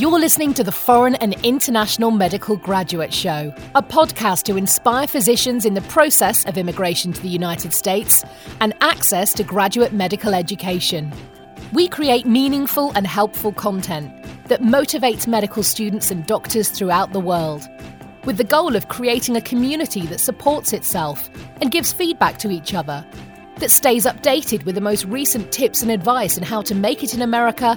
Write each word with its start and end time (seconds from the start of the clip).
You're 0.00 0.20
listening 0.20 0.54
to 0.54 0.62
the 0.62 0.70
Foreign 0.70 1.16
and 1.16 1.34
International 1.44 2.12
Medical 2.12 2.56
Graduate 2.56 3.12
Show, 3.12 3.52
a 3.74 3.82
podcast 3.82 4.44
to 4.44 4.56
inspire 4.56 5.08
physicians 5.08 5.64
in 5.64 5.74
the 5.74 5.80
process 5.80 6.46
of 6.46 6.56
immigration 6.56 7.12
to 7.12 7.20
the 7.20 7.28
United 7.28 7.74
States 7.74 8.24
and 8.60 8.74
access 8.80 9.32
to 9.32 9.42
graduate 9.42 9.92
medical 9.92 10.34
education. 10.34 11.12
We 11.72 11.88
create 11.88 12.26
meaningful 12.26 12.92
and 12.92 13.08
helpful 13.08 13.52
content 13.52 14.12
that 14.44 14.62
motivates 14.62 15.26
medical 15.26 15.64
students 15.64 16.12
and 16.12 16.24
doctors 16.24 16.68
throughout 16.68 17.12
the 17.12 17.18
world, 17.18 17.68
with 18.24 18.36
the 18.36 18.44
goal 18.44 18.76
of 18.76 18.86
creating 18.86 19.34
a 19.34 19.40
community 19.40 20.06
that 20.06 20.20
supports 20.20 20.72
itself 20.72 21.28
and 21.60 21.72
gives 21.72 21.92
feedback 21.92 22.38
to 22.38 22.52
each 22.52 22.72
other, 22.72 23.04
that 23.56 23.72
stays 23.72 24.04
updated 24.04 24.64
with 24.64 24.76
the 24.76 24.80
most 24.80 25.06
recent 25.06 25.50
tips 25.50 25.82
and 25.82 25.90
advice 25.90 26.38
on 26.38 26.44
how 26.44 26.62
to 26.62 26.76
make 26.76 27.02
it 27.02 27.14
in 27.14 27.22
America 27.22 27.76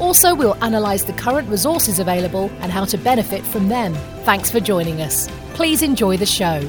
Also, 0.00 0.34
we'll 0.34 0.56
analyse 0.62 1.02
the 1.02 1.12
current 1.12 1.46
resources 1.48 1.98
available 1.98 2.50
and 2.60 2.72
how 2.72 2.86
to 2.86 2.96
benefit 2.96 3.42
from 3.42 3.68
them. 3.68 3.94
Thanks 4.24 4.50
for 4.50 4.58
joining 4.58 5.02
us. 5.02 5.28
Please 5.52 5.82
enjoy 5.82 6.16
the 6.16 6.26
show. 6.26 6.66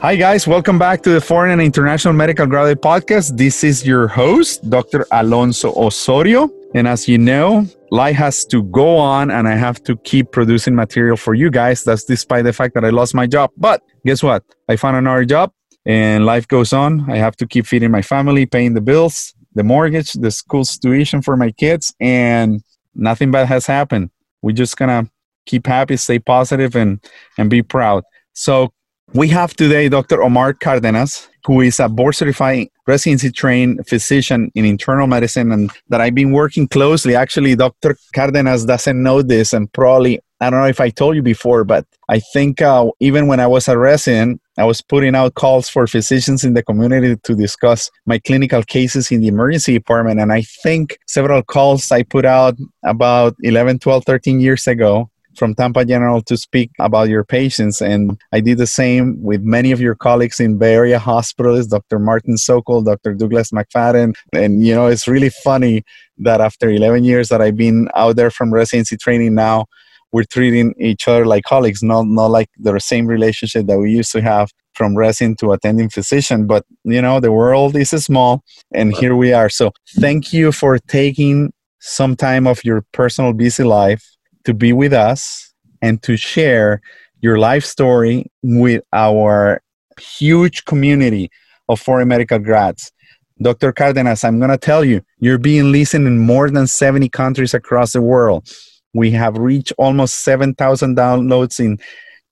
Hi, 0.00 0.16
guys. 0.16 0.46
Welcome 0.46 0.78
back 0.78 1.02
to 1.02 1.10
the 1.10 1.20
Foreign 1.20 1.50
and 1.50 1.60
International 1.60 2.14
Medical 2.14 2.46
Graduate 2.46 2.80
Podcast. 2.80 3.36
This 3.36 3.62
is 3.62 3.86
your 3.86 4.08
host, 4.08 4.70
Dr. 4.70 5.04
Alonso 5.12 5.74
Osorio. 5.74 6.50
And 6.74 6.88
as 6.88 7.08
you 7.08 7.18
know, 7.18 7.66
life 7.90 8.16
has 8.16 8.44
to 8.46 8.62
go 8.64 8.96
on 8.96 9.30
and 9.30 9.48
I 9.48 9.56
have 9.56 9.82
to 9.82 9.96
keep 9.98 10.30
producing 10.30 10.74
material 10.74 11.16
for 11.16 11.34
you 11.34 11.50
guys. 11.50 11.84
That's 11.84 12.04
despite 12.04 12.44
the 12.44 12.52
fact 12.52 12.74
that 12.74 12.84
I 12.84 12.90
lost 12.90 13.14
my 13.14 13.26
job. 13.26 13.50
But 13.56 13.82
guess 14.06 14.22
what? 14.22 14.44
I 14.68 14.76
found 14.76 14.96
another 14.96 15.24
job 15.24 15.52
and 15.84 16.24
life 16.24 16.46
goes 16.48 16.72
on. 16.72 17.10
I 17.10 17.16
have 17.16 17.36
to 17.36 17.46
keep 17.46 17.66
feeding 17.66 17.90
my 17.90 18.02
family, 18.02 18.46
paying 18.46 18.74
the 18.74 18.80
bills, 18.80 19.34
the 19.54 19.64
mortgage, 19.64 20.12
the 20.12 20.30
school 20.30 20.64
tuition 20.64 21.22
for 21.22 21.36
my 21.36 21.50
kids, 21.50 21.94
and 22.00 22.62
nothing 22.94 23.30
bad 23.30 23.46
has 23.46 23.66
happened. 23.66 24.10
We're 24.42 24.52
just 24.52 24.76
gonna 24.76 25.10
keep 25.46 25.66
happy, 25.66 25.96
stay 25.96 26.18
positive, 26.18 26.76
and 26.76 27.00
and 27.38 27.50
be 27.50 27.62
proud. 27.62 28.04
So 28.32 28.72
we 29.14 29.28
have 29.28 29.54
today 29.54 29.88
Dr. 29.88 30.22
Omar 30.22 30.52
Cardenas, 30.52 31.28
who 31.46 31.62
is 31.62 31.80
a 31.80 31.88
board 31.88 32.14
certified 32.14 32.68
residency 32.86 33.30
trained 33.30 33.86
physician 33.88 34.50
in 34.54 34.64
internal 34.64 35.06
medicine 35.06 35.50
and 35.50 35.70
that 35.88 36.00
I've 36.00 36.14
been 36.14 36.32
working 36.32 36.68
closely. 36.68 37.14
Actually, 37.14 37.56
Dr. 37.56 37.96
Cardenas 38.14 38.66
doesn't 38.66 39.02
know 39.02 39.22
this 39.22 39.54
and 39.54 39.72
probably 39.72 40.20
I 40.40 40.50
don't 40.50 40.60
know 40.60 40.66
if 40.66 40.80
I 40.80 40.90
told 40.90 41.16
you 41.16 41.22
before, 41.22 41.64
but 41.64 41.84
I 42.08 42.20
think 42.20 42.62
uh, 42.62 42.86
even 43.00 43.26
when 43.26 43.40
I 43.40 43.46
was 43.46 43.66
a 43.66 43.76
resident, 43.76 44.40
I 44.56 44.64
was 44.64 44.80
putting 44.80 45.14
out 45.16 45.34
calls 45.34 45.68
for 45.68 45.86
physicians 45.86 46.44
in 46.44 46.54
the 46.54 46.62
community 46.62 47.16
to 47.16 47.34
discuss 47.34 47.90
my 48.06 48.18
clinical 48.20 48.62
cases 48.62 49.10
in 49.10 49.20
the 49.20 49.28
emergency 49.28 49.72
department. 49.72 50.20
And 50.20 50.32
I 50.32 50.42
think 50.42 50.98
several 51.06 51.42
calls 51.42 51.90
I 51.90 52.04
put 52.04 52.24
out 52.24 52.56
about 52.84 53.34
11, 53.42 53.80
12, 53.80 54.04
13 54.04 54.40
years 54.40 54.66
ago 54.66 55.10
from 55.38 55.54
Tampa 55.54 55.84
General 55.84 56.20
to 56.22 56.36
speak 56.36 56.70
about 56.78 57.08
your 57.08 57.24
patients. 57.24 57.80
And 57.80 58.20
I 58.32 58.40
did 58.40 58.58
the 58.58 58.66
same 58.66 59.22
with 59.22 59.42
many 59.42 59.72
of 59.72 59.80
your 59.80 59.94
colleagues 59.94 60.40
in 60.40 60.58
Bay 60.58 60.74
Area 60.74 60.98
hospitals, 60.98 61.68
Dr. 61.68 61.98
Martin 61.98 62.36
Sokol, 62.36 62.82
Dr. 62.82 63.14
Douglas 63.14 63.50
McFadden. 63.50 64.14
And, 64.32 64.66
you 64.66 64.74
know, 64.74 64.86
it's 64.86 65.08
really 65.08 65.30
funny 65.30 65.84
that 66.18 66.40
after 66.40 66.68
11 66.68 67.04
years 67.04 67.28
that 67.28 67.40
I've 67.40 67.56
been 67.56 67.88
out 67.94 68.16
there 68.16 68.30
from 68.30 68.52
residency 68.52 68.96
training 68.96 69.34
now, 69.34 69.66
we're 70.12 70.24
treating 70.24 70.74
each 70.78 71.06
other 71.06 71.26
like 71.26 71.44
colleagues, 71.44 71.82
not 71.82 72.06
not 72.06 72.30
like 72.30 72.48
the 72.58 72.78
same 72.78 73.06
relationship 73.06 73.66
that 73.66 73.78
we 73.78 73.90
used 73.90 74.12
to 74.12 74.22
have 74.22 74.50
from 74.74 74.96
resident 74.96 75.38
to 75.40 75.52
attending 75.52 75.88
physician. 75.88 76.46
But 76.46 76.64
you 76.84 77.02
know, 77.02 77.20
the 77.20 77.32
world 77.32 77.76
is 77.76 77.90
small, 77.90 78.42
and 78.72 78.94
here 78.94 79.16
we 79.16 79.32
are. 79.32 79.48
So 79.48 79.72
thank 79.96 80.32
you 80.32 80.52
for 80.52 80.78
taking 80.78 81.52
some 81.80 82.16
time 82.16 82.46
of 82.46 82.64
your 82.64 82.84
personal 82.92 83.32
busy 83.32 83.64
life 83.64 84.04
to 84.44 84.54
be 84.54 84.72
with 84.72 84.92
us 84.92 85.52
and 85.82 86.02
to 86.02 86.16
share 86.16 86.80
your 87.20 87.38
life 87.38 87.64
story 87.64 88.30
with 88.42 88.82
our 88.92 89.60
huge 90.00 90.64
community 90.64 91.30
of 91.68 91.80
foreign 91.80 92.08
medical 92.08 92.38
grads. 92.38 92.92
Dr. 93.40 93.72
Cardenas, 93.72 94.24
I'm 94.24 94.38
going 94.38 94.50
to 94.50 94.58
tell 94.58 94.84
you, 94.84 95.00
you're 95.18 95.38
being 95.38 95.70
listened 95.70 96.06
in 96.06 96.18
more 96.18 96.50
than 96.50 96.66
70 96.66 97.08
countries 97.10 97.54
across 97.54 97.92
the 97.92 98.02
world. 98.02 98.48
We 98.94 99.10
have 99.12 99.36
reached 99.36 99.72
almost 99.78 100.22
7,000 100.22 100.96
downloads 100.96 101.60
in 101.60 101.78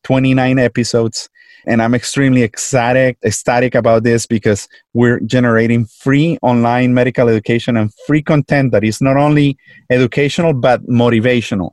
29 0.05 0.59
episodes. 0.59 1.28
And 1.69 1.83
I'm 1.83 1.94
extremely 1.94 2.44
ecstatic, 2.44 3.19
ecstatic 3.25 3.75
about 3.75 4.05
this 4.05 4.25
because 4.27 4.69
we're 4.94 5.19
generating 5.21 5.87
free 5.87 6.39
online 6.43 6.94
medical 6.94 7.28
education 7.28 7.77
and 7.77 7.93
free 8.06 8.22
content 8.22 8.71
that 8.71 8.84
is 8.84 9.00
not 9.00 9.17
only 9.17 9.59
educational 9.91 10.53
but 10.53 10.87
motivational. 10.87 11.72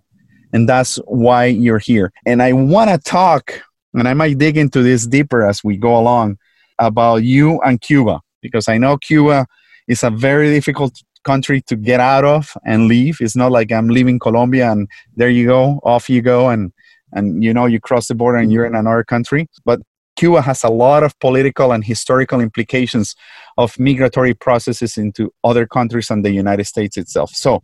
And 0.52 0.68
that's 0.68 0.96
why 1.06 1.46
you're 1.46 1.80
here. 1.80 2.12
And 2.26 2.42
I 2.42 2.54
want 2.54 2.90
to 2.90 2.98
talk, 2.98 3.62
and 3.94 4.08
I 4.08 4.14
might 4.14 4.40
dig 4.40 4.58
into 4.58 4.82
this 4.82 5.06
deeper 5.06 5.48
as 5.48 5.64
we 5.64 5.78
go 5.78 5.98
along, 5.98 6.38
about 6.80 7.24
you 7.24 7.62
and 7.62 7.80
Cuba, 7.80 8.20
because 8.42 8.68
I 8.68 8.78
know 8.80 8.98
Cuba 8.98 9.46
is 9.88 10.04
a 10.04 10.10
very 10.10 10.50
difficult 10.50 11.02
country 11.24 11.62
to 11.64 11.76
get 11.76 12.00
out 12.00 12.26
of 12.26 12.56
and 12.66 12.88
leave. 12.88 13.18
It's 13.22 13.36
not 13.36 13.52
like 13.52 13.72
I'm 13.72 13.88
leaving 13.88 14.20
Colombia 14.20 14.72
and 14.72 14.88
there 15.16 15.30
you 15.30 15.48
go, 15.48 15.80
off 15.84 16.10
you 16.10 16.22
go, 16.22 16.50
and 16.50 16.72
and 17.14 17.44
you 17.44 17.54
know 17.54 17.66
you 17.66 17.80
cross 17.80 18.08
the 18.08 18.16
border 18.16 18.38
and 18.38 18.52
you're 18.52 18.66
in 18.66 18.76
another 18.76 19.04
country. 19.04 19.48
But 19.66 19.82
Cuba 20.16 20.42
has 20.42 20.64
a 20.64 20.70
lot 20.70 21.04
of 21.04 21.18
political 21.20 21.72
and 21.72 21.84
historical 21.84 22.40
implications 22.40 23.16
of 23.58 23.78
migratory 23.80 24.34
processes 24.34 24.98
into 24.98 25.34
other 25.44 25.66
countries 25.66 26.10
and 26.12 26.24
the 26.24 26.32
United 26.32 26.66
States 26.66 26.98
itself. 26.98 27.32
So, 27.32 27.64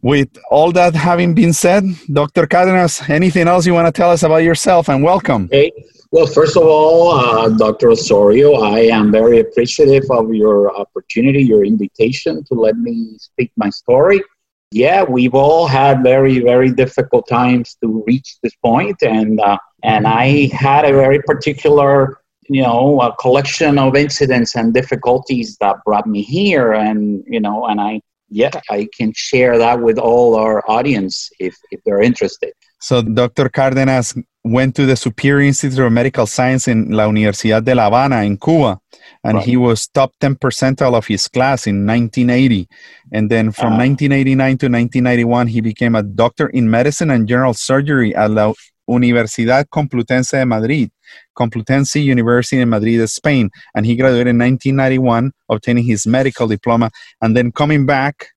with 0.00 0.28
all 0.50 0.70
that 0.72 0.94
having 0.94 1.34
been 1.34 1.52
said, 1.52 1.84
Dr. 2.12 2.46
Cardenas, 2.46 3.02
anything 3.08 3.48
else 3.48 3.66
you 3.66 3.74
want 3.74 3.92
to 3.92 3.92
tell 3.92 4.10
us 4.10 4.22
about 4.22 4.44
yourself 4.44 4.88
and 4.88 5.02
welcome? 5.02 5.48
Hey, 5.50 5.72
well, 6.10 6.26
first 6.26 6.56
of 6.56 6.62
all, 6.62 7.10
uh, 7.10 7.50
Dr. 7.50 7.90
Osorio, 7.90 8.54
I 8.62 8.80
am 8.80 9.12
very 9.12 9.40
appreciative 9.40 10.04
of 10.10 10.32
your 10.32 10.74
opportunity, 10.74 11.42
your 11.42 11.64
invitation 11.64 12.42
to 12.44 12.54
let 12.54 12.76
me 12.78 13.16
speak 13.18 13.52
my 13.56 13.68
story. 13.68 14.22
Yeah, 14.70 15.02
we've 15.02 15.34
all 15.34 15.66
had 15.66 16.02
very, 16.02 16.40
very 16.40 16.70
difficult 16.70 17.28
times 17.28 17.76
to 17.82 18.02
reach 18.06 18.36
this 18.42 18.54
point, 18.56 18.96
and 19.02 19.40
uh, 19.40 19.58
and 19.82 20.06
I 20.06 20.48
had 20.52 20.84
a 20.84 20.92
very 20.92 21.20
particular, 21.22 22.18
you 22.48 22.62
know, 22.62 23.00
a 23.00 23.14
collection 23.16 23.78
of 23.78 23.96
incidents 23.96 24.56
and 24.56 24.74
difficulties 24.74 25.56
that 25.60 25.76
brought 25.84 26.06
me 26.06 26.22
here, 26.22 26.72
and 26.72 27.22
you 27.26 27.40
know, 27.40 27.66
and 27.66 27.80
I 27.80 28.00
yeah, 28.30 28.50
I 28.70 28.88
can 28.96 29.12
share 29.14 29.56
that 29.58 29.80
with 29.80 29.98
all 29.98 30.36
our 30.36 30.62
audience 30.70 31.30
if 31.38 31.56
if 31.70 31.80
they're 31.84 32.02
interested. 32.02 32.52
So, 32.80 33.02
Dr. 33.02 33.48
Cardenas 33.48 34.14
went 34.50 34.74
to 34.76 34.86
the 34.86 34.96
Superior 34.96 35.46
Institute 35.46 35.78
of 35.84 35.92
Medical 35.92 36.26
Science 36.26 36.68
in 36.68 36.90
La 36.90 37.06
Universidad 37.06 37.64
de 37.64 37.74
La 37.74 37.84
Habana 37.84 38.22
in 38.22 38.36
Cuba, 38.36 38.80
and 39.24 39.36
right. 39.36 39.46
he 39.46 39.56
was 39.56 39.86
top 39.88 40.12
10 40.20 40.36
percentile 40.36 40.94
of 40.94 41.06
his 41.06 41.28
class 41.28 41.66
in 41.66 41.86
1980. 41.86 42.68
And 43.12 43.30
then 43.30 43.52
from 43.52 43.74
uh 43.74 43.78
1989 43.78 44.58
to 44.58 44.66
1991, 44.66 45.46
he 45.48 45.60
became 45.60 45.94
a 45.94 46.02
doctor 46.02 46.48
in 46.48 46.70
medicine 46.70 47.10
and 47.10 47.28
general 47.28 47.54
surgery 47.54 48.14
at 48.14 48.30
La 48.30 48.52
Universidad 48.88 49.66
Complutense 49.68 50.32
de 50.32 50.46
Madrid, 50.46 50.90
Complutense 51.36 52.02
University 52.02 52.60
in 52.60 52.68
Madrid, 52.68 53.08
Spain. 53.08 53.50
And 53.74 53.84
he 53.84 53.96
graduated 53.96 54.28
in 54.28 54.38
1991, 54.38 55.32
obtaining 55.48 55.84
his 55.84 56.06
medical 56.06 56.46
diploma, 56.46 56.90
and 57.20 57.36
then 57.36 57.52
coming 57.52 57.86
back 57.86 58.28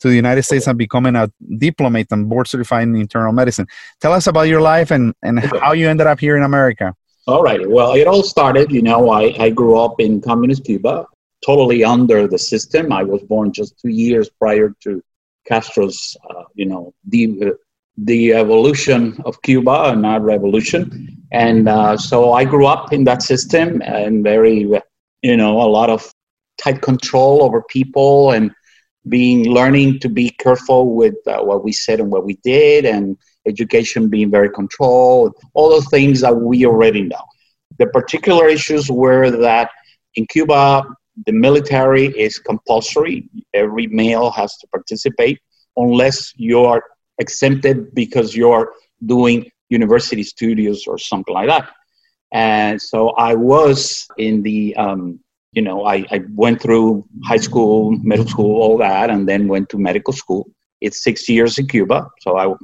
to 0.00 0.08
the 0.08 0.16
United 0.16 0.42
States 0.42 0.66
and 0.66 0.78
becoming 0.78 1.16
a 1.16 1.30
diplomat 1.58 2.06
and 2.10 2.28
board 2.28 2.46
certified 2.46 2.84
in 2.84 2.96
internal 2.96 3.32
medicine. 3.32 3.66
Tell 4.00 4.12
us 4.12 4.26
about 4.26 4.48
your 4.48 4.60
life 4.60 4.90
and, 4.90 5.14
and 5.22 5.40
how 5.40 5.72
you 5.72 5.88
ended 5.88 6.06
up 6.06 6.20
here 6.20 6.36
in 6.36 6.42
America. 6.42 6.94
All 7.26 7.42
right. 7.42 7.68
Well, 7.68 7.92
it 7.92 8.06
all 8.06 8.22
started, 8.22 8.70
you 8.70 8.82
know, 8.82 9.10
I, 9.10 9.34
I 9.38 9.50
grew 9.50 9.78
up 9.78 10.00
in 10.00 10.20
communist 10.20 10.64
Cuba, 10.64 11.06
totally 11.44 11.84
under 11.84 12.26
the 12.26 12.38
system. 12.38 12.92
I 12.92 13.02
was 13.02 13.22
born 13.22 13.52
just 13.52 13.78
two 13.78 13.90
years 13.90 14.30
prior 14.30 14.74
to 14.84 15.02
Castro's, 15.46 16.16
uh, 16.30 16.44
you 16.54 16.66
know, 16.66 16.94
the, 17.08 17.52
the 17.98 18.32
evolution 18.32 19.20
of 19.24 19.42
Cuba, 19.42 19.90
and 19.90 20.02
not 20.02 20.22
revolution. 20.22 21.18
And 21.32 21.68
uh, 21.68 21.96
so 21.96 22.32
I 22.32 22.44
grew 22.44 22.66
up 22.66 22.92
in 22.92 23.04
that 23.04 23.22
system 23.22 23.82
and 23.82 24.22
very, 24.22 24.60
you 25.22 25.36
know, 25.36 25.60
a 25.60 25.68
lot 25.68 25.90
of 25.90 26.10
tight 26.62 26.80
control 26.80 27.42
over 27.42 27.62
people 27.62 28.30
and 28.32 28.52
being 29.08 29.50
learning 29.52 29.98
to 30.00 30.08
be 30.08 30.30
careful 30.30 30.94
with 30.94 31.16
uh, 31.26 31.40
what 31.42 31.64
we 31.64 31.72
said 31.72 32.00
and 32.00 32.10
what 32.10 32.24
we 32.24 32.34
did 32.44 32.84
and 32.84 33.16
education 33.46 34.08
being 34.08 34.30
very 34.30 34.50
controlled 34.50 35.32
all 35.54 35.70
the 35.74 35.86
things 35.90 36.20
that 36.20 36.34
we 36.34 36.66
already 36.66 37.02
know 37.02 37.24
The 37.78 37.86
particular 37.88 38.48
issues 38.48 38.90
were 38.90 39.30
that 39.30 39.70
in 40.14 40.26
Cuba, 40.26 40.84
the 41.26 41.32
military 41.32 42.06
is 42.06 42.38
compulsory. 42.38 43.28
Every 43.54 43.86
male 43.86 44.30
has 44.30 44.56
to 44.58 44.66
participate 44.68 45.38
unless 45.76 46.32
you 46.36 46.60
are 46.64 46.82
exempted 47.18 47.94
because 47.94 48.36
you're 48.36 48.72
doing 49.06 49.50
university 49.68 50.22
studies 50.22 50.84
or 50.86 50.98
something 50.98 51.34
like 51.34 51.48
that. 51.48 51.70
And 52.32 52.80
so 52.80 53.10
I 53.10 53.34
was 53.34 54.06
in 54.18 54.42
the, 54.42 54.76
um, 54.76 55.20
you 55.52 55.62
know, 55.62 55.84
I, 55.86 56.04
I 56.10 56.22
went 56.34 56.60
through 56.60 57.06
high 57.24 57.38
school, 57.38 57.92
middle 58.02 58.26
school, 58.26 58.60
all 58.60 58.78
that, 58.78 59.10
and 59.10 59.28
then 59.28 59.48
went 59.48 59.68
to 59.70 59.78
medical 59.78 60.12
school. 60.12 60.50
It's 60.80 61.02
six 61.02 61.28
years 61.28 61.58
in 61.58 61.66
Cuba. 61.66 62.08
So 62.20 62.36
I, 62.36 62.54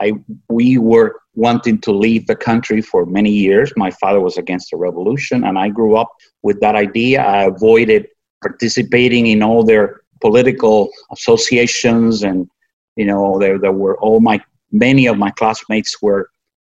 I, 0.00 0.12
we 0.48 0.78
were 0.78 1.20
wanting 1.34 1.80
to 1.80 1.92
leave 1.92 2.26
the 2.26 2.36
country 2.36 2.82
for 2.82 3.06
many 3.06 3.30
years. 3.30 3.72
My 3.76 3.90
father 3.90 4.20
was 4.20 4.36
against 4.36 4.70
the 4.70 4.76
revolution, 4.76 5.44
and 5.44 5.58
I 5.58 5.68
grew 5.68 5.96
up 5.96 6.10
with 6.42 6.60
that 6.60 6.74
idea. 6.74 7.22
I 7.22 7.44
avoided 7.44 8.08
participating 8.42 9.28
in 9.28 9.42
all 9.42 9.64
their 9.64 10.02
political 10.20 10.90
associations, 11.12 12.22
and 12.22 12.48
you 12.96 13.06
know, 13.06 13.38
there 13.38 13.58
there 13.58 13.72
were 13.72 13.98
all 13.98 14.20
my 14.20 14.40
many 14.70 15.06
of 15.06 15.16
my 15.16 15.30
classmates 15.30 16.02
were 16.02 16.30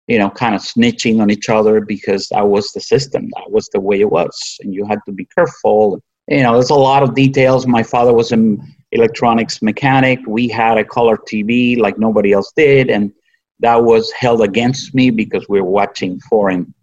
you 0.08 0.18
know, 0.18 0.30
kind 0.30 0.56
of 0.56 0.62
snitching 0.62 1.20
on 1.22 1.30
each 1.30 1.50
other 1.50 1.82
because 1.82 2.30
that 2.30 2.48
was 2.48 2.72
the 2.72 2.80
system. 2.80 3.30
That 3.36 3.52
was 3.52 3.68
the 3.70 3.80
way 3.80 4.00
it 4.00 4.10
was. 4.10 4.58
And 4.62 4.74
you 4.74 4.86
had 4.86 5.00
to 5.06 5.12
be 5.12 5.26
careful. 5.26 6.02
You 6.30 6.44
know, 6.44 6.54
there's 6.54 6.70
a 6.70 6.76
lot 6.76 7.04
of 7.04 7.14
details. 7.14 7.68
My 7.68 7.84
father 7.84 8.14
was 8.14 8.32
an 8.32 8.62
electronics 8.94 9.62
mechanic. 9.62 10.20
We 10.26 10.48
had 10.48 10.78
a 10.78 10.84
color 10.84 11.18
TV 11.18 11.78
like 11.78 11.98
nobody 11.98 12.32
else 12.32 12.54
did. 12.56 12.90
And 12.90 13.12
that 13.60 13.84
was 13.84 14.12
held 14.14 14.42
against 14.42 14.96
me 14.96 15.10
because 15.10 15.46
we 15.50 15.60
were 15.62 15.70
watching 15.70 16.20
foreign 16.22 16.74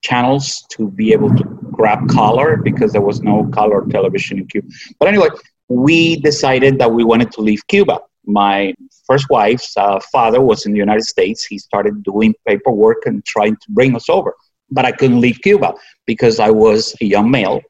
channels 0.00 0.64
to 0.70 0.90
be 0.90 1.12
able 1.12 1.34
to 1.36 1.44
grab 1.70 2.08
color 2.08 2.56
because 2.56 2.92
there 2.92 3.02
was 3.02 3.20
no 3.20 3.46
color 3.48 3.84
television 3.90 4.38
in 4.38 4.46
Cuba. 4.46 4.68
But 4.98 5.08
anyway, 5.08 5.28
we 5.68 6.16
decided 6.16 6.78
that 6.78 6.90
we 6.90 7.04
wanted 7.04 7.30
to 7.32 7.42
leave 7.42 7.66
Cuba 7.66 8.00
my 8.32 8.74
first 9.06 9.28
wife's 9.30 9.76
uh, 9.76 10.00
father 10.12 10.40
was 10.40 10.66
in 10.66 10.72
the 10.72 10.78
United 10.78 11.04
States. 11.04 11.44
He 11.44 11.58
started 11.58 12.02
doing 12.02 12.34
paperwork 12.46 13.06
and 13.06 13.24
trying 13.24 13.56
to 13.56 13.66
bring 13.70 13.94
us 13.96 14.08
over. 14.08 14.34
But 14.70 14.84
I 14.84 14.92
couldn't 14.92 15.20
leave 15.20 15.40
Cuba 15.42 15.74
because 16.06 16.38
I 16.38 16.50
was 16.50 16.94
a 17.00 17.04
young 17.04 17.30
male 17.30 17.60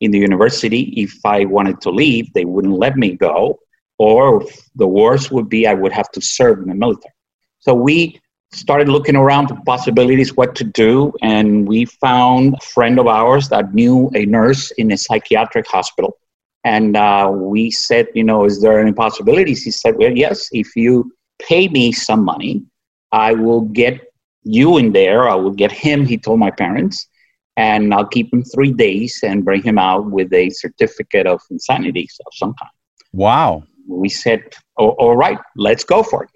in 0.00 0.10
the 0.10 0.18
university. 0.18 0.82
If 0.96 1.14
I 1.24 1.44
wanted 1.44 1.80
to 1.82 1.90
leave, 1.90 2.32
they 2.32 2.44
wouldn't 2.44 2.74
let 2.74 2.96
me 2.96 3.16
go. 3.16 3.58
Or 3.98 4.44
the 4.74 4.88
worst 4.88 5.30
would 5.30 5.48
be 5.48 5.66
I 5.66 5.74
would 5.74 5.92
have 5.92 6.10
to 6.12 6.20
serve 6.20 6.58
in 6.60 6.68
the 6.68 6.74
military. 6.74 7.14
So 7.58 7.74
we 7.74 8.20
started 8.52 8.88
looking 8.88 9.14
around 9.14 9.48
for 9.48 9.58
possibilities 9.64 10.36
what 10.36 10.54
to 10.56 10.64
do 10.64 11.12
and 11.22 11.68
we 11.68 11.84
found 11.84 12.54
a 12.54 12.66
friend 12.66 12.98
of 12.98 13.06
ours 13.06 13.48
that 13.48 13.74
knew 13.74 14.10
a 14.16 14.26
nurse 14.26 14.72
in 14.72 14.90
a 14.90 14.96
psychiatric 14.96 15.68
hospital 15.68 16.18
and 16.64 16.96
uh, 16.96 17.30
we 17.32 17.70
said, 17.70 18.08
you 18.14 18.24
know, 18.24 18.44
is 18.44 18.60
there 18.60 18.80
any 18.80 18.92
possibilities? 18.92 19.62
He 19.62 19.70
said, 19.70 19.96
well, 19.96 20.12
yes, 20.12 20.48
if 20.52 20.76
you 20.76 21.10
pay 21.40 21.68
me 21.68 21.92
some 21.92 22.24
money, 22.24 22.64
I 23.12 23.32
will 23.32 23.62
get 23.62 24.00
you 24.42 24.78
in 24.78 24.92
there. 24.92 25.28
I 25.28 25.34
will 25.34 25.52
get 25.52 25.72
him, 25.72 26.04
he 26.04 26.18
told 26.18 26.38
my 26.38 26.50
parents, 26.50 27.06
and 27.56 27.92
I'll 27.94 28.06
keep 28.06 28.32
him 28.32 28.42
three 28.44 28.72
days 28.72 29.20
and 29.22 29.44
bring 29.44 29.62
him 29.62 29.78
out 29.78 30.10
with 30.10 30.32
a 30.32 30.50
certificate 30.50 31.26
of 31.26 31.40
insanity 31.50 32.08
of 32.26 32.32
some 32.34 32.54
kind. 32.54 32.70
Wow. 33.12 33.64
We 33.88 34.08
said, 34.08 34.54
all 34.76 35.16
right, 35.16 35.38
let's 35.56 35.84
go 35.84 36.02
for 36.02 36.24
it. 36.24 36.30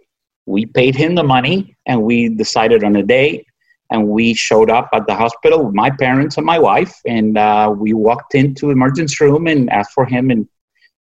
We 0.47 0.67
paid 0.67 0.95
him 0.95 1.15
the 1.15 1.23
money 1.23 1.77
and 1.87 2.03
we 2.03 2.29
decided 2.29 2.85
on 2.85 2.97
a 2.97 3.03
day 3.03 3.47
and 3.91 4.09
we 4.09 4.35
showed 4.35 4.71
up 4.71 4.89
at 4.93 5.07
the 5.07 5.15
hospital 5.15 5.65
with 5.65 5.75
my 5.75 5.91
parents 5.91 6.37
and 6.37 6.47
my 6.47 6.59
wife 6.59 6.95
and 7.07 7.37
uh, 7.39 7.73
we 7.77 7.93
walked 7.93 8.35
into 8.35 8.67
the 8.67 8.73
emergency 8.73 9.25
room 9.25 9.47
and 9.47 9.71
asked 9.71 9.93
for 9.93 10.07
him 10.07 10.31
and 10.31 10.49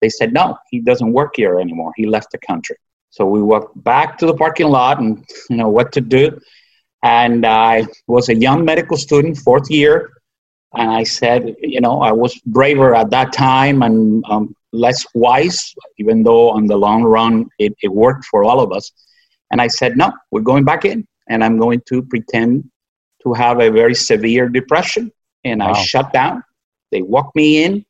they 0.00 0.08
said 0.08 0.32
no 0.32 0.56
he 0.70 0.80
doesn't 0.80 1.12
work 1.12 1.34
here 1.36 1.58
anymore. 1.58 1.92
He 1.96 2.06
left 2.06 2.30
the 2.32 2.38
country. 2.38 2.76
So 3.10 3.24
we 3.24 3.42
walked 3.42 3.82
back 3.84 4.18
to 4.18 4.26
the 4.26 4.34
parking 4.34 4.68
lot 4.68 4.98
and 4.98 5.24
you 5.48 5.56
know 5.56 5.68
what 5.68 5.92
to 5.92 6.00
do. 6.00 6.38
And 7.02 7.44
i 7.46 7.86
was 8.06 8.28
a 8.28 8.34
young 8.34 8.64
medical 8.64 8.96
student 8.96 9.36
fourth 9.38 9.70
year 9.70 10.10
and 10.74 10.90
i 10.90 11.02
said 11.02 11.54
you 11.60 11.80
know 11.80 12.00
i 12.00 12.12
was 12.12 12.34
braver 12.46 12.94
at 12.94 13.10
that 13.10 13.32
time 13.32 13.82
and 13.82 14.24
um, 14.28 14.54
less 14.72 15.06
wise 15.14 15.74
even 15.98 16.22
though 16.22 16.50
on 16.50 16.66
the 16.66 16.76
long 16.76 17.02
run 17.02 17.46
it, 17.58 17.72
it 17.82 17.88
worked 17.88 18.24
for 18.24 18.42
all 18.44 18.60
of 18.60 18.72
us. 18.72 18.90
And 19.50 19.60
i 19.60 19.68
said 19.68 19.96
no 19.96 20.12
we're 20.30 20.48
going 20.52 20.64
back 20.64 20.84
in 20.84 21.06
and 21.28 21.44
i'm 21.44 21.58
going 21.58 21.80
to 21.88 22.02
pretend 22.02 22.70
to 23.24 23.32
have 23.32 23.60
a 23.60 23.70
very 23.70 23.94
severe 23.94 24.48
depression 24.48 25.10
and 25.44 25.60
wow. 25.60 25.72
I 25.72 25.82
shut 25.82 26.12
down. 26.12 26.42
They 26.90 27.02
walked 27.02 27.34
me 27.34 27.64
in 27.64 27.84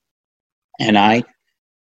and 0.80 0.98
I 0.98 1.24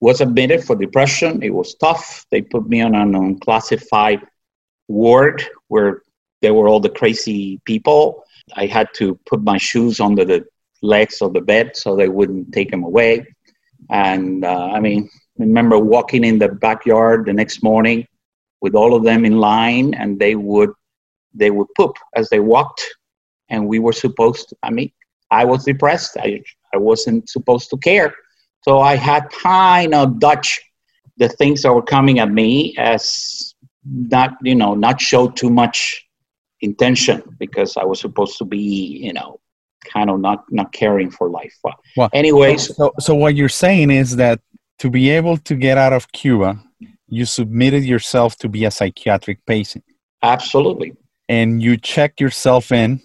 was 0.02 0.22
admitted 0.22 0.64
for 0.64 0.76
depression. 0.76 1.42
It 1.42 1.54
was 1.54 1.76
tough. 1.76 2.26
They 2.32 2.42
put 2.42 2.68
me 2.68 2.82
on 2.82 2.96
an 2.96 3.16
unclassified 3.16 4.22
ward 4.88 5.44
where 5.68 6.02
there 6.42 6.54
were 6.54 6.68
all 6.68 6.80
the 6.80 6.90
crazy 6.90 7.62
people. 7.66 8.24
I 8.56 8.66
had 8.66 8.90
to 8.96 9.18
put 9.26 9.42
my 9.42 9.58
shoes 9.58 10.00
under 10.00 10.26
the 10.26 10.46
legs 10.82 11.22
of 11.22 11.34
the 11.34 11.42
bed 11.42 11.78
so 11.78 11.96
they 11.96 12.10
wouldn't 12.10 12.54
take 12.54 12.70
them 12.70 12.84
away. 12.84 13.26
And 13.90 14.44
uh, 14.44 14.72
I 14.74 14.80
mean, 14.80 15.10
I 15.40 15.44
remember 15.44 15.80
walking 15.80 16.24
in 16.24 16.38
the 16.38 16.50
backyard 16.50 17.26
the 17.26 17.34
next 17.34 17.64
morning 17.64 18.06
with 18.62 18.76
all 18.76 18.96
of 18.96 19.04
them 19.04 19.26
in 19.26 19.38
line, 19.40 19.94
and 19.94 20.20
they 20.20 20.36
would 20.36 20.72
they 21.34 21.50
would 21.50 21.68
poop 21.76 21.96
as 22.16 22.30
they 22.30 22.40
walked 22.40 22.84
and 23.54 23.68
we 23.68 23.78
were 23.80 23.94
supposed 23.94 24.50
to, 24.50 24.56
I 24.64 24.72
mean, 24.72 24.92
I 25.30 25.46
was 25.46 25.64
depressed. 25.64 26.18
I, 26.20 26.42
I 26.74 26.78
wasn't 26.78 27.30
supposed 27.30 27.70
to 27.70 27.78
care. 27.78 28.16
So 28.64 28.80
I 28.80 28.96
had 28.96 29.30
kind 29.30 29.94
of 29.94 30.20
Dutch 30.20 30.60
the 31.18 31.30
things 31.30 31.62
that 31.62 31.72
were 31.72 31.84
coming 31.84 32.18
at 32.20 32.32
me 32.32 32.76
as 32.78 33.54
not, 33.86 34.32
you 34.42 34.56
know, 34.56 34.74
not 34.74 35.00
show 35.00 35.30
too 35.30 35.52
much 35.52 36.04
intention 36.62 37.22
because 37.38 37.78
I 37.78 37.84
was 37.84 38.00
supposed 38.00 38.38
to 38.40 38.46
be, 38.46 38.58
you 38.58 39.14
know, 39.14 39.40
kind 39.94 40.10
of 40.10 40.20
not 40.20 40.46
not 40.50 40.72
caring 40.72 41.12
for 41.12 41.30
life. 41.30 41.56
Well, 41.64 41.76
well 41.96 42.10
anyways, 42.14 42.76
so 42.76 42.94
so 43.00 43.14
what 43.14 43.36
you're 43.36 43.50
saying 43.50 43.92
is 43.92 44.16
that 44.16 44.40
to 44.80 44.90
be 44.90 45.10
able 45.12 45.38
to 45.38 45.56
get 45.56 45.78
out 45.78 45.94
of 45.94 46.12
Cuba, 46.14 46.64
you 47.08 47.26
submitted 47.26 47.84
yourself 47.84 48.38
to 48.38 48.50
be 48.50 48.66
a 48.66 48.72
psychiatric 48.72 49.46
patient. 49.46 49.84
Absolutely. 50.24 50.94
And 51.30 51.62
you 51.62 51.78
checked 51.78 52.20
yourself 52.20 52.72
in 52.72 53.02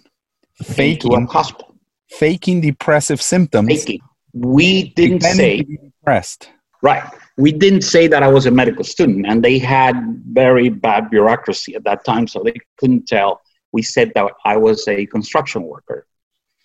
faking 0.63 1.13
a 1.13 1.25
hospital. 1.25 1.75
faking 2.09 2.61
depressive 2.61 3.21
symptoms. 3.21 3.67
Faking. 3.67 4.01
We 4.33 4.89
didn't 4.89 5.21
say 5.21 5.63
depressed. 5.63 6.49
Right. 6.81 7.03
We 7.37 7.51
didn't 7.51 7.81
say 7.81 8.07
that 8.07 8.23
I 8.23 8.27
was 8.27 8.45
a 8.45 8.51
medical 8.51 8.83
student, 8.83 9.25
and 9.27 9.43
they 9.43 9.59
had 9.59 9.95
very 10.31 10.69
bad 10.69 11.09
bureaucracy 11.09 11.75
at 11.75 11.83
that 11.83 12.05
time, 12.05 12.27
so 12.27 12.41
they 12.43 12.55
couldn't 12.77 13.07
tell. 13.07 13.41
We 13.71 13.81
said 13.81 14.11
that 14.15 14.31
I 14.45 14.57
was 14.57 14.87
a 14.87 15.05
construction 15.07 15.63
worker, 15.63 16.05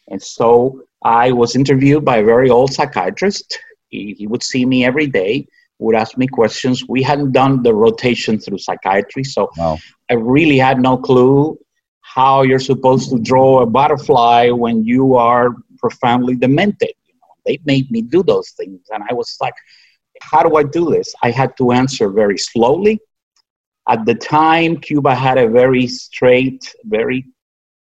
and 0.09 0.23
so 0.23 0.83
I 1.05 1.33
was 1.33 1.57
interviewed 1.57 2.05
by 2.05 2.19
a 2.19 2.25
very 2.25 2.51
old 2.51 2.73
psychiatrist. 2.73 3.59
He, 3.89 4.15
he 4.19 4.27
would 4.27 4.43
see 4.43 4.65
me 4.65 4.85
every 4.85 5.07
day, 5.07 5.47
would 5.79 5.95
ask 5.95 6.17
me 6.17 6.27
questions. 6.27 6.85
We 6.89 7.03
hadn't 7.03 7.33
done 7.33 7.63
the 7.63 7.75
rotation 7.75 8.39
through 8.39 8.59
psychiatry, 8.59 9.25
so 9.25 9.51
wow. 9.57 9.79
I 10.11 10.15
really 10.15 10.59
had 10.59 10.81
no 10.81 10.97
clue 10.97 11.59
how 12.15 12.43
you're 12.43 12.67
supposed 12.73 13.11
to 13.11 13.19
draw 13.19 13.63
a 13.63 13.67
butterfly 13.67 14.51
when 14.51 14.85
you 14.85 15.17
are 15.17 15.49
profoundly 15.79 16.37
demented. 16.37 16.95
You 17.07 17.15
know, 17.21 17.33
they 17.47 17.59
made 17.65 17.91
me 17.91 18.01
do 18.03 18.23
those 18.23 18.51
things, 18.59 18.81
and 18.93 19.03
I 19.11 19.13
was 19.15 19.37
like, 19.45 19.57
"How 20.23 20.43
do 20.47 20.51
I 20.61 20.65
do 20.79 20.85
this?" 20.97 21.09
I 21.27 21.31
had 21.41 21.51
to 21.59 21.73
answer 21.81 22.07
very 22.23 22.39
slowly. 22.39 23.01
At 23.95 24.01
the 24.07 24.15
time, 24.15 24.71
Cuba 24.89 25.15
had 25.15 25.39
a 25.39 25.49
very 25.49 25.87
straight, 25.87 26.63
very 26.85 27.21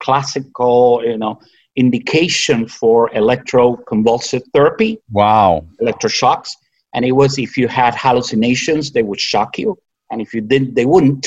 classical, 0.04 1.02
you 1.04 1.18
know, 1.22 1.34
indication 1.76 2.66
for 2.66 2.96
electroconvulsive 3.10 4.44
therapy. 4.54 4.98
Wow. 5.10 5.66
Electroshocks. 5.82 6.50
And 6.94 7.04
it 7.04 7.12
was 7.12 7.38
if 7.38 7.56
you 7.56 7.68
had 7.68 7.94
hallucinations, 7.94 8.90
they 8.92 9.02
would 9.02 9.20
shock 9.20 9.58
you. 9.58 9.78
And 10.10 10.20
if 10.20 10.34
you 10.34 10.40
didn't, 10.40 10.74
they 10.74 10.86
wouldn't. 10.86 11.24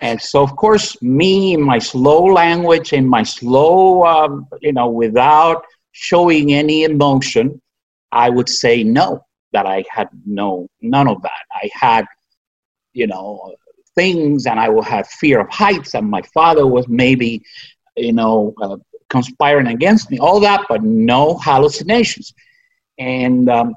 And 0.00 0.20
so, 0.20 0.42
of 0.42 0.56
course, 0.56 1.00
me, 1.02 1.54
in 1.54 1.62
my 1.62 1.78
slow 1.78 2.24
language 2.24 2.92
and 2.92 3.08
my 3.08 3.22
slow, 3.22 4.04
um, 4.04 4.46
you 4.60 4.72
know, 4.72 4.88
without 4.88 5.64
showing 5.92 6.52
any 6.52 6.84
emotion, 6.84 7.60
I 8.10 8.30
would 8.30 8.48
say 8.48 8.82
no, 8.82 9.24
that 9.52 9.66
I 9.66 9.84
had 9.90 10.08
no, 10.26 10.68
none 10.80 11.08
of 11.08 11.22
that. 11.22 11.44
I 11.52 11.70
had, 11.72 12.06
you 12.92 13.06
know, 13.06 13.54
things 13.94 14.46
and 14.46 14.58
I 14.58 14.68
will 14.68 14.82
have 14.82 15.06
fear 15.08 15.40
of 15.40 15.50
heights, 15.50 15.94
and 15.94 16.08
my 16.08 16.22
father 16.34 16.66
was 16.66 16.88
maybe, 16.88 17.42
you 17.96 18.12
know, 18.12 18.54
uh, 18.62 18.76
conspiring 19.10 19.68
against 19.68 20.10
me, 20.10 20.18
all 20.18 20.40
that, 20.40 20.66
but 20.68 20.82
no 20.82 21.38
hallucinations. 21.38 22.34
And, 22.98 23.48
um, 23.48 23.74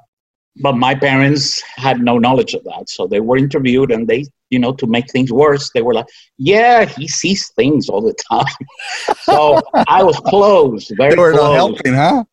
but 0.58 0.74
my 0.74 0.94
parents 0.94 1.62
had 1.62 2.02
no 2.02 2.18
knowledge 2.18 2.54
of 2.54 2.64
that. 2.66 2.90
So 2.90 3.08
they 3.08 3.22
were 3.22 3.38
interviewed 3.38 3.92
and 3.92 4.08
they 4.08 4.26
you 4.52 4.60
know, 4.60 4.74
to 4.74 4.86
make 4.86 5.10
things 5.10 5.32
worse, 5.32 5.72
they 5.74 5.82
were 5.82 5.96
like, 5.96 6.08
"Yeah, 6.38 6.86
he 6.86 7.08
sees 7.08 7.50
things 7.56 7.90
all 7.90 8.02
the 8.02 8.14
time." 8.30 9.16
so 9.24 9.62
I 9.88 10.04
was 10.04 10.20
close, 10.20 10.92
very 10.96 11.16
they 11.16 11.22
were 11.22 11.32
close. 11.32 11.44
not 11.44 11.56
helping, 11.56 11.94
huh? 11.96 12.24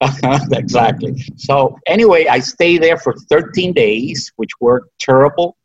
exactly. 0.52 1.24
So 1.36 1.78
anyway, 1.86 2.26
I 2.26 2.40
stayed 2.40 2.82
there 2.82 2.98
for 2.98 3.14
13 3.30 3.72
days, 3.72 4.32
which 4.36 4.50
were 4.60 4.88
terrible 5.00 5.56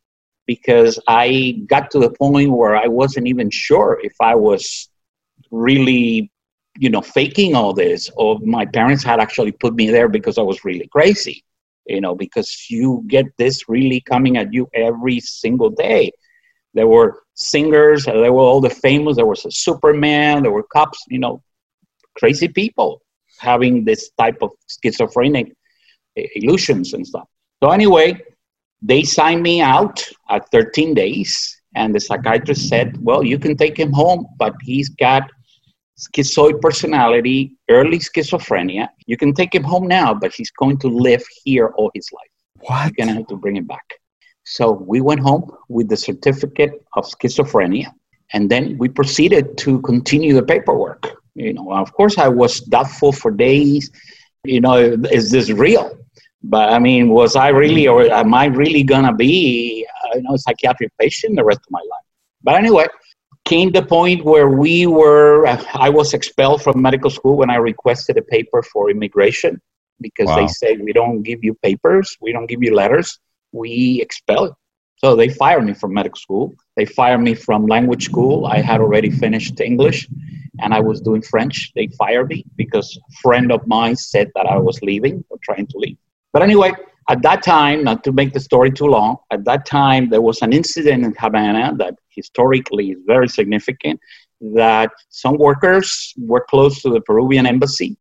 because 0.46 0.98
I 1.06 1.62
got 1.66 1.90
to 1.92 1.98
the 1.98 2.10
point 2.10 2.50
where 2.50 2.74
I 2.74 2.86
wasn't 2.86 3.26
even 3.26 3.50
sure 3.50 4.00
if 4.02 4.14
I 4.20 4.34
was 4.34 4.88
really, 5.50 6.30
you 6.78 6.88
know, 6.88 7.02
faking 7.02 7.54
all 7.54 7.72
this, 7.72 8.10
or 8.16 8.38
my 8.40 8.64
parents 8.64 9.02
had 9.04 9.20
actually 9.20 9.52
put 9.52 9.74
me 9.74 9.90
there 9.90 10.08
because 10.08 10.38
I 10.38 10.42
was 10.42 10.64
really 10.64 10.88
crazy 10.88 11.44
you 11.88 12.00
know, 12.00 12.14
because 12.14 12.66
you 12.70 13.02
get 13.06 13.26
this 13.38 13.68
really 13.68 14.00
coming 14.00 14.36
at 14.36 14.52
you 14.52 14.68
every 14.74 15.20
single 15.20 15.70
day. 15.70 16.12
There 16.74 16.86
were 16.86 17.22
singers, 17.34 18.04
there 18.04 18.32
were 18.32 18.42
all 18.42 18.60
the 18.60 18.70
famous, 18.70 19.16
there 19.16 19.26
was 19.26 19.44
a 19.44 19.50
Superman, 19.50 20.42
there 20.42 20.52
were 20.52 20.64
cops, 20.64 21.02
you 21.08 21.18
know, 21.18 21.42
crazy 22.16 22.48
people 22.48 23.00
having 23.38 23.84
this 23.84 24.10
type 24.18 24.38
of 24.42 24.50
schizophrenic 24.68 25.52
eh, 26.16 26.26
illusions 26.36 26.92
and 26.92 27.06
stuff. 27.06 27.28
So, 27.62 27.70
anyway, 27.70 28.20
they 28.82 29.02
signed 29.02 29.42
me 29.42 29.60
out 29.60 30.04
at 30.28 30.50
13 30.50 30.94
days, 30.94 31.60
and 31.74 31.94
the 31.94 32.00
psychiatrist 32.00 32.68
said, 32.68 32.96
Well, 33.00 33.24
you 33.24 33.38
can 33.38 33.56
take 33.56 33.76
him 33.76 33.92
home, 33.92 34.26
but 34.38 34.54
he's 34.62 34.88
got 34.88 35.30
schizoid 35.98 36.60
personality, 36.60 37.56
early 37.68 37.98
schizophrenia. 37.98 38.88
You 39.06 39.16
can 39.16 39.34
take 39.34 39.54
him 39.54 39.64
home 39.64 39.86
now, 39.88 40.14
but 40.14 40.32
he's 40.32 40.50
going 40.52 40.78
to 40.78 40.88
live 40.88 41.24
here 41.44 41.72
all 41.76 41.90
his 41.94 42.08
life. 42.12 42.30
What? 42.60 42.84
You're 42.84 43.06
going 43.06 43.08
to 43.08 43.14
have 43.14 43.26
to 43.28 43.36
bring 43.36 43.56
him 43.56 43.66
back. 43.66 43.88
So 44.44 44.72
we 44.72 45.00
went 45.00 45.20
home 45.20 45.50
with 45.68 45.88
the 45.88 45.96
certificate 45.96 46.72
of 46.96 47.04
schizophrenia, 47.04 47.92
and 48.32 48.48
then 48.50 48.78
we 48.78 48.88
proceeded 48.88 49.58
to 49.58 49.80
continue 49.82 50.32
the 50.34 50.42
paperwork. 50.42 51.06
You 51.34 51.52
know, 51.52 51.72
of 51.72 51.92
course, 51.92 52.16
I 52.18 52.28
was 52.28 52.60
doubtful 52.60 53.12
for 53.12 53.30
days. 53.30 53.90
You 54.44 54.60
know, 54.60 54.76
is 55.10 55.30
this 55.30 55.50
real? 55.50 55.98
But 56.42 56.72
I 56.72 56.78
mean, 56.78 57.10
was 57.10 57.36
I 57.36 57.48
really, 57.48 57.86
or 57.88 58.02
am 58.10 58.32
I 58.32 58.46
really 58.46 58.82
gonna 58.84 59.14
be, 59.14 59.86
uh, 60.04 60.16
you 60.16 60.22
know, 60.22 60.34
a 60.34 60.38
psychiatric 60.38 60.92
patient 60.98 61.36
the 61.36 61.44
rest 61.44 61.60
of 61.60 61.70
my 61.70 61.80
life? 61.80 62.06
But 62.42 62.54
anyway, 62.54 62.86
came 63.50 63.70
the 63.72 63.86
point 63.98 64.24
where 64.24 64.50
we 64.64 64.86
were 64.86 65.46
uh, 65.46 65.62
i 65.86 65.88
was 65.98 66.08
expelled 66.18 66.60
from 66.62 66.82
medical 66.88 67.10
school 67.18 67.36
when 67.40 67.50
i 67.50 67.58
requested 67.70 68.14
a 68.16 68.26
paper 68.36 68.60
for 68.72 68.90
immigration 68.90 69.52
because 70.00 70.28
wow. 70.28 70.36
they 70.36 70.46
say 70.46 70.76
we 70.76 70.92
don't 70.92 71.22
give 71.22 71.42
you 71.42 71.54
papers. 71.54 72.16
We 72.20 72.32
don't 72.32 72.46
give 72.46 72.62
you 72.62 72.74
letters. 72.74 73.18
We 73.52 74.00
expel 74.02 74.46
you. 74.46 74.56
So 74.96 75.14
they 75.14 75.28
fired 75.28 75.64
me 75.64 75.74
from 75.74 75.94
medical 75.94 76.18
school. 76.18 76.54
They 76.76 76.84
fired 76.84 77.18
me 77.18 77.34
from 77.34 77.66
language 77.66 78.04
school. 78.04 78.46
I 78.46 78.60
had 78.60 78.80
already 78.80 79.10
finished 79.10 79.60
english 79.60 80.08
and 80.60 80.74
i 80.74 80.80
was 80.80 81.00
doing 81.00 81.22
french. 81.22 81.70
They 81.76 81.86
fired 82.02 82.28
me 82.28 82.44
because 82.56 82.88
a 82.96 83.12
friend 83.22 83.52
of 83.52 83.64
mine 83.66 83.94
said 83.94 84.28
that 84.34 84.46
i 84.46 84.58
was 84.58 84.82
leaving 84.82 85.24
or 85.30 85.38
trying 85.42 85.66
to 85.68 85.78
leave. 85.78 85.98
But 86.32 86.42
anyway 86.42 86.72
at 87.08 87.22
that 87.22 87.42
time, 87.42 87.84
not 87.84 88.04
to 88.04 88.12
make 88.12 88.32
the 88.34 88.40
story 88.40 88.70
too 88.70 88.86
long, 88.86 89.16
at 89.30 89.44
that 89.44 89.64
time 89.64 90.10
there 90.10 90.20
was 90.20 90.42
an 90.42 90.52
incident 90.52 91.04
in 91.04 91.14
Havana 91.18 91.74
that 91.78 91.94
historically 92.10 92.90
is 92.90 92.98
very 93.06 93.28
significant 93.28 93.98
that 94.40 94.90
some 95.08 95.36
workers 95.38 96.14
were 96.18 96.44
close 96.48 96.82
to 96.82 96.90
the 96.90 97.00
Peruvian 97.00 97.46
embassy, 97.46 97.96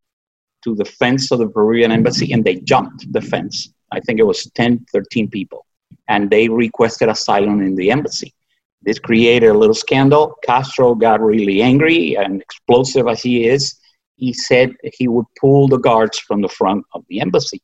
to 0.63 0.75
the 0.75 0.85
fence 0.85 1.31
of 1.31 1.39
the 1.39 1.47
Peruvian 1.47 1.91
embassy, 1.91 2.33
and 2.33 2.43
they 2.43 2.55
jumped 2.55 3.11
the 3.13 3.21
fence. 3.21 3.69
I 3.91 3.99
think 4.01 4.19
it 4.19 4.23
was 4.23 4.51
10, 4.55 4.85
13 4.91 5.29
people. 5.29 5.65
And 6.09 6.29
they 6.29 6.49
requested 6.49 7.09
asylum 7.09 7.61
in 7.61 7.75
the 7.75 7.91
embassy. 7.91 8.33
This 8.81 8.99
created 8.99 9.49
a 9.49 9.57
little 9.57 9.73
scandal. 9.73 10.35
Castro 10.43 10.95
got 10.95 11.21
really 11.21 11.61
angry 11.61 12.15
and 12.15 12.41
explosive 12.41 13.07
as 13.07 13.21
he 13.21 13.47
is. 13.47 13.79
He 14.17 14.33
said 14.33 14.75
he 14.93 15.07
would 15.07 15.25
pull 15.39 15.67
the 15.67 15.77
guards 15.77 16.19
from 16.19 16.41
the 16.41 16.49
front 16.49 16.85
of 16.93 17.03
the 17.09 17.21
embassy. 17.21 17.61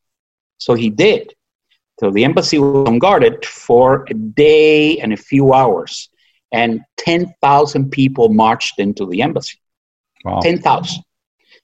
So 0.58 0.74
he 0.74 0.90
did. 0.90 1.34
So 2.00 2.10
the 2.10 2.24
embassy 2.24 2.58
was 2.58 2.88
unguarded 2.88 3.44
for 3.44 4.04
a 4.08 4.14
day 4.14 4.98
and 4.98 5.12
a 5.12 5.16
few 5.16 5.52
hours, 5.52 6.08
and 6.52 6.80
10,000 6.98 7.90
people 7.90 8.28
marched 8.28 8.78
into 8.78 9.06
the 9.06 9.22
embassy. 9.22 9.58
Wow. 10.24 10.40
10,000. 10.40 11.02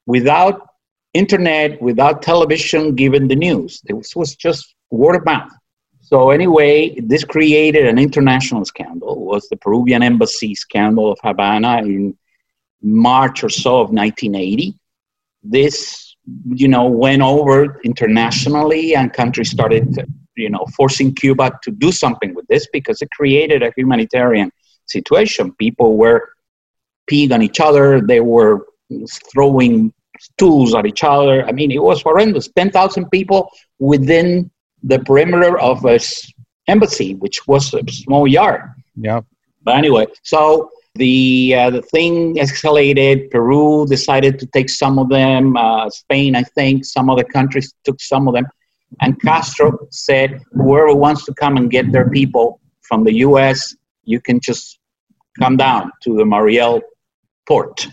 Without 0.06 0.70
internet, 1.14 1.80
without 1.82 2.22
television 2.22 2.94
giving 2.94 3.28
the 3.28 3.36
news. 3.36 3.80
This 3.84 4.14
was 4.14 4.36
just 4.36 4.74
word 4.90 5.16
of 5.16 5.24
mouth. 5.24 5.50
So 6.00 6.30
anyway, 6.30 6.98
this 7.00 7.24
created 7.24 7.86
an 7.86 7.98
international 7.98 8.64
scandal. 8.64 9.12
It 9.12 9.18
was 9.18 9.48
the 9.48 9.56
Peruvian 9.56 10.02
embassy 10.02 10.54
scandal 10.54 11.12
of 11.12 11.18
Havana 11.22 11.78
in 11.78 12.16
March 12.82 13.44
or 13.44 13.48
so 13.48 13.80
of 13.80 13.90
1980. 13.90 14.74
This 15.42 16.09
you 16.46 16.68
know, 16.68 16.86
went 16.86 17.22
over 17.22 17.80
internationally 17.84 18.94
and 18.94 19.12
countries 19.12 19.50
started, 19.50 19.96
you 20.36 20.50
know, 20.50 20.64
forcing 20.76 21.14
Cuba 21.14 21.58
to 21.62 21.70
do 21.70 21.92
something 21.92 22.34
with 22.34 22.46
this 22.48 22.66
because 22.72 23.02
it 23.02 23.10
created 23.10 23.62
a 23.62 23.72
humanitarian 23.76 24.50
situation. 24.86 25.52
People 25.54 25.96
were 25.96 26.32
peeing 27.10 27.32
on 27.32 27.42
each 27.42 27.60
other, 27.60 28.00
they 28.00 28.20
were 28.20 28.66
throwing 29.32 29.92
tools 30.38 30.74
at 30.74 30.86
each 30.86 31.02
other. 31.02 31.44
I 31.46 31.52
mean, 31.52 31.70
it 31.70 31.82
was 31.82 32.02
horrendous. 32.02 32.48
10,000 32.48 33.10
people 33.10 33.50
within 33.78 34.50
the 34.82 34.98
perimeter 34.98 35.58
of 35.58 35.84
a 35.84 35.98
embassy, 36.66 37.14
which 37.14 37.46
was 37.46 37.74
a 37.74 37.82
small 37.90 38.26
yard. 38.26 38.62
Yeah. 38.96 39.20
But 39.62 39.76
anyway, 39.76 40.06
so 40.22 40.70
the, 40.94 41.54
uh, 41.56 41.70
the 41.70 41.82
thing 41.82 42.36
escalated. 42.36 43.30
Peru 43.30 43.86
decided 43.86 44.38
to 44.38 44.46
take 44.46 44.68
some 44.68 44.98
of 44.98 45.08
them. 45.08 45.56
Uh, 45.56 45.88
Spain, 45.90 46.34
I 46.36 46.42
think, 46.42 46.84
some 46.84 47.08
other 47.08 47.24
countries 47.24 47.72
took 47.84 48.00
some 48.00 48.28
of 48.28 48.34
them. 48.34 48.46
And 49.00 49.20
Castro 49.22 49.78
said, 49.90 50.42
whoever 50.52 50.94
wants 50.94 51.24
to 51.26 51.34
come 51.34 51.56
and 51.56 51.70
get 51.70 51.92
their 51.92 52.10
people 52.10 52.60
from 52.82 53.04
the 53.04 53.14
U.S., 53.14 53.74
you 54.04 54.20
can 54.20 54.40
just 54.40 54.80
come 55.38 55.56
down 55.56 55.92
to 56.02 56.16
the 56.16 56.24
Mariel 56.24 56.80
port 57.46 57.86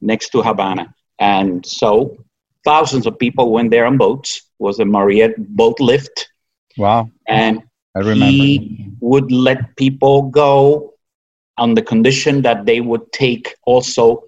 next 0.00 0.30
to 0.30 0.42
Havana. 0.42 0.94
And 1.18 1.66
so 1.66 2.16
thousands 2.64 3.06
of 3.06 3.18
people 3.18 3.50
went 3.50 3.70
there 3.70 3.86
on 3.86 3.96
boats. 3.96 4.42
was 4.58 4.78
a 4.78 4.84
Mariel 4.84 5.32
boat 5.38 5.80
lift. 5.80 6.28
Wow. 6.78 7.10
And 7.26 7.62
I 7.96 8.00
remember. 8.00 8.26
he 8.26 8.90
would 9.00 9.32
let 9.32 9.76
people 9.76 10.22
go 10.22 10.94
on 11.58 11.74
the 11.74 11.82
condition 11.82 12.42
that 12.42 12.66
they 12.66 12.80
would 12.80 13.10
take 13.12 13.54
also 13.64 14.24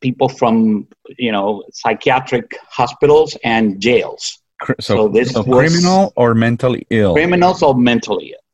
people 0.00 0.28
from 0.28 0.86
you 1.18 1.32
know 1.32 1.64
psychiatric 1.72 2.56
hospitals 2.68 3.36
and 3.44 3.80
jails. 3.80 4.40
So, 4.80 4.96
so 4.96 5.08
this 5.08 5.32
so 5.32 5.44
criminal 5.44 6.12
or 6.16 6.34
mentally 6.34 6.86
ill. 6.90 7.14
Criminals 7.14 7.62
or 7.62 7.74
mentally 7.76 8.30
ill. 8.30 8.44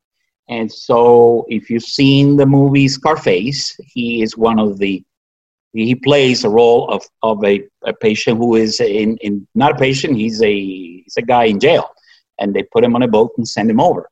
And 0.49 0.71
so, 0.71 1.47
if 1.49 1.71
you've 1.71 1.83
seen 1.83 2.37
the 2.37 2.45
movie 2.45 2.89
Scarface, 2.89 3.75
he 3.83 4.23
is 4.23 4.37
one 4.37 4.59
of 4.59 4.79
the 4.79 5.03
he 5.75 5.95
plays 5.95 6.45
a 6.45 6.49
role 6.49 6.89
of, 6.89 7.05
of 7.23 7.45
a, 7.45 7.63
a 7.85 7.93
patient 7.93 8.39
who 8.39 8.55
is 8.55 8.81
in, 8.81 9.17
in 9.19 9.47
not 9.55 9.73
a 9.73 9.75
patient 9.75 10.17
he's 10.17 10.41
a 10.41 10.55
he's 10.55 11.17
a 11.17 11.23
guy 11.23 11.45
in 11.45 11.59
jail 11.59 11.91
and 12.39 12.55
they 12.55 12.63
put 12.63 12.85
him 12.85 12.95
on 12.95 13.03
a 13.03 13.09
boat 13.09 13.33
and 13.37 13.49
send 13.49 13.71
him 13.71 13.81
over 13.81 14.09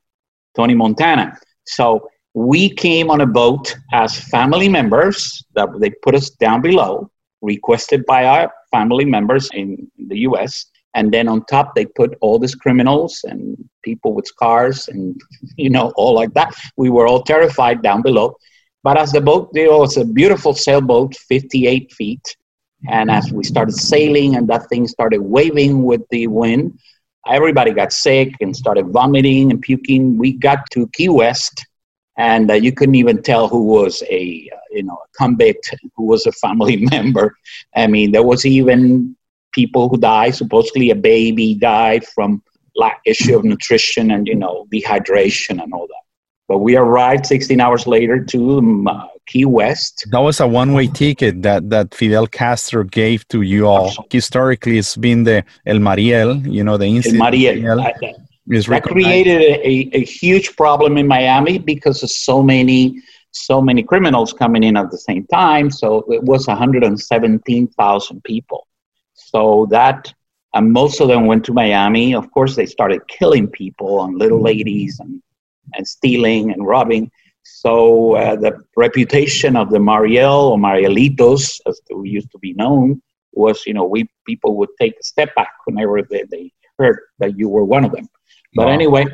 tony 0.57 0.75
montana 0.75 1.39
so 1.65 2.09
we 2.35 2.71
came 2.71 3.11
on 3.11 3.21
a 3.21 3.27
boat 3.27 3.75
as 3.93 4.19
family 4.19 4.69
members 4.69 5.45
that 5.55 5.69
they 5.81 5.91
put 5.91 6.15
us 6.15 6.31
down 6.31 6.63
below, 6.63 7.11
requested 7.43 8.07
by 8.07 8.25
our 8.25 8.53
family 8.71 9.05
members 9.05 9.51
in 9.53 9.91
the 10.09 10.21
US. 10.21 10.67
And 10.95 11.13
then 11.13 11.29
on 11.29 11.45
top, 11.45 11.75
they 11.75 11.87
put 11.87 12.17
all 12.21 12.39
these 12.39 12.55
criminals 12.55 13.25
and 13.25 13.57
people 13.83 14.15
with 14.15 14.27
scars 14.27 14.89
and, 14.89 15.21
you 15.57 15.71
know, 15.71 15.93
all 15.97 16.15
like 16.15 16.33
that. 16.35 16.55
We 16.77 16.91
were 16.91 17.07
all 17.07 17.23
terrified 17.23 17.83
down 17.83 18.03
below. 18.03 18.37
But 18.83 18.99
as 18.99 19.13
the 19.13 19.21
boat, 19.21 19.53
there 19.53 19.71
was 19.71 19.97
a 19.97 20.05
beautiful 20.05 20.55
sailboat, 20.55 21.15
58 21.15 21.93
feet. 21.93 22.37
And 22.89 23.11
as 23.11 23.31
we 23.33 23.45
started 23.45 23.75
sailing 23.75 24.35
and 24.35 24.49
that 24.49 24.69
thing 24.69 24.89
started 24.89 25.21
waving 25.21 25.85
with 25.85 26.03
the 26.11 26.27
wind, 26.27 26.79
everybody 27.29 27.73
got 27.73 27.93
sick 27.93 28.35
and 28.41 28.57
started 28.57 28.89
vomiting 28.89 29.53
and 29.53 29.63
puking. 29.63 30.19
We 30.19 30.33
got 30.33 30.69
to 30.73 30.89
Key 30.89 31.11
West 31.11 31.65
and 32.17 32.51
uh, 32.51 32.55
you 32.55 32.73
couldn't 32.73 32.95
even 32.95 33.23
tell 33.23 33.49
who 33.49 33.65
was 33.65 34.03
a 34.11 34.51
uh, 34.53 34.57
you 34.71 34.83
know 34.83 34.95
a 34.95 35.17
convict, 35.17 35.75
who 35.97 36.05
was 36.05 36.27
a 36.27 36.33
family 36.33 36.77
member. 36.91 37.37
I 37.75 37.87
mean, 37.87 38.13
there 38.13 38.23
was 38.23 38.45
even 38.45 39.17
people 39.53 39.89
who 39.89 39.99
died. 39.99 40.35
Supposedly, 40.35 40.91
a 40.91 40.95
baby 40.95 41.55
died 41.55 42.07
from 42.07 42.43
lack 42.75 43.01
issue 43.05 43.37
of 43.37 43.45
nutrition 43.45 44.11
and 44.11 44.27
you 44.27 44.35
know 44.35 44.67
dehydration 44.73 45.63
and 45.63 45.73
all 45.73 45.87
that. 45.87 46.03
But 46.49 46.59
we 46.59 46.77
arrived 46.77 47.25
16 47.25 47.61
hours 47.61 47.87
later 47.87 48.23
to 48.25 48.59
um, 48.59 48.87
uh, 48.87 49.07
Key 49.27 49.47
West. 49.47 50.07
That 50.11 50.19
was 50.19 50.41
a 50.41 50.47
one-way 50.47 50.89
ticket 50.89 51.41
that, 51.43 51.71
that 51.71 51.95
Fidel 51.95 52.27
Castro 52.27 52.85
gave 52.85 53.27
to 53.29 53.43
you 53.43 53.67
all. 53.67 53.87
Absolutely. 53.87 54.17
Historically, 54.17 54.79
it's 54.79 54.97
been 54.97 55.25
the 55.25 55.45
El 55.65 55.79
Mariel, 55.79 56.37
you 56.47 56.65
know, 56.65 56.77
the 56.77 56.87
incident. 56.87 57.23
El 57.23 57.31
Mariel. 57.31 57.81
Is 58.51 58.67
that 58.67 58.83
created 58.83 59.41
a, 59.41 59.97
a 59.97 60.05
huge 60.05 60.57
problem 60.57 60.97
in 60.97 61.07
Miami 61.07 61.59
because 61.59 62.03
of 62.03 62.11
so 62.11 62.43
many 62.43 63.01
so 63.33 63.63
many 63.63 63.83
criminals 63.83 64.33
coming 64.33 64.63
in 64.63 64.77
at 64.77 64.91
the 64.91 64.99
same 64.99 65.27
time. 65.29 65.71
So 65.71 66.05
it 66.13 66.23
was 66.23 66.47
117,000 66.47 68.25
people. 68.25 68.67
So 69.15 69.67
that 69.71 70.13
and 70.55 70.71
most 70.71 71.01
of 71.01 71.09
them 71.09 71.27
went 71.27 71.45
to 71.47 71.53
Miami. 71.53 72.15
Of 72.15 72.31
course, 72.31 72.55
they 72.55 72.67
started 72.67 73.07
killing 73.09 73.49
people 73.49 74.05
and 74.05 74.19
little 74.19 74.43
ladies 74.43 75.01
and 75.01 75.23
and 75.75 75.87
stealing 75.87 76.51
and 76.53 76.67
robbing. 76.67 77.11
So 77.45 78.17
uh, 78.17 78.37
the 78.37 78.63
reputation 78.77 79.57
of 79.57 79.71
the 79.71 79.81
Mariel 79.81 80.49
or 80.53 80.59
Marielitos, 80.59 81.61
as 81.67 81.81
they 81.89 81.97
used 82.09 82.31
to 82.33 82.39
be 82.39 82.53
known, 82.55 83.01
was 83.33 83.67
you 83.67 83.75
know 83.75 83.85
we 83.85 84.09
people 84.27 84.57
would 84.57 84.69
take 84.81 84.95
a 84.99 85.03
step 85.03 85.35
back 85.35 85.53
whenever 85.65 86.03
they, 86.03 86.25
they 86.31 86.53
heard 86.79 87.01
that 87.19 87.39
you 87.39 87.49
were 87.49 87.65
one 87.65 87.85
of 87.85 87.93
them. 87.93 88.09
But 88.55 88.67
Wow. 88.67 88.73
anyway, 88.73 89.07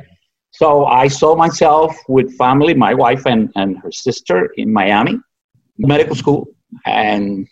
so 0.51 0.87
I 0.87 1.09
saw 1.09 1.35
myself 1.37 1.97
with 2.09 2.37
family, 2.37 2.75
my 2.75 2.95
wife 2.95 3.27
and, 3.27 3.51
and 3.57 3.79
her 3.79 3.93
sister 3.93 4.51
in 4.57 4.73
Miami, 4.73 5.19
medical 5.79 6.17
school, 6.17 6.49
and 6.87 7.47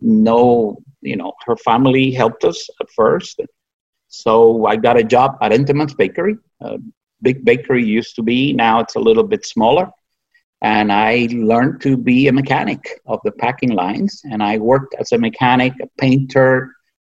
no, 0.00 0.76
you 1.00 1.16
know, 1.16 1.32
her 1.46 1.56
family 1.56 2.10
helped 2.10 2.44
us 2.44 2.68
at 2.80 2.88
first. 2.90 3.40
So 4.08 4.66
I 4.66 4.76
got 4.76 4.98
a 4.98 5.04
job 5.04 5.36
at 5.40 5.52
Entenmann's 5.52 5.94
Bakery. 5.94 6.36
A 6.60 6.78
big 7.22 7.44
bakery 7.44 7.84
used 7.84 8.16
to 8.16 8.22
be, 8.22 8.52
now 8.52 8.80
it's 8.80 8.96
a 8.96 9.00
little 9.00 9.22
bit 9.22 9.46
smaller. 9.46 9.90
And 10.62 10.92
I 10.92 11.28
learned 11.32 11.80
to 11.82 11.96
be 11.96 12.28
a 12.28 12.32
mechanic 12.32 13.00
of 13.06 13.20
the 13.24 13.32
packing 13.32 13.70
lines. 13.70 14.20
And 14.30 14.42
I 14.42 14.58
worked 14.58 14.94
as 14.98 15.12
a 15.12 15.18
mechanic, 15.18 15.72
a 15.80 15.86
painter, 15.98 16.74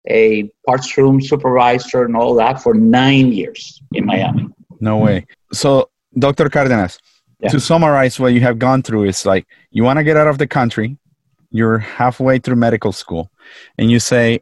a 0.10 0.50
parts 0.65 0.98
room 0.98 1.22
supervisor, 1.22 2.05
and 2.05 2.15
all 2.15 2.36
that 2.36 2.62
for 2.62 2.74
nine 2.74 3.31
years 3.31 3.81
in 3.93 4.05
Miami. 4.05 4.48
No 4.79 4.98
way. 4.98 5.25
So, 5.53 5.89
Dr. 6.17 6.50
Cardenas, 6.50 7.00
Yeah. 7.39 7.50
to 7.50 7.60
summarize 7.60 8.19
what 8.19 8.33
you 8.33 8.41
have 8.41 8.57
gone 8.60 8.81
through 8.83 9.05
is 9.05 9.25
like 9.25 9.45
you 9.72 9.83
want 9.83 9.98
to 9.98 10.03
get 10.03 10.17
out 10.17 10.27
of 10.27 10.38
the 10.38 10.48
country, 10.48 10.98
you're 11.51 11.77
halfway 11.79 12.39
through 12.39 12.55
medical 12.55 12.91
school, 12.91 13.29
and 13.77 13.91
you 13.91 14.00
say, 14.00 14.39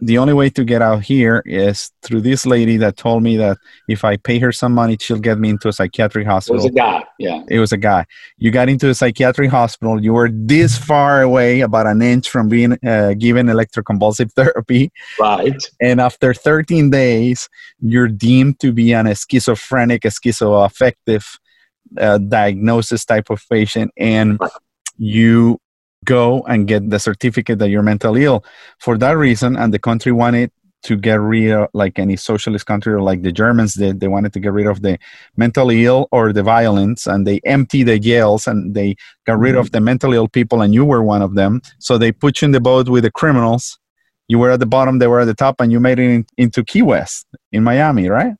the 0.00 0.18
only 0.18 0.34
way 0.34 0.50
to 0.50 0.62
get 0.64 0.82
out 0.82 1.02
here 1.02 1.42
is 1.46 1.90
through 2.02 2.20
this 2.20 2.44
lady 2.44 2.76
that 2.76 2.98
told 2.98 3.22
me 3.22 3.38
that 3.38 3.56
if 3.88 4.04
I 4.04 4.18
pay 4.18 4.38
her 4.40 4.52
some 4.52 4.72
money, 4.72 4.98
she'll 5.00 5.18
get 5.18 5.38
me 5.38 5.48
into 5.48 5.68
a 5.68 5.72
psychiatric 5.72 6.26
hospital. 6.26 6.60
It 6.60 6.64
was 6.64 6.66
a 6.66 6.74
guy, 6.74 7.04
yeah. 7.18 7.42
It 7.48 7.60
was 7.60 7.72
a 7.72 7.78
guy. 7.78 8.04
You 8.36 8.50
got 8.50 8.68
into 8.68 8.90
a 8.90 8.94
psychiatric 8.94 9.50
hospital. 9.50 10.02
You 10.02 10.12
were 10.12 10.28
this 10.30 10.76
far 10.76 11.22
away, 11.22 11.60
about 11.60 11.86
an 11.86 12.02
inch 12.02 12.28
from 12.28 12.50
being 12.50 12.76
uh, 12.86 13.14
given 13.14 13.46
electroconvulsive 13.46 14.32
therapy. 14.36 14.92
Right. 15.18 15.56
And 15.80 15.98
after 15.98 16.34
13 16.34 16.90
days, 16.90 17.48
you're 17.80 18.08
deemed 18.08 18.60
to 18.60 18.72
be 18.72 18.92
an 18.92 19.06
schizophrenic, 19.06 20.04
a 20.04 20.08
schizoaffective 20.08 21.24
uh, 21.98 22.18
diagnosis 22.18 23.04
type 23.06 23.30
of 23.30 23.42
patient. 23.50 23.92
And 23.96 24.38
Right. 24.40 24.50
you 24.98 25.58
go 26.04 26.42
and 26.42 26.66
get 26.66 26.90
the 26.90 26.98
certificate 26.98 27.58
that 27.58 27.70
you're 27.70 27.82
mentally 27.82 28.24
ill. 28.24 28.44
For 28.78 28.98
that 28.98 29.16
reason, 29.16 29.56
and 29.56 29.72
the 29.72 29.78
country 29.78 30.12
wanted 30.12 30.50
to 30.82 30.96
get 30.96 31.16
rid 31.16 31.50
of, 31.50 31.68
like 31.74 31.98
any 31.98 32.16
socialist 32.16 32.66
country 32.66 32.92
or 32.92 33.00
like 33.00 33.22
the 33.22 33.32
Germans 33.32 33.74
did, 33.74 33.98
they 33.98 34.08
wanted 34.08 34.32
to 34.34 34.40
get 34.40 34.52
rid 34.52 34.66
of 34.66 34.82
the 34.82 34.98
mentally 35.36 35.84
ill 35.84 36.06
or 36.12 36.32
the 36.32 36.42
violence, 36.42 37.06
and 37.06 37.26
they 37.26 37.40
empty 37.44 37.82
the 37.82 37.98
jails 37.98 38.46
and 38.46 38.74
they 38.74 38.94
got 39.26 39.38
rid 39.38 39.56
of 39.56 39.66
mm-hmm. 39.66 39.72
the 39.72 39.80
mentally 39.80 40.16
ill 40.16 40.28
people, 40.28 40.62
and 40.62 40.72
you 40.74 40.84
were 40.84 41.02
one 41.02 41.22
of 41.22 41.34
them. 41.34 41.60
So 41.78 41.98
they 41.98 42.12
put 42.12 42.40
you 42.40 42.46
in 42.46 42.52
the 42.52 42.60
boat 42.60 42.88
with 42.88 43.02
the 43.04 43.10
criminals. 43.10 43.78
You 44.28 44.38
were 44.38 44.50
at 44.50 44.60
the 44.60 44.66
bottom, 44.66 44.98
they 44.98 45.06
were 45.06 45.20
at 45.20 45.26
the 45.26 45.34
top, 45.34 45.60
and 45.60 45.72
you 45.72 45.80
made 45.80 45.98
it 45.98 46.10
in, 46.10 46.26
into 46.36 46.64
Key 46.64 46.82
West 46.82 47.26
in 47.52 47.64
Miami, 47.64 48.08
right? 48.08 48.34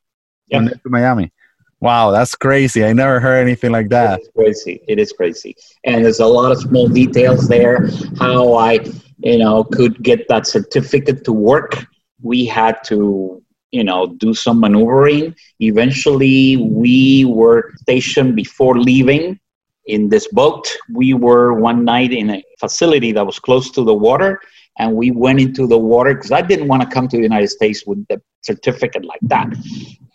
Yeah. 0.47 0.59
To 0.59 0.79
Miami. 0.85 1.31
Wow, 1.79 2.09
that's 2.11 2.33
crazy. 2.33 2.83
I 2.83 2.93
never 2.93 3.19
heard 3.19 3.39
anything 3.39 3.71
like 3.71 3.89
that. 3.89 4.21
Crazy. 4.35 4.81
It 4.87 4.97
is 4.99 5.11
crazy. 5.11 5.55
And 5.83 6.03
there's 6.03 6.19
a 6.19 6.25
lot 6.25 6.51
of 6.51 6.59
small 6.59 6.87
details 6.87 7.47
there. 7.47 7.89
How 8.17 8.55
I, 8.55 8.79
you 9.19 9.37
know, 9.37 9.63
could 9.63 10.01
get 10.01 10.27
that 10.27 10.47
certificate 10.47 11.23
to 11.25 11.33
work. 11.33 11.85
We 12.21 12.45
had 12.45 12.83
to, 12.85 13.43
you 13.71 13.83
know, 13.83 14.07
do 14.07 14.33
some 14.33 14.59
maneuvering. 14.59 15.35
Eventually, 15.59 16.57
we 16.57 17.25
were 17.25 17.73
stationed 17.81 18.35
before 18.35 18.79
leaving 18.79 19.39
in 19.85 20.09
this 20.09 20.27
boat. 20.29 20.67
We 20.91 21.13
were 21.13 21.53
one 21.53 21.85
night 21.85 22.11
in 22.11 22.31
a 22.31 22.43
facility 22.59 23.11
that 23.11 23.25
was 23.25 23.37
close 23.37 23.69
to 23.71 23.83
the 23.83 23.93
water, 23.93 24.41
and 24.79 24.95
we 24.95 25.11
went 25.11 25.39
into 25.39 25.67
the 25.67 25.77
water 25.77 26.13
because 26.13 26.31
I 26.31 26.41
didn't 26.41 26.67
want 26.67 26.83
to 26.83 26.87
come 26.87 27.07
to 27.07 27.17
the 27.17 27.23
United 27.23 27.47
States 27.47 27.85
with 27.85 28.05
the 28.07 28.21
certificate 28.41 29.05
like 29.05 29.19
that. 29.23 29.47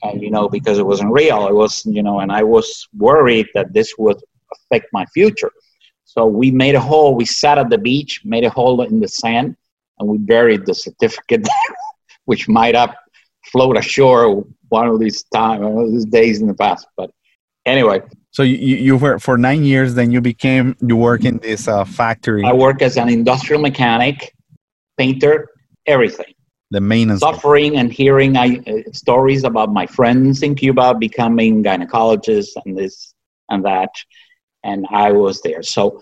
And, 0.03 0.23
you 0.23 0.31
know, 0.31 0.49
because 0.49 0.79
it 0.79 0.87
wasn't 0.87 1.13
real. 1.13 1.49
It 1.49 1.55
was, 1.55 1.85
you 1.85 2.03
know, 2.03 2.21
and 2.21 2.31
I 2.31 2.43
was 2.43 2.89
worried 2.97 3.49
that 3.55 3.73
this 3.73 3.95
would 3.99 4.19
affect 4.55 4.87
my 4.93 5.05
future. 5.07 5.51
So 6.05 6.27
we 6.27 6.51
made 6.51 6.75
a 6.75 6.81
hole. 6.81 7.15
We 7.15 7.25
sat 7.25 7.59
at 7.59 7.71
the 7.71 7.79
beach, 7.79 8.21
made 8.25 8.45
a 8.45 8.51
hole 8.51 8.83
in 8.83 9.01
the 9.01 9.09
sand, 9.09 9.57
and 9.99 10.09
we 10.09 10.19
buried 10.19 10.67
the 10.67 10.75
certificate, 10.75 11.47
which 12.27 12.49
might 12.49 12.75
have 12.75 12.95
float 13.51 13.77
ashore 13.77 14.45
one 14.69 14.89
of 14.89 15.01
these 15.01 15.23
time, 15.25 15.63
one 15.63 15.85
of 15.85 15.91
these 15.91 16.05
days 16.05 16.41
in 16.41 16.47
the 16.47 16.55
past. 16.55 16.87
But 16.97 17.11
anyway, 17.67 18.03
So 18.31 18.43
you, 18.43 18.57
you 18.57 18.77
you 18.77 18.97
were 18.97 19.19
for 19.19 19.37
nine 19.37 19.65
years, 19.65 19.95
then 19.95 20.11
you 20.11 20.21
became 20.21 20.77
you 20.81 20.97
work 20.97 21.25
in 21.25 21.39
this 21.39 21.69
uh, 21.69 21.85
factory, 21.85 22.43
I 22.45 22.53
work 22.53 22.81
as 22.83 22.97
an 22.97 23.09
industrial 23.09 23.61
mechanic, 23.61 24.35
painter, 24.97 25.49
everything. 25.87 26.35
the 26.71 26.81
main 26.81 27.17
suffering 27.19 27.77
and 27.77 27.93
hearing 27.93 28.37
I, 28.37 28.59
uh, 28.67 28.91
stories 28.93 29.45
about 29.45 29.73
my 29.73 29.87
friends 29.87 30.43
in 30.43 30.55
Cuba 30.55 30.95
becoming 30.95 31.63
gynecologists 31.63 32.53
and 32.65 32.77
this 32.77 33.15
and 33.51 33.63
that, 33.65 33.91
and 34.65 34.87
I 34.91 35.13
was 35.13 35.43
there. 35.43 35.63
So 35.63 36.01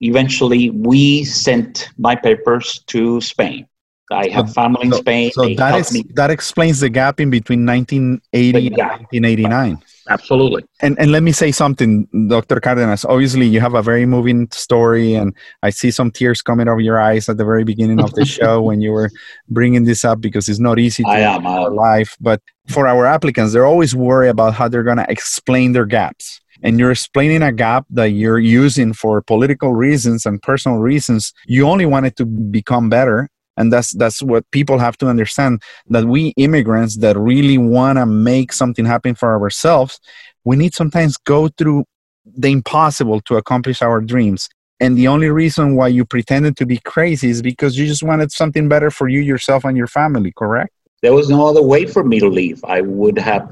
eventually, 0.00 0.70
we 0.70 1.24
sent 1.24 1.88
my 1.98 2.16
papers 2.16 2.82
to 2.88 3.20
Spain. 3.20 3.68
I 4.10 4.28
have 4.28 4.52
family 4.52 4.86
in 4.86 4.92
so- 4.92 4.98
Spain. 4.98 5.30
So 5.32 5.54
that 5.54 5.78
is 5.78 6.02
that 6.14 6.30
explains 6.30 6.80
the 6.80 6.88
gap 6.88 7.20
in 7.20 7.30
between 7.30 7.64
1980 7.66 8.66
and 8.66 8.76
gap. 8.76 8.90
1989. 9.12 9.82
Absolutely. 10.08 10.64
And 10.80 10.98
and 10.98 11.12
let 11.12 11.22
me 11.22 11.32
say 11.32 11.52
something, 11.52 12.06
Dr. 12.28 12.60
Cardenas. 12.60 13.04
Obviously, 13.04 13.46
you 13.46 13.60
have 13.60 13.74
a 13.74 13.82
very 13.82 14.06
moving 14.06 14.48
story, 14.50 15.14
and 15.14 15.34
I 15.62 15.70
see 15.70 15.90
some 15.90 16.10
tears 16.10 16.42
coming 16.42 16.68
over 16.68 16.80
your 16.80 17.00
eyes 17.00 17.28
at 17.28 17.36
the 17.36 17.44
very 17.44 17.64
beginning 17.64 18.00
of 18.00 18.14
the 18.14 18.24
show 18.36 18.62
when 18.62 18.80
you 18.80 18.92
were 18.92 19.10
bringing 19.48 19.84
this 19.84 20.04
up 20.04 20.20
because 20.20 20.48
it's 20.48 20.58
not 20.58 20.78
easy 20.78 21.02
to 21.02 21.08
I 21.10 21.20
am. 21.20 21.46
our 21.46 21.70
life. 21.70 22.16
But 22.20 22.40
for 22.68 22.86
our 22.86 23.06
applicants, 23.06 23.52
they're 23.52 23.66
always 23.66 23.94
worried 23.94 24.30
about 24.30 24.54
how 24.54 24.68
they're 24.68 24.82
going 24.82 24.98
to 24.98 25.10
explain 25.10 25.72
their 25.72 25.86
gaps. 25.86 26.40
And 26.62 26.78
you're 26.78 26.90
explaining 26.90 27.42
a 27.42 27.52
gap 27.52 27.86
that 27.90 28.10
you're 28.10 28.40
using 28.40 28.92
for 28.92 29.22
political 29.22 29.74
reasons 29.74 30.26
and 30.26 30.42
personal 30.42 30.78
reasons. 30.78 31.32
You 31.46 31.68
only 31.68 31.86
want 31.86 32.06
it 32.06 32.16
to 32.16 32.26
become 32.26 32.88
better. 32.88 33.28
And 33.58 33.72
that's 33.72 33.92
that's 33.92 34.22
what 34.22 34.50
people 34.50 34.78
have 34.78 34.96
to 34.98 35.06
understand 35.08 35.62
that 35.88 36.04
we 36.04 36.32
immigrants 36.36 36.96
that 36.98 37.18
really 37.18 37.58
want 37.58 37.98
to 37.98 38.06
make 38.06 38.52
something 38.52 38.86
happen 38.86 39.14
for 39.14 39.38
ourselves, 39.38 40.00
we 40.44 40.56
need 40.56 40.74
sometimes 40.74 41.16
go 41.18 41.48
through 41.48 41.84
the 42.24 42.48
impossible 42.48 43.20
to 43.22 43.36
accomplish 43.36 43.82
our 43.82 44.00
dreams. 44.00 44.48
And 44.80 44.96
the 44.96 45.08
only 45.08 45.28
reason 45.28 45.74
why 45.74 45.88
you 45.88 46.04
pretended 46.04 46.56
to 46.58 46.66
be 46.66 46.78
crazy 46.78 47.28
is 47.28 47.42
because 47.42 47.76
you 47.76 47.86
just 47.86 48.02
wanted 48.02 48.30
something 48.32 48.68
better 48.68 48.90
for 48.90 49.08
you, 49.08 49.20
yourself, 49.20 49.64
and 49.64 49.76
your 49.76 49.88
family, 49.88 50.32
correct? 50.32 50.72
there 51.02 51.14
was 51.14 51.28
no 51.28 51.46
other 51.46 51.62
way 51.62 51.86
for 51.86 52.04
me 52.04 52.18
to 52.20 52.28
leave. 52.28 52.64
I 52.64 52.80
would 52.80 53.18
have, 53.18 53.50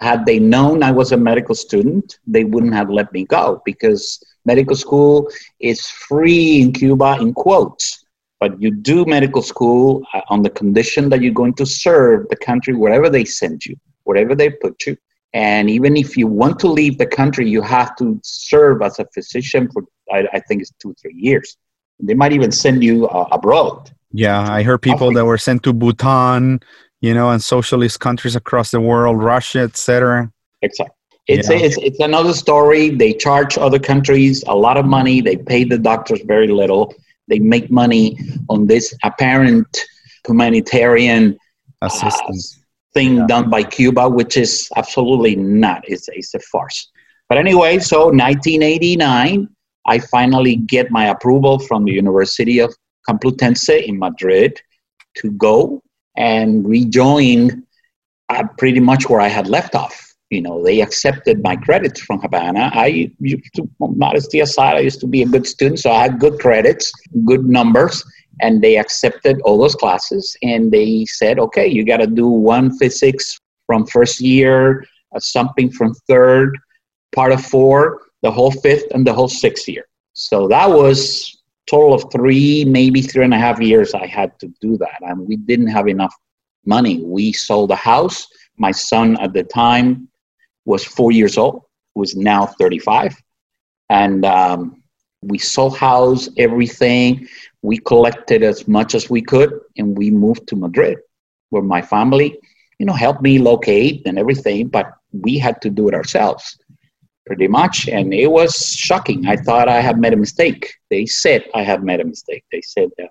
had 0.00 0.24
they 0.26 0.38
known 0.38 0.82
I 0.82 0.92
was 0.92 1.12
a 1.12 1.16
medical 1.16 1.54
student, 1.54 2.18
they 2.26 2.44
wouldn't 2.44 2.74
have 2.74 2.90
let 2.90 3.12
me 3.12 3.24
go 3.24 3.62
because 3.64 4.22
medical 4.44 4.76
school 4.76 5.30
is 5.60 5.88
free 5.88 6.60
in 6.60 6.72
Cuba, 6.72 7.18
in 7.20 7.34
quotes. 7.34 8.03
But 8.44 8.60
you 8.60 8.70
do 8.70 9.06
medical 9.06 9.40
school 9.40 10.04
uh, 10.12 10.20
on 10.28 10.42
the 10.42 10.50
condition 10.50 11.08
that 11.08 11.22
you're 11.22 11.40
going 11.42 11.54
to 11.54 11.64
serve 11.64 12.28
the 12.28 12.36
country 12.36 12.74
wherever 12.74 13.08
they 13.08 13.24
send 13.24 13.64
you, 13.64 13.74
wherever 14.08 14.34
they 14.34 14.50
put 14.50 14.74
you. 14.86 14.98
And 15.32 15.70
even 15.70 15.96
if 15.96 16.14
you 16.18 16.26
want 16.26 16.58
to 16.60 16.68
leave 16.68 16.98
the 16.98 17.06
country, 17.06 17.48
you 17.48 17.62
have 17.62 17.96
to 18.00 18.20
serve 18.22 18.82
as 18.82 18.98
a 18.98 19.06
physician 19.14 19.62
for, 19.72 19.80
I, 20.12 20.28
I 20.36 20.40
think 20.40 20.60
it's 20.60 20.74
two, 20.78 20.94
three 21.00 21.14
years. 21.28 21.56
They 22.08 22.12
might 22.12 22.34
even 22.34 22.52
send 22.52 22.84
you 22.84 23.08
uh, 23.08 23.28
abroad. 23.32 23.90
Yeah, 24.12 24.42
I 24.58 24.62
heard 24.62 24.82
people 24.82 25.10
that 25.14 25.24
were 25.24 25.38
sent 25.38 25.62
to 25.62 25.72
Bhutan, 25.72 26.60
you 27.00 27.14
know, 27.14 27.30
and 27.30 27.42
socialist 27.42 27.98
countries 28.00 28.36
across 28.36 28.70
the 28.72 28.80
world, 28.90 29.22
Russia, 29.22 29.60
etc. 29.60 30.30
Exactly. 30.60 30.94
It's, 31.28 31.48
Yeah. 31.48 31.64
it's, 31.66 31.78
it's 31.78 32.00
another 32.00 32.34
story. 32.34 32.90
They 32.90 33.14
charge 33.14 33.56
other 33.56 33.78
countries 33.78 34.44
a 34.46 34.54
lot 34.66 34.76
of 34.76 34.84
money. 34.84 35.22
They 35.22 35.38
pay 35.38 35.64
the 35.64 35.78
doctors 35.78 36.20
very 36.34 36.48
little. 36.48 36.92
They 37.28 37.38
make 37.38 37.70
money 37.70 38.18
on 38.48 38.66
this 38.66 38.94
apparent 39.02 39.66
humanitarian 40.26 41.38
Assistance. 41.82 42.58
thing 42.94 43.16
Yeah. 43.16 43.26
done 43.26 43.50
by 43.50 43.62
Cuba, 43.62 44.08
which 44.08 44.36
is 44.36 44.68
absolutely 44.76 45.36
not. 45.36 45.82
It's, 45.86 46.08
it's 46.12 46.34
a 46.34 46.40
farce. 46.40 46.90
But 47.28 47.38
anyway, 47.38 47.78
so 47.78 48.06
1989, 48.06 49.48
I 49.86 49.98
finally 49.98 50.56
get 50.56 50.90
my 50.90 51.06
approval 51.08 51.58
from 51.58 51.84
the 51.84 51.92
University 51.92 52.58
of 52.58 52.74
Complutense 53.08 53.68
in 53.84 53.98
Madrid 53.98 54.60
to 55.16 55.30
go 55.32 55.82
and 56.16 56.66
rejoin. 56.66 57.62
uh, 58.30 58.44
pretty 58.56 58.80
much 58.80 59.08
where 59.10 59.20
I 59.20 59.28
had 59.28 59.46
left 59.48 59.74
off. 59.74 60.03
You 60.30 60.42
know, 60.42 60.64
they 60.64 60.80
accepted 60.80 61.42
my 61.42 61.54
credits 61.54 62.00
from 62.00 62.20
Havana. 62.20 62.70
I 62.74 63.10
used 63.20 63.54
to, 63.54 63.68
modesty 63.78 64.40
aside, 64.40 64.76
I 64.76 64.80
used 64.80 65.00
to 65.00 65.06
be 65.06 65.22
a 65.22 65.26
good 65.26 65.46
student, 65.46 65.80
so 65.80 65.90
I 65.90 66.02
had 66.02 66.18
good 66.18 66.40
credits, 66.40 66.92
good 67.24 67.44
numbers, 67.46 68.02
and 68.40 68.60
they 68.60 68.78
accepted 68.78 69.40
all 69.42 69.58
those 69.58 69.74
classes. 69.74 70.36
And 70.42 70.72
they 70.72 71.04
said, 71.04 71.38
okay, 71.38 71.68
you 71.68 71.84
got 71.84 71.98
to 71.98 72.06
do 72.06 72.26
one 72.26 72.76
physics 72.78 73.38
from 73.66 73.86
first 73.86 74.20
year, 74.20 74.84
uh, 75.14 75.20
something 75.20 75.70
from 75.70 75.94
third, 76.08 76.58
part 77.14 77.32
of 77.32 77.44
four, 77.44 78.00
the 78.22 78.30
whole 78.30 78.50
fifth, 78.50 78.90
and 78.92 79.06
the 79.06 79.12
whole 79.12 79.28
sixth 79.28 79.68
year. 79.68 79.86
So 80.14 80.48
that 80.48 80.68
was 80.68 81.42
total 81.66 81.94
of 81.94 82.10
three, 82.12 82.64
maybe 82.64 83.02
three 83.02 83.24
and 83.24 83.34
a 83.34 83.38
half 83.38 83.60
years 83.60 83.94
I 83.94 84.06
had 84.06 84.38
to 84.40 84.52
do 84.60 84.76
that. 84.78 84.98
And 85.00 85.26
we 85.26 85.36
didn't 85.36 85.68
have 85.68 85.88
enough 85.88 86.14
money. 86.66 87.02
We 87.02 87.32
sold 87.32 87.70
a 87.70 87.76
house. 87.76 88.26
My 88.56 88.70
son 88.70 89.16
at 89.20 89.32
the 89.32 89.44
time 89.44 90.08
was 90.64 90.84
four 90.84 91.12
years 91.12 91.36
old, 91.38 91.62
was 91.94 92.16
now 92.16 92.46
35. 92.46 93.16
And 93.90 94.24
um, 94.24 94.82
we 95.22 95.38
sold 95.38 95.76
house, 95.76 96.28
everything. 96.36 97.28
We 97.62 97.78
collected 97.78 98.42
as 98.42 98.68
much 98.68 98.94
as 98.94 99.08
we 99.08 99.22
could, 99.22 99.60
and 99.76 99.96
we 99.96 100.10
moved 100.10 100.46
to 100.48 100.56
Madrid, 100.56 100.98
where 101.50 101.62
my 101.62 101.82
family, 101.82 102.38
you 102.78 102.86
know, 102.86 102.92
helped 102.92 103.22
me 103.22 103.38
locate 103.38 104.02
and 104.06 104.18
everything, 104.18 104.68
but 104.68 104.92
we 105.12 105.38
had 105.38 105.60
to 105.62 105.70
do 105.70 105.88
it 105.88 105.94
ourselves 105.94 106.58
pretty 107.26 107.48
much. 107.48 107.88
And 107.88 108.12
it 108.12 108.30
was 108.30 108.54
shocking. 108.76 109.26
I 109.26 109.36
thought 109.36 109.68
I 109.68 109.80
had 109.80 109.98
made 109.98 110.12
a 110.12 110.16
mistake. 110.16 110.74
They 110.90 111.06
said 111.06 111.44
I 111.54 111.62
had 111.62 111.82
made 111.82 112.00
a 112.00 112.04
mistake. 112.04 112.44
They 112.52 112.60
said 112.60 112.90
that, 112.98 113.10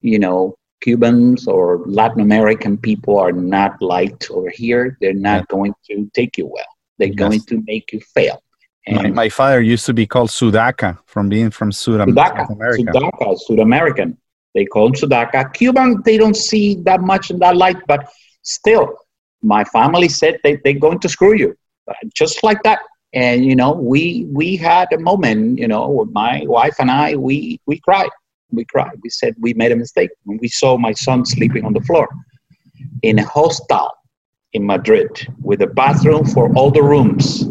you 0.00 0.18
know, 0.18 0.56
Cubans 0.82 1.48
or 1.48 1.82
Latin 1.86 2.20
American 2.20 2.76
people 2.76 3.18
are 3.18 3.32
not 3.32 3.80
liked 3.80 4.30
over 4.30 4.50
here. 4.50 4.98
They're 5.00 5.14
not 5.14 5.40
yeah. 5.40 5.56
going 5.56 5.74
to 5.86 6.10
take 6.14 6.36
you 6.36 6.46
well. 6.46 6.73
They're 6.98 7.08
yes. 7.08 7.18
going 7.18 7.40
to 7.40 7.62
make 7.66 7.92
you 7.92 8.00
fail. 8.00 8.42
My, 8.86 9.10
my, 9.10 9.28
father 9.30 9.62
used 9.62 9.86
to 9.86 9.94
be 9.94 10.06
called 10.06 10.28
Sudaca 10.28 10.98
from 11.06 11.30
being 11.30 11.50
from 11.50 11.72
Sud- 11.72 12.06
Sudaca, 12.06 12.46
South 12.46 12.50
America. 12.50 12.82
Sudaca, 12.82 13.38
Sud 13.38 13.58
American. 13.58 14.18
They 14.54 14.66
call 14.66 14.88
him 14.88 14.92
Sudaca. 14.92 15.52
Cuban, 15.54 16.02
they 16.04 16.18
don't 16.18 16.36
see 16.36 16.74
that 16.82 17.00
much 17.00 17.30
in 17.30 17.38
that 17.38 17.56
light, 17.56 17.78
but 17.86 18.06
still, 18.42 18.94
my 19.42 19.64
family 19.64 20.08
said 20.08 20.38
they, 20.44 20.56
they're 20.64 20.74
going 20.74 20.98
to 21.00 21.08
screw 21.08 21.34
you. 21.34 21.56
Uh, 21.88 21.94
just 22.14 22.42
like 22.42 22.62
that, 22.62 22.80
and 23.14 23.44
you 23.44 23.56
know 23.56 23.72
we 23.72 24.26
we 24.32 24.56
had 24.56 24.92
a 24.92 24.98
moment 24.98 25.58
you 25.58 25.68
know 25.68 26.04
my 26.12 26.42
wife 26.46 26.74
and 26.80 26.90
i 26.90 27.14
we 27.14 27.60
we 27.66 27.78
cried 27.80 28.10
we 28.50 28.64
cried 28.64 28.96
we 29.02 29.08
said 29.08 29.34
we 29.40 29.54
made 29.54 29.72
a 29.72 29.76
mistake 29.76 30.10
when 30.24 30.38
we 30.42 30.48
saw 30.48 30.76
my 30.76 30.92
son 30.92 31.24
sleeping 31.24 31.64
on 31.64 31.72
the 31.72 31.80
floor 31.82 32.08
in 33.02 33.18
a 33.20 33.24
hostel 33.24 33.88
in 34.54 34.64
madrid 34.66 35.10
with 35.42 35.62
a 35.62 35.66
bathroom 35.66 36.24
for 36.24 36.52
all 36.56 36.70
the 36.70 36.82
rooms. 36.82 37.44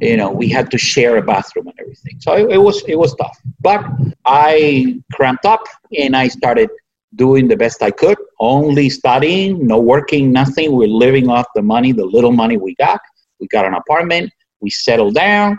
You 0.00 0.16
know 0.16 0.30
we 0.30 0.48
had 0.48 0.70
to 0.70 0.78
share 0.78 1.16
a 1.16 1.22
bathroom 1.22 1.66
and 1.68 1.78
everything. 1.80 2.16
So 2.20 2.32
it, 2.34 2.52
it 2.56 2.58
was 2.58 2.82
it 2.86 2.96
was 2.96 3.14
tough. 3.16 3.36
But 3.60 3.84
i 4.24 5.00
cramped 5.12 5.46
up 5.46 5.62
and 5.96 6.14
i 6.14 6.28
started 6.28 6.68
doing 7.14 7.48
the 7.48 7.56
best 7.56 7.82
i 7.82 7.90
could 7.90 8.18
only 8.38 8.88
studying 8.90 9.66
no 9.66 9.78
working 9.80 10.30
nothing. 10.30 10.72
We're 10.72 10.96
living 11.06 11.28
off 11.28 11.46
the 11.54 11.62
money 11.62 11.92
the 11.92 12.04
little 12.04 12.32
money 12.32 12.56
we 12.56 12.74
got. 12.76 13.00
We 13.40 13.46
got 13.48 13.64
an 13.64 13.74
apartment 13.74 14.30
we 14.60 14.70
settled 14.70 15.14
down, 15.14 15.58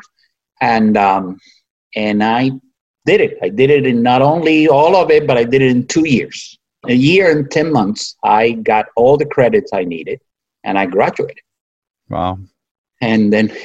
and 0.62 0.98
um, 0.98 1.38
and 1.96 2.24
I 2.24 2.52
did 3.06 3.22
it. 3.22 3.38
I 3.42 3.50
did 3.50 3.70
it 3.70 3.86
in 3.86 4.02
not 4.02 4.22
only 4.22 4.68
all 4.68 4.96
of 4.96 5.12
it, 5.12 5.26
but 5.28 5.38
I 5.38 5.44
did 5.44 5.62
it 5.62 5.72
in 5.72 5.88
two 5.88 6.08
years. 6.08 6.58
A 6.88 6.94
year 6.94 7.32
and 7.32 7.50
ten 7.50 7.72
months, 7.72 8.16
I 8.24 8.52
got 8.52 8.86
all 8.96 9.18
the 9.18 9.26
credits 9.26 9.72
I 9.74 9.84
needed, 9.84 10.20
and 10.64 10.78
I 10.78 10.86
graduated. 10.86 11.40
Wow! 12.10 12.40
And 13.02 13.32
then, 13.32 13.56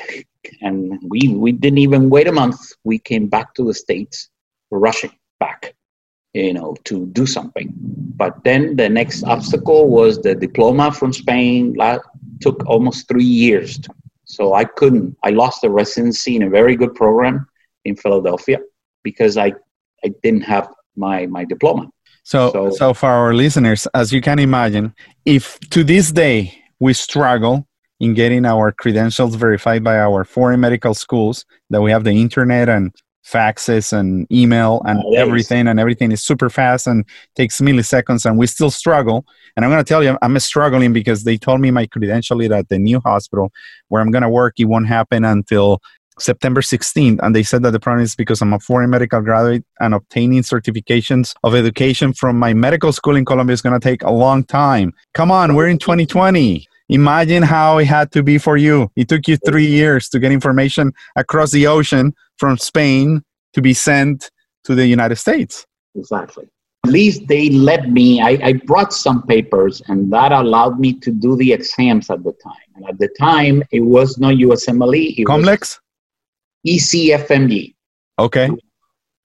and 0.60 0.98
we 1.08 1.28
we 1.28 1.52
didn't 1.52 1.78
even 1.78 2.10
wait 2.10 2.28
a 2.28 2.32
month. 2.32 2.60
We 2.84 2.98
came 2.98 3.28
back 3.28 3.54
to 3.54 3.64
the 3.64 3.74
states, 3.74 4.28
rushing 4.70 5.12
back, 5.40 5.74
you 6.32 6.52
know, 6.52 6.76
to 6.84 7.06
do 7.06 7.26
something. 7.26 7.72
But 8.16 8.44
then 8.44 8.76
the 8.76 8.88
next 8.88 9.24
obstacle 9.24 9.88
was 9.88 10.20
the 10.20 10.34
diploma 10.34 10.92
from 10.92 11.12
Spain. 11.12 11.76
Took 12.40 12.66
almost 12.66 13.08
three 13.08 13.24
years 13.24 13.78
to 13.78 13.94
so 14.24 14.54
I 14.54 14.64
couldn't. 14.64 15.16
I 15.22 15.30
lost 15.30 15.62
the 15.62 15.70
residency 15.70 16.36
in 16.36 16.42
a 16.42 16.50
very 16.50 16.76
good 16.76 16.94
program 16.94 17.46
in 17.84 17.96
Philadelphia 17.96 18.58
because 19.02 19.36
I, 19.36 19.52
I 20.04 20.08
didn't 20.22 20.42
have 20.42 20.68
my, 20.96 21.26
my 21.26 21.44
diploma. 21.44 21.90
So, 22.22 22.50
so, 22.52 22.70
so 22.70 22.94
for 22.94 23.08
our 23.08 23.34
listeners, 23.34 23.86
as 23.94 24.12
you 24.12 24.20
can 24.20 24.38
imagine, 24.38 24.94
if 25.26 25.60
to 25.70 25.84
this 25.84 26.10
day 26.10 26.63
we 26.84 26.92
struggle 26.92 27.66
in 27.98 28.12
getting 28.12 28.44
our 28.44 28.70
credentials 28.70 29.36
verified 29.36 29.82
by 29.82 29.96
our 29.98 30.22
foreign 30.22 30.60
medical 30.60 30.92
schools, 30.92 31.46
that 31.70 31.80
we 31.80 31.90
have 31.90 32.04
the 32.04 32.10
internet 32.10 32.68
and 32.68 32.92
faxes 33.24 33.90
and 33.90 34.30
email 34.30 34.82
and 34.84 35.00
oh, 35.02 35.14
everything 35.14 35.66
and 35.66 35.80
everything 35.80 36.12
is 36.12 36.22
super 36.22 36.50
fast 36.50 36.86
and 36.86 37.06
takes 37.36 37.58
milliseconds 37.62 38.26
and 38.26 38.36
we 38.36 38.46
still 38.46 38.70
struggle 38.70 39.24
and 39.56 39.64
i'm 39.64 39.70
going 39.70 39.82
to 39.82 39.88
tell 39.88 40.04
you 40.04 40.18
i'm 40.20 40.38
struggling 40.38 40.92
because 40.92 41.24
they 41.24 41.38
told 41.38 41.58
me 41.58 41.70
my 41.70 41.86
credential 41.86 42.38
is 42.42 42.50
at 42.50 42.68
the 42.68 42.78
new 42.78 43.00
hospital 43.00 43.50
where 43.88 44.02
i'm 44.02 44.10
going 44.10 44.20
to 44.20 44.28
work 44.28 44.52
it 44.58 44.66
won't 44.66 44.86
happen 44.86 45.24
until 45.24 45.80
September 46.18 46.60
16th, 46.60 47.18
and 47.22 47.34
they 47.34 47.42
said 47.42 47.62
that 47.62 47.72
the 47.72 47.80
problem 47.80 48.04
is 48.04 48.14
because 48.14 48.40
I'm 48.40 48.52
a 48.52 48.60
foreign 48.60 48.90
medical 48.90 49.20
graduate 49.20 49.64
and 49.80 49.94
obtaining 49.94 50.42
certifications 50.42 51.34
of 51.42 51.54
education 51.54 52.12
from 52.12 52.38
my 52.38 52.54
medical 52.54 52.92
school 52.92 53.16
in 53.16 53.24
Colombia 53.24 53.54
is 53.54 53.62
going 53.62 53.78
to 53.78 53.84
take 53.84 54.02
a 54.02 54.12
long 54.12 54.44
time. 54.44 54.92
Come 55.14 55.30
on, 55.30 55.54
we're 55.54 55.66
in 55.66 55.78
2020. 55.78 56.66
Imagine 56.88 57.42
how 57.42 57.78
it 57.78 57.86
had 57.86 58.12
to 58.12 58.22
be 58.22 58.38
for 58.38 58.56
you. 58.56 58.90
It 58.94 59.08
took 59.08 59.26
you 59.26 59.36
three 59.38 59.66
years 59.66 60.08
to 60.10 60.18
get 60.18 60.32
information 60.32 60.92
across 61.16 61.50
the 61.50 61.66
ocean 61.66 62.14
from 62.36 62.58
Spain 62.58 63.22
to 63.54 63.62
be 63.62 63.72
sent 63.72 64.30
to 64.64 64.74
the 64.74 64.86
United 64.86 65.16
States. 65.16 65.66
Exactly. 65.94 66.46
At 66.84 66.90
least 66.90 67.26
they 67.28 67.48
let 67.48 67.90
me, 67.90 68.20
I, 68.20 68.38
I 68.42 68.52
brought 68.52 68.92
some 68.92 69.22
papers 69.22 69.80
and 69.88 70.12
that 70.12 70.32
allowed 70.32 70.78
me 70.78 70.92
to 71.00 71.10
do 71.10 71.34
the 71.36 71.52
exams 71.52 72.10
at 72.10 72.22
the 72.22 72.32
time. 72.32 72.52
And 72.76 72.86
at 72.86 72.98
the 72.98 73.08
time, 73.18 73.62
it 73.70 73.80
was 73.80 74.18
not 74.18 74.34
USMLE. 74.34 75.18
It 75.18 75.26
Comlex? 75.26 75.78
ECFMG. 76.66 77.74
Okay. 78.18 78.50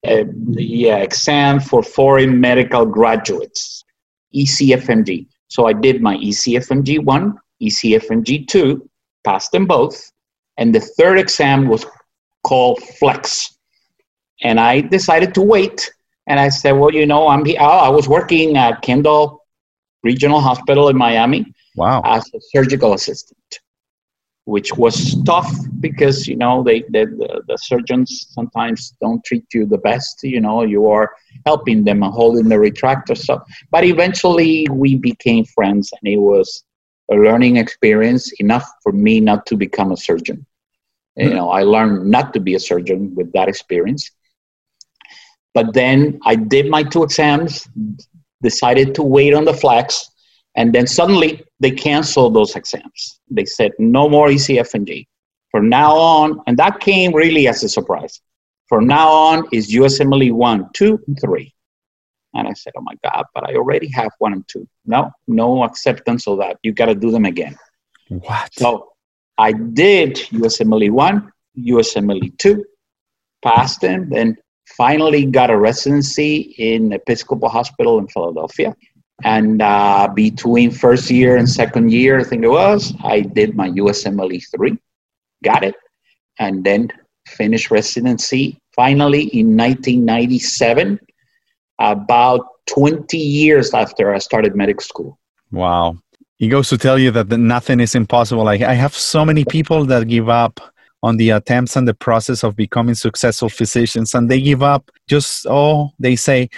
Uh, 0.07 0.23
yeah, 0.51 0.97
exam 0.97 1.59
for 1.59 1.83
foreign 1.83 2.39
medical 2.39 2.85
graduates, 2.85 3.83
ECFMG. 4.33 5.27
So 5.49 5.65
I 5.65 5.73
did 5.73 6.01
my 6.01 6.15
ECFMG 6.15 7.03
1, 7.59 7.69
ECFMG 7.69 8.47
2, 8.47 8.89
passed 9.23 9.51
them 9.51 9.65
both. 9.65 10.11
And 10.57 10.73
the 10.73 10.81
third 10.81 11.17
exam 11.19 11.67
was 11.67 11.85
called 12.43 12.81
Flex. 12.99 13.57
And 14.41 14.59
I 14.59 14.81
decided 14.81 15.33
to 15.35 15.41
wait. 15.41 15.91
And 16.27 16.39
I 16.39 16.49
said, 16.49 16.73
well, 16.73 16.93
you 16.93 17.05
know, 17.05 17.27
I'm 17.27 17.43
oh, 17.59 17.65
I 17.65 17.89
was 17.89 18.07
working 18.07 18.57
at 18.57 18.81
Kendall 18.81 19.45
Regional 20.03 20.39
Hospital 20.39 20.89
in 20.89 20.97
Miami 20.97 21.53
wow. 21.75 22.01
as 22.05 22.23
a 22.35 22.39
surgical 22.53 22.93
assistant, 22.93 23.59
which 24.45 24.73
was 24.77 25.21
tough 25.23 25.51
because, 25.79 26.27
you 26.27 26.35
know, 26.35 26.63
they, 26.63 26.81
they 26.89 27.05
the, 27.05 27.41
the 27.47 27.57
surgeons 27.57 28.27
sometimes 28.29 28.93
don't 29.01 29.23
treat 29.25 29.45
you 29.53 29.65
the 29.65 29.77
best. 29.79 30.19
You 30.23 30.39
know, 30.39 30.63
you 30.63 30.87
are 30.87 31.13
helping 31.45 31.83
them 31.83 32.03
and 32.03 32.13
holding 32.13 32.47
the 32.47 32.55
retractor. 32.55 33.17
So, 33.17 33.41
but 33.71 33.83
eventually 33.83 34.67
we 34.71 34.95
became 34.95 35.45
friends 35.45 35.91
and 35.99 36.13
it 36.13 36.19
was 36.19 36.63
a 37.11 37.15
learning 37.15 37.57
experience 37.57 38.31
enough 38.39 38.69
for 38.83 38.91
me 38.91 39.19
not 39.19 39.45
to 39.47 39.57
become 39.57 39.91
a 39.91 39.97
surgeon. 39.97 40.45
You 41.15 41.25
mm-hmm. 41.25 41.35
know, 41.35 41.49
I 41.49 41.63
learned 41.63 42.09
not 42.09 42.33
to 42.33 42.39
be 42.39 42.55
a 42.55 42.59
surgeon 42.59 43.13
with 43.15 43.31
that 43.33 43.49
experience. 43.49 44.11
But 45.53 45.73
then 45.73 46.19
I 46.23 46.35
did 46.35 46.69
my 46.69 46.83
two 46.83 47.03
exams, 47.03 47.67
decided 48.41 48.95
to 48.95 49.03
wait 49.03 49.33
on 49.33 49.45
the 49.45 49.53
flex, 49.53 50.11
and 50.55 50.73
then 50.73 50.87
suddenly 50.87 51.43
they 51.59 51.71
canceled 51.71 52.35
those 52.35 52.55
exams. 52.55 53.19
They 53.29 53.45
said 53.45 53.71
no 53.79 54.07
more 54.07 54.27
ECFMG. 54.27 55.07
From 55.51 55.67
now 55.67 55.95
on, 55.95 56.41
and 56.45 56.57
that 56.57 56.79
came 56.79 57.13
really 57.13 57.47
as 57.47 57.63
a 57.63 57.69
surprise. 57.69 58.21
From 58.67 58.85
now 58.85 59.09
on 59.09 59.47
is 59.51 59.73
USMLE 59.73 60.31
1, 60.31 60.69
2, 60.73 60.99
and 61.07 61.17
3. 61.19 61.53
And 62.33 62.47
I 62.47 62.53
said, 62.53 62.73
oh 62.77 62.81
my 62.81 62.95
God, 63.03 63.25
but 63.33 63.49
I 63.49 63.55
already 63.55 63.89
have 63.91 64.11
1 64.19 64.33
and 64.33 64.47
2. 64.47 64.67
No, 64.85 65.11
no 65.27 65.63
acceptance 65.63 66.27
of 66.27 66.37
that. 66.39 66.57
You 66.63 66.73
got 66.73 66.85
to 66.85 66.95
do 66.95 67.11
them 67.11 67.25
again. 67.25 67.57
What? 68.09 68.53
So 68.53 68.91
I 69.37 69.51
did 69.53 70.15
USMLE 70.15 70.91
1, 70.91 71.31
USMLE 71.59 72.37
2, 72.37 72.65
passed 73.43 73.81
them, 73.81 74.09
then 74.09 74.37
finally 74.77 75.25
got 75.25 75.49
a 75.49 75.57
residency 75.57 76.53
in 76.57 76.93
Episcopal 76.93 77.49
Hospital 77.49 77.97
in 77.99 78.07
Philadelphia. 78.07 78.75
And 79.23 79.61
uh, 79.61 80.09
between 80.13 80.71
first 80.71 81.09
year 81.09 81.37
and 81.37 81.49
second 81.49 81.91
year, 81.91 82.19
I 82.19 82.23
think 82.23 82.43
it 82.43 82.49
was, 82.49 82.93
I 83.03 83.21
did 83.21 83.55
my 83.55 83.69
USMLE 83.69 84.41
3, 84.55 84.77
got 85.43 85.63
it, 85.63 85.75
and 86.37 86.63
then 86.63 86.89
finished 87.27 87.69
residency 87.71 88.59
finally 88.75 89.23
in 89.23 89.57
1997, 89.57 90.99
about 91.79 92.45
20 92.67 93.17
years 93.17 93.73
after 93.73 94.13
I 94.13 94.19
started 94.19 94.55
medical 94.55 94.83
school. 94.83 95.19
Wow. 95.51 95.97
he 96.37 96.47
goes 96.47 96.69
to 96.69 96.77
tell 96.77 96.99
you 96.99 97.11
that 97.11 97.29
nothing 97.29 97.79
is 97.79 97.95
impossible. 97.95 98.43
Like 98.43 98.61
I 98.61 98.73
have 98.73 98.95
so 98.95 99.25
many 99.25 99.43
people 99.45 99.85
that 99.85 100.07
give 100.07 100.29
up 100.29 100.59
on 101.01 101.17
the 101.17 101.29
attempts 101.31 101.75
and 101.75 101.87
the 101.87 101.93
process 101.93 102.43
of 102.43 102.55
becoming 102.55 102.95
successful 102.95 103.49
physicians, 103.49 104.13
and 104.13 104.29
they 104.29 104.41
give 104.41 104.61
up. 104.61 104.91
Just 105.07 105.47
oh, 105.49 105.91
they 105.97 106.15
say 106.15 106.49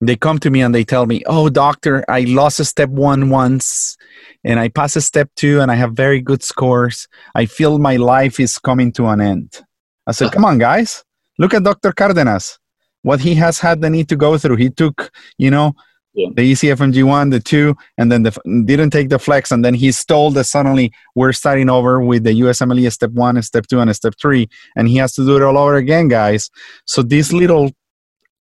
they 0.00 0.16
come 0.16 0.38
to 0.38 0.50
me 0.50 0.62
and 0.62 0.74
they 0.74 0.84
tell 0.84 1.06
me, 1.06 1.22
"Oh, 1.26 1.48
doctor, 1.48 2.04
I 2.08 2.20
lost 2.22 2.60
a 2.60 2.64
step 2.64 2.88
one 2.88 3.30
once." 3.30 3.96
And 4.44 4.58
I 4.58 4.68
pass 4.68 4.96
a 4.96 5.00
step 5.00 5.30
two 5.36 5.60
and 5.60 5.70
I 5.70 5.74
have 5.74 5.92
very 5.92 6.20
good 6.20 6.42
scores. 6.42 7.08
I 7.34 7.46
feel 7.46 7.78
my 7.78 7.96
life 7.96 8.40
is 8.40 8.58
coming 8.58 8.92
to 8.92 9.06
an 9.08 9.20
end. 9.20 9.60
I 10.06 10.12
said, 10.12 10.32
Come 10.34 10.44
on, 10.44 10.58
guys, 10.58 11.04
look 11.38 11.54
at 11.54 11.62
Dr. 11.62 11.92
Cardenas. 11.92 12.58
What 13.02 13.20
he 13.20 13.34
has 13.36 13.58
had 13.58 13.80
the 13.80 13.90
need 13.90 14.08
to 14.10 14.16
go 14.16 14.36
through. 14.38 14.56
He 14.56 14.70
took, 14.70 15.10
you 15.38 15.50
know, 15.50 15.74
yeah. 16.14 16.28
the 16.34 16.52
ECFMG 16.52 17.04
one, 17.04 17.30
the 17.30 17.40
two, 17.40 17.76
and 17.96 18.10
then 18.10 18.24
the, 18.24 18.30
didn't 18.64 18.90
take 18.90 19.08
the 19.08 19.18
flex, 19.18 19.50
and 19.52 19.64
then 19.64 19.74
he's 19.74 20.04
told 20.04 20.34
that 20.34 20.44
suddenly 20.44 20.92
we're 21.14 21.32
starting 21.32 21.70
over 21.70 22.00
with 22.00 22.24
the 22.24 22.40
USMLE 22.40 22.90
step 22.92 23.12
one, 23.12 23.36
and 23.36 23.44
step 23.44 23.66
two, 23.66 23.80
and 23.80 23.94
step 23.94 24.14
three, 24.20 24.48
and 24.76 24.88
he 24.88 24.96
has 24.96 25.12
to 25.14 25.24
do 25.24 25.36
it 25.36 25.42
all 25.42 25.56
over 25.56 25.76
again, 25.76 26.08
guys. 26.08 26.50
So 26.84 27.02
this 27.02 27.32
little 27.32 27.70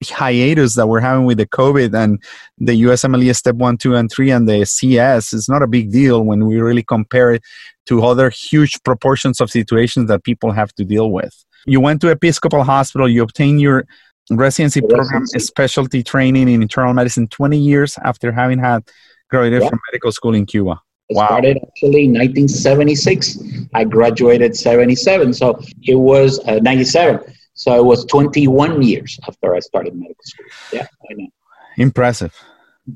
hiatus 0.05 0.75
that 0.75 0.89
we're 0.89 1.01
having 1.01 1.25
with 1.25 1.39
the 1.39 1.47
COVID 1.47 1.95
and 1.95 2.23
the 2.59 2.83
USMLE 2.83 3.35
step 3.35 3.57
one, 3.57 3.79
two, 3.79 3.95
and 3.95 4.11
three, 4.11 4.31
and 4.31 4.49
the 4.49 4.65
CS 4.65 5.33
is 5.33 5.49
not 5.49 5.63
a 5.63 5.67
big 5.67 5.91
deal 5.91 6.23
when 6.23 6.47
we 6.47 6.61
really 6.61 6.83
compare 6.83 7.33
it 7.33 7.43
to 7.87 8.05
other 8.05 8.31
huge 8.31 8.83
proportions 8.85 9.41
of 9.41 9.51
situations 9.51 10.09
that 10.09 10.25
people 10.25 10.53
have 10.53 10.73
to 10.75 10.85
deal 10.85 11.11
with. 11.11 11.45
You 11.67 11.81
went 11.81 12.01
to 12.03 12.11
Episcopal 12.11 12.63
Hospital, 12.63 13.09
you 13.09 13.23
obtained 13.23 13.61
your 13.61 13.87
residency 14.31 14.81
program 14.81 15.27
specialty 15.27 16.03
training 16.03 16.49
in 16.49 16.63
internal 16.63 16.93
medicine 16.93 17.29
20 17.29 17.59
years 17.59 17.99
after 18.05 18.33
having 18.33 18.59
had 18.59 18.83
graduated 19.31 19.63
yeah. 19.63 19.69
from 19.69 19.81
medical 19.91 20.13
school 20.13 20.35
in 20.35 20.47
Cuba. 20.47 20.81
Wow. 21.11 21.27
started 21.27 21.59
actually 21.59 22.09
1976. 22.09 23.39
I 23.75 23.85
graduated 23.85 24.57
77, 24.57 25.35
so 25.35 25.61
it 25.83 25.95
was 25.95 26.41
uh, 26.49 26.57
97. 26.57 27.21
So 27.55 27.75
it 27.77 27.85
was 27.85 28.05
21 28.07 28.83
years 28.83 29.19
after 29.29 29.55
I 29.55 29.61
started 29.61 29.95
medical 29.95 30.23
school. 30.25 30.47
Yeah, 30.73 30.87
I 31.11 31.15
know. 31.15 31.29
Impressive. 31.77 32.35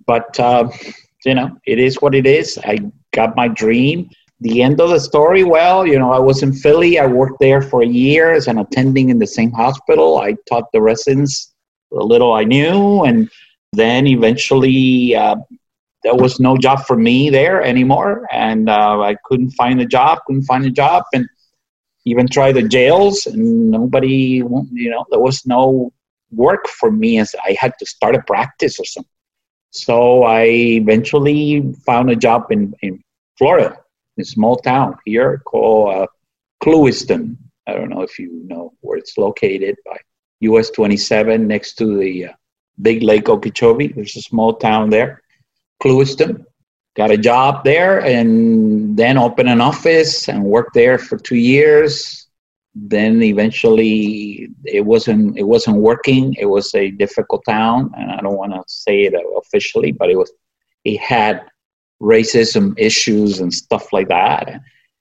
But 0.06 0.38
uh, 0.40 0.68
you 1.24 1.34
know, 1.34 1.56
it 1.66 1.78
is 1.78 2.00
what 2.00 2.14
it 2.14 2.26
is. 2.26 2.58
I 2.64 2.78
got 3.12 3.36
my 3.36 3.48
dream 3.48 4.10
the 4.40 4.62
end 4.62 4.80
of 4.80 4.88
the 4.88 4.98
story, 4.98 5.44
well, 5.44 5.86
you 5.86 5.98
know, 5.98 6.12
I 6.12 6.18
was 6.18 6.42
in 6.42 6.52
Philly. 6.52 6.98
I 6.98 7.06
worked 7.06 7.40
there 7.40 7.60
for 7.60 7.82
a 7.82 7.86
year 7.86 8.32
as 8.32 8.48
an 8.48 8.58
attending 8.58 9.10
in 9.10 9.18
the 9.18 9.26
same 9.26 9.52
hospital. 9.52 10.18
I 10.18 10.36
taught 10.48 10.72
the 10.72 10.80
residents 10.80 11.52
a 11.92 12.02
little 12.02 12.32
I 12.32 12.44
knew, 12.44 13.02
and 13.02 13.30
then 13.74 14.06
eventually 14.06 15.14
uh, 15.14 15.36
there 16.02 16.14
was 16.14 16.40
no 16.40 16.56
job 16.56 16.86
for 16.86 16.96
me 16.96 17.28
there 17.28 17.62
anymore, 17.62 18.26
and 18.32 18.70
uh, 18.70 19.00
I 19.02 19.16
couldn't 19.24 19.50
find 19.50 19.80
a 19.80 19.86
job. 19.86 20.20
Couldn't 20.26 20.44
find 20.44 20.64
a 20.64 20.70
job, 20.70 21.04
and 21.12 21.28
even 22.06 22.26
tried 22.26 22.52
the 22.52 22.62
jails, 22.62 23.26
and 23.26 23.70
nobody, 23.70 24.42
you 24.72 24.90
know, 24.90 25.04
there 25.10 25.20
was 25.20 25.44
no 25.44 25.92
work 26.32 26.66
for 26.66 26.90
me 26.90 27.18
as 27.18 27.34
I 27.44 27.56
had 27.60 27.74
to 27.78 27.84
start 27.84 28.14
a 28.14 28.22
practice 28.22 28.80
or 28.80 28.86
something. 28.86 29.10
So 29.72 30.22
I 30.22 30.44
eventually 30.44 31.74
found 31.84 32.08
a 32.10 32.16
job 32.16 32.46
in, 32.50 32.72
in 32.80 33.02
Florida 33.36 33.76
a 34.20 34.24
small 34.24 34.56
town 34.56 34.96
here 35.04 35.42
called 35.44 35.94
uh, 35.94 36.06
Clewiston. 36.62 37.36
I 37.66 37.74
don't 37.74 37.90
know 37.90 38.02
if 38.02 38.18
you 38.18 38.44
know 38.46 38.72
where 38.80 38.98
it's 38.98 39.16
located 39.18 39.76
by 39.84 39.96
US 40.40 40.70
27 40.70 41.46
next 41.46 41.74
to 41.74 41.98
the 41.98 42.26
uh, 42.26 42.32
big 42.80 43.02
Lake 43.02 43.28
Okeechobee. 43.28 43.88
There's 43.88 44.16
a 44.16 44.22
small 44.22 44.54
town 44.54 44.90
there, 44.90 45.22
Clewiston. 45.82 46.44
Got 46.96 47.12
a 47.12 47.16
job 47.16 47.64
there 47.64 48.00
and 48.04 48.96
then 48.96 49.16
opened 49.16 49.48
an 49.48 49.60
office 49.60 50.28
and 50.28 50.42
worked 50.44 50.74
there 50.74 50.98
for 50.98 51.18
two 51.18 51.36
years. 51.36 52.26
Then 52.74 53.22
eventually 53.22 54.48
it 54.64 54.84
wasn't 54.84 55.38
it 55.38 55.42
wasn't 55.42 55.76
working. 55.76 56.34
It 56.38 56.46
was 56.46 56.74
a 56.74 56.90
difficult 56.90 57.44
town, 57.44 57.92
and 57.96 58.10
I 58.12 58.20
don't 58.20 58.36
want 58.36 58.52
to 58.52 58.62
say 58.66 59.02
it 59.02 59.14
officially, 59.36 59.92
but 59.92 60.08
it 60.08 60.16
was 60.16 60.32
it 60.84 61.00
had 61.00 61.49
racism 62.02 62.74
issues 62.78 63.40
and 63.40 63.52
stuff 63.52 63.92
like 63.92 64.08
that. 64.08 64.60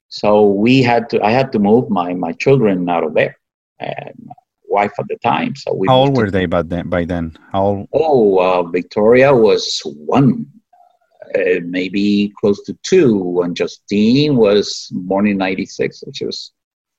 So 0.10 0.48
we 0.48 0.82
had 0.82 1.10
to, 1.12 1.24
I 1.24 1.32
had 1.32 1.52
to 1.54 1.60
move 1.60 1.90
my, 1.90 2.14
my 2.14 2.32
children 2.34 2.90
out 2.90 3.04
of 3.04 3.14
there 3.14 3.38
and 3.80 4.14
my 4.26 4.34
wife 4.70 4.94
at 5.00 5.08
the 5.08 5.18
time. 5.18 5.56
So 5.56 5.74
we 5.74 5.88
How 5.88 5.98
old 5.98 6.18
were 6.18 6.32
they 6.32 6.46
by 6.46 6.64
then? 6.64 6.90
By 6.90 7.06
then? 7.06 7.38
How 7.52 7.64
old? 7.64 7.90
Oh, 7.94 8.40
uh, 8.40 8.64
Victoria 8.64 9.36
was 9.36 9.82
one, 9.86 10.46
uh, 11.36 11.60
maybe 11.66 12.34
close 12.40 12.64
to 12.64 12.74
two, 12.84 13.42
and 13.44 13.56
Justine 13.56 14.36
was 14.36 14.90
born 14.92 15.28
in 15.28 15.38
'96, 15.38 16.04
which 16.06 16.22
was 16.22 16.52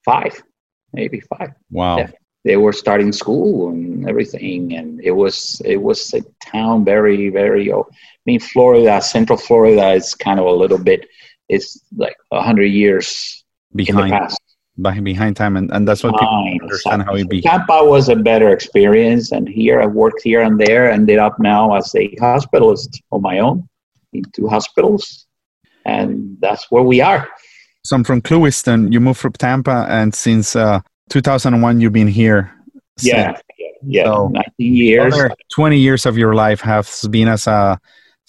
five, 0.04 0.42
maybe 0.92 1.20
five. 1.20 1.50
Wow. 1.70 1.98
Yeah. 1.98 2.10
They 2.44 2.56
were 2.56 2.72
starting 2.72 3.12
school 3.12 3.68
and 3.68 4.08
everything, 4.08 4.74
and 4.74 5.00
it 5.02 5.10
was 5.10 5.60
it 5.64 5.76
was 5.76 6.14
a 6.14 6.22
town 6.44 6.84
very 6.84 7.28
very. 7.28 7.72
Mean, 8.30 8.38
Florida, 8.38 9.02
Central 9.02 9.36
Florida 9.36 9.90
is 9.90 10.14
kind 10.14 10.38
of 10.38 10.46
a 10.46 10.52
little 10.52 10.78
bit, 10.78 11.08
it's 11.48 11.80
like 11.96 12.14
a 12.30 12.40
hundred 12.40 12.66
years 12.66 13.44
behind. 13.74 14.14
Behind 14.80 15.36
time, 15.36 15.56
and, 15.56 15.70
and 15.72 15.86
that's 15.86 16.02
what 16.04 16.12
people 16.12 16.58
understand 16.62 17.02
how 17.02 17.14
it 17.16 17.28
be. 17.28 17.42
Tampa 17.42 17.84
was 17.84 18.08
a 18.08 18.16
better 18.16 18.50
experience, 18.50 19.32
and 19.32 19.46
here 19.48 19.82
I 19.82 19.86
worked 19.86 20.22
here 20.22 20.42
and 20.42 20.58
there. 20.58 20.90
Ended 20.90 21.18
up 21.18 21.38
now 21.40 21.74
as 21.74 21.92
a 21.96 22.08
hospitalist 22.16 23.00
on 23.10 23.20
my 23.20 23.40
own 23.40 23.68
in 24.12 24.22
two 24.32 24.46
hospitals, 24.46 25.26
and 25.84 26.36
that's 26.40 26.70
where 26.70 26.84
we 26.84 27.00
are. 27.02 27.28
So 27.84 27.96
I'm 27.96 28.04
from 28.04 28.22
Clewiston. 28.22 28.90
You 28.92 29.00
moved 29.00 29.18
from 29.18 29.32
Tampa, 29.32 29.86
and 29.90 30.14
since 30.14 30.56
uh, 30.56 30.80
2001, 31.10 31.80
you've 31.80 31.92
been 31.92 32.08
here. 32.08 32.54
Yeah, 33.02 33.36
yeah, 33.58 33.66
yeah. 33.82 34.04
So 34.04 34.28
19 34.28 34.74
years. 34.76 35.14
20 35.52 35.76
years 35.76 36.06
of 36.06 36.16
your 36.16 36.34
life 36.34 36.60
has 36.60 37.06
been 37.10 37.28
as 37.28 37.46
a 37.48 37.78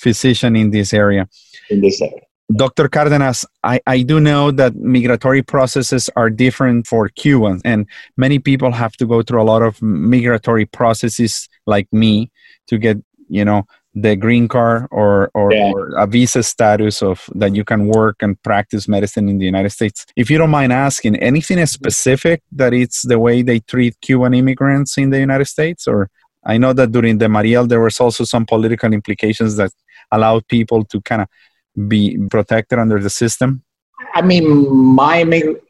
physician 0.02 0.56
in 0.56 0.72
this 0.72 0.94
area. 0.94 1.28
In 1.70 1.82
this 1.82 2.02
area. 2.02 2.22
Dr. 2.56 2.90
Cardenas, 2.90 3.46
I, 3.64 3.80
I 3.88 4.02
do 4.02 4.20
know 4.20 4.52
that 4.52 4.76
migratory 4.76 5.42
processes 5.42 6.10
are 6.16 6.30
different 6.30 6.88
for 6.88 7.08
Cubans, 7.08 7.62
and 7.64 7.86
many 8.18 8.40
people 8.40 8.72
have 8.72 8.94
to 8.94 9.06
go 9.06 9.22
through 9.22 9.42
a 9.42 9.48
lot 9.54 9.62
of 9.62 9.82
migratory 9.82 10.66
processes 10.66 11.48
like 11.66 11.88
me 11.94 12.32
to 12.68 12.78
get, 12.78 12.98
you 13.30 13.46
know, 13.46 13.66
the 13.94 14.16
green 14.16 14.48
card 14.48 14.88
or, 14.92 15.30
or, 15.34 15.54
yeah. 15.54 15.72
or, 15.72 15.90
a 15.98 16.08
visa 16.08 16.44
status 16.44 17.02
of 17.02 17.30
that 17.36 17.54
you 17.56 17.64
can 17.64 17.88
work 17.88 18.18
and 18.22 18.42
practice 18.42 18.88
medicine 18.88 19.28
in 19.28 19.38
the 19.38 19.46
United 19.46 19.70
States. 19.70 20.06
If 20.16 20.30
you 20.30 20.38
don't 20.38 20.50
mind 20.50 20.72
asking, 20.72 21.18
anything 21.18 21.66
specific 21.66 22.42
that 22.54 22.74
it's 22.74 23.02
the 23.06 23.20
way 23.20 23.42
they 23.42 23.60
treat 23.60 24.00
Cuban 24.02 24.34
immigrants 24.34 24.98
in 24.98 25.10
the 25.10 25.20
United 25.20 25.46
States? 25.46 25.88
Or 25.88 26.10
I 26.46 26.58
know 26.58 26.74
that 26.74 26.92
during 26.92 27.18
the 27.18 27.28
Mariel 27.28 27.68
there 27.68 27.82
was 27.82 28.00
also 28.00 28.24
some 28.24 28.46
political 28.46 28.94
implications 28.94 29.58
that 29.58 29.72
allowed 30.12 30.48
people 30.48 30.84
to 30.86 31.02
kind 31.02 31.22
of 31.22 31.28
be 31.88 32.18
protected 32.30 32.80
under 32.80 33.00
the 33.00 33.10
system? 33.10 33.64
I 34.14 34.22
mean, 34.22 34.70
my 34.76 35.22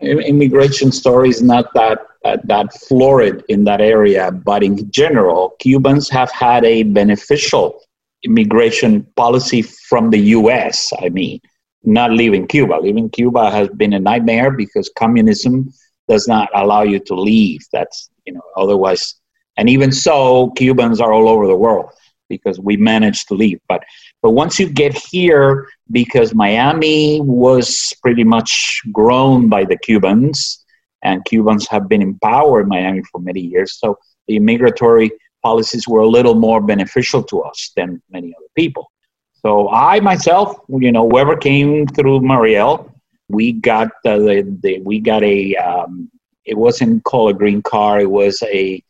immigration 0.02 0.92
story 0.92 1.30
is 1.30 1.42
not 1.42 1.74
that 1.74 2.00
uh, 2.24 2.38
that 2.44 2.72
florid 2.74 3.44
in 3.50 3.64
that 3.64 3.82
area, 3.82 4.32
but 4.32 4.64
in 4.64 4.90
general, 4.92 5.56
Cubans 5.60 6.08
have 6.10 6.32
had 6.32 6.64
a 6.64 6.84
beneficial 6.84 7.82
immigration 8.24 9.04
policy 9.16 9.64
from 9.64 10.12
the 10.12 10.20
U.S. 10.38 10.94
I 11.02 11.10
mean, 11.10 11.40
not 11.84 12.12
leaving 12.12 12.48
Cuba. 12.48 12.76
Leaving 12.76 13.10
Cuba 13.10 13.50
has 13.50 13.70
been 13.70 13.94
a 13.94 14.00
nightmare 14.00 14.52
because 14.52 14.92
communism 14.96 15.74
does 16.08 16.28
not 16.28 16.50
allow 16.54 16.84
you 16.84 17.00
to 17.00 17.16
leave. 17.16 17.62
That's 17.74 18.10
you 18.26 18.34
know 18.34 18.42
otherwise, 18.56 19.16
and 19.58 19.70
even 19.70 19.92
so, 19.92 20.52
Cubans 20.52 21.02
are 21.02 21.12
all 21.12 21.28
over 21.28 21.48
the 21.48 21.56
world 21.56 21.90
because 22.30 22.60
we 22.60 22.78
managed 22.78 23.28
to 23.28 23.34
leave. 23.34 23.60
But 23.68 23.84
but 24.22 24.32
once 24.32 24.60
you 24.60 24.70
get 24.70 24.94
here, 24.94 25.68
because 25.92 26.34
Miami 26.34 27.22
was 27.22 27.92
pretty 28.02 28.24
much 28.24 28.82
grown 28.92 29.50
by 29.50 29.66
the 29.66 29.78
Cubans, 29.78 30.64
and 31.04 31.26
Cubans 31.26 31.68
have 31.68 31.90
been 31.90 32.02
in 32.02 32.20
power 32.20 32.62
in 32.62 32.68
Miami 32.68 33.02
for 33.12 33.20
many 33.20 33.42
years, 33.42 33.78
so 33.80 33.98
the 34.28 34.40
migratory 34.40 35.12
policies 35.42 35.88
were 35.88 36.02
a 36.02 36.08
little 36.08 36.36
more 36.36 36.62
beneficial 36.62 37.24
to 37.24 37.42
us 37.42 37.72
than 37.76 38.02
many 38.12 38.34
other 38.38 38.48
people. 38.56 38.92
So 39.34 39.70
I 39.70 40.00
myself, 40.00 40.60
you 40.70 40.92
know, 40.92 41.10
whoever 41.10 41.36
came 41.36 41.88
through 41.88 42.22
Mariel, 42.22 42.94
we 43.28 43.54
got 43.54 43.90
the, 44.04 44.58
the, 44.62 44.82
we 44.82 45.00
got 45.00 45.24
a 45.24 45.56
um, 45.56 46.12
it 46.46 46.58
wasn't 46.58 47.04
called 47.04 47.32
a 47.32 47.38
green 47.38 47.62
card, 47.64 48.04
it 48.04 48.12
was 48.12 48.42
a 48.44 48.84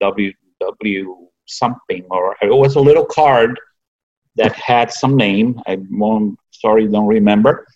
W 0.00 0.32
W 0.60 1.28
something, 1.46 2.04
or 2.10 2.36
it 2.42 2.54
was 2.54 2.76
a 2.76 2.80
little 2.80 3.04
card 3.06 3.58
that 4.36 4.54
had 4.54 4.90
some 4.92 5.16
name. 5.16 5.60
I'm 5.66 6.36
sorry, 6.50 6.88
don't 6.88 7.06
remember. 7.06 7.66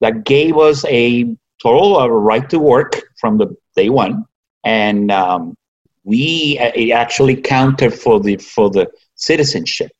That 0.00 0.24
gave 0.24 0.56
us 0.56 0.84
a 0.86 1.36
total 1.62 2.08
right 2.10 2.48
to 2.50 2.58
work 2.58 3.02
from 3.20 3.38
the 3.38 3.56
day 3.76 3.88
one, 3.88 4.24
and 4.64 5.10
um, 5.10 5.56
we 6.04 6.58
it 6.60 6.92
actually 6.92 7.36
counted 7.36 7.92
for 7.92 8.20
the 8.20 8.36
for 8.36 8.70
the 8.70 8.88
citizenship. 9.16 9.90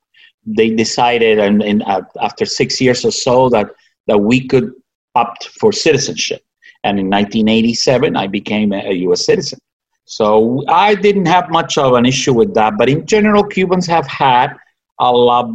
They 0.46 0.70
decided, 0.70 1.38
and, 1.38 1.62
and 1.62 1.82
uh, 1.82 2.02
after 2.20 2.46
six 2.46 2.80
years 2.80 3.04
or 3.04 3.10
so, 3.10 3.48
that 3.50 3.70
that 4.06 4.18
we 4.18 4.46
could 4.46 4.72
opt 5.14 5.48
for 5.60 5.72
citizenship. 5.72 6.42
And 6.84 6.98
in 6.98 7.10
1987, 7.10 8.16
I 8.16 8.28
became 8.28 8.72
a, 8.72 8.78
a 8.78 8.94
U.S. 9.08 9.26
citizen. 9.26 9.58
So 10.04 10.64
I 10.68 10.94
didn't 10.94 11.26
have 11.26 11.50
much 11.50 11.76
of 11.76 11.92
an 11.94 12.06
issue 12.06 12.32
with 12.32 12.54
that. 12.54 12.74
But 12.78 12.88
in 12.88 13.04
general, 13.04 13.44
Cubans 13.44 13.86
have 13.86 14.06
had 14.06 14.54
a 15.00 15.12
lot 15.12 15.50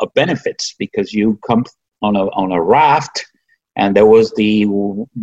of 0.00 0.12
benefits 0.14 0.74
because 0.78 1.12
you 1.12 1.38
come 1.46 1.64
on 2.02 2.16
a, 2.16 2.26
on 2.30 2.52
a 2.52 2.62
raft 2.62 3.24
and 3.76 3.94
there 3.96 4.06
was 4.06 4.32
the 4.32 4.66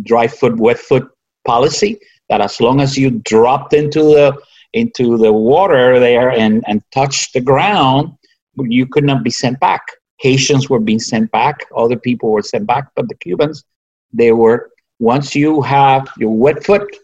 dry 0.02 0.26
foot, 0.26 0.56
wet 0.56 0.78
foot 0.78 1.08
policy 1.46 1.98
that 2.28 2.40
as 2.40 2.60
long 2.60 2.80
as 2.80 2.98
you 2.98 3.10
dropped 3.24 3.72
into 3.72 4.02
the 4.02 4.36
into 4.72 5.16
the 5.16 5.32
water 5.32 5.98
there 5.98 6.30
and, 6.32 6.62
and 6.66 6.82
touched 6.92 7.32
the 7.32 7.40
ground, 7.40 8.12
you 8.58 8.86
could 8.86 9.04
not 9.04 9.22
be 9.22 9.30
sent 9.30 9.58
back. 9.58 9.80
Haitians 10.18 10.68
were 10.68 10.80
being 10.80 10.98
sent 10.98 11.30
back, 11.30 11.64
other 11.74 11.96
people 11.96 12.30
were 12.30 12.42
sent 12.42 12.66
back, 12.66 12.88
but 12.94 13.08
the 13.08 13.14
Cubans, 13.14 13.64
they 14.12 14.32
were 14.32 14.70
once 14.98 15.34
you 15.34 15.62
have 15.62 16.08
your 16.18 16.36
wet 16.36 16.64
foot, 16.64 16.94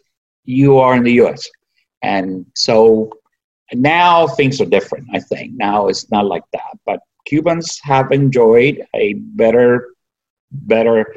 you 0.44 0.78
are 0.78 0.94
in 0.96 1.04
the 1.04 1.12
US. 1.22 1.48
And 2.02 2.44
so 2.54 3.10
now 3.72 4.26
things 4.26 4.60
are 4.60 4.66
different, 4.66 5.06
I 5.12 5.20
think. 5.20 5.52
Now 5.54 5.88
it's 5.88 6.10
not 6.10 6.26
like 6.26 6.44
that. 6.52 6.78
But 6.84 7.00
Cubans 7.24 7.78
have 7.82 8.10
enjoyed 8.12 8.84
a 8.94 9.14
better, 9.14 9.94
better 10.50 11.14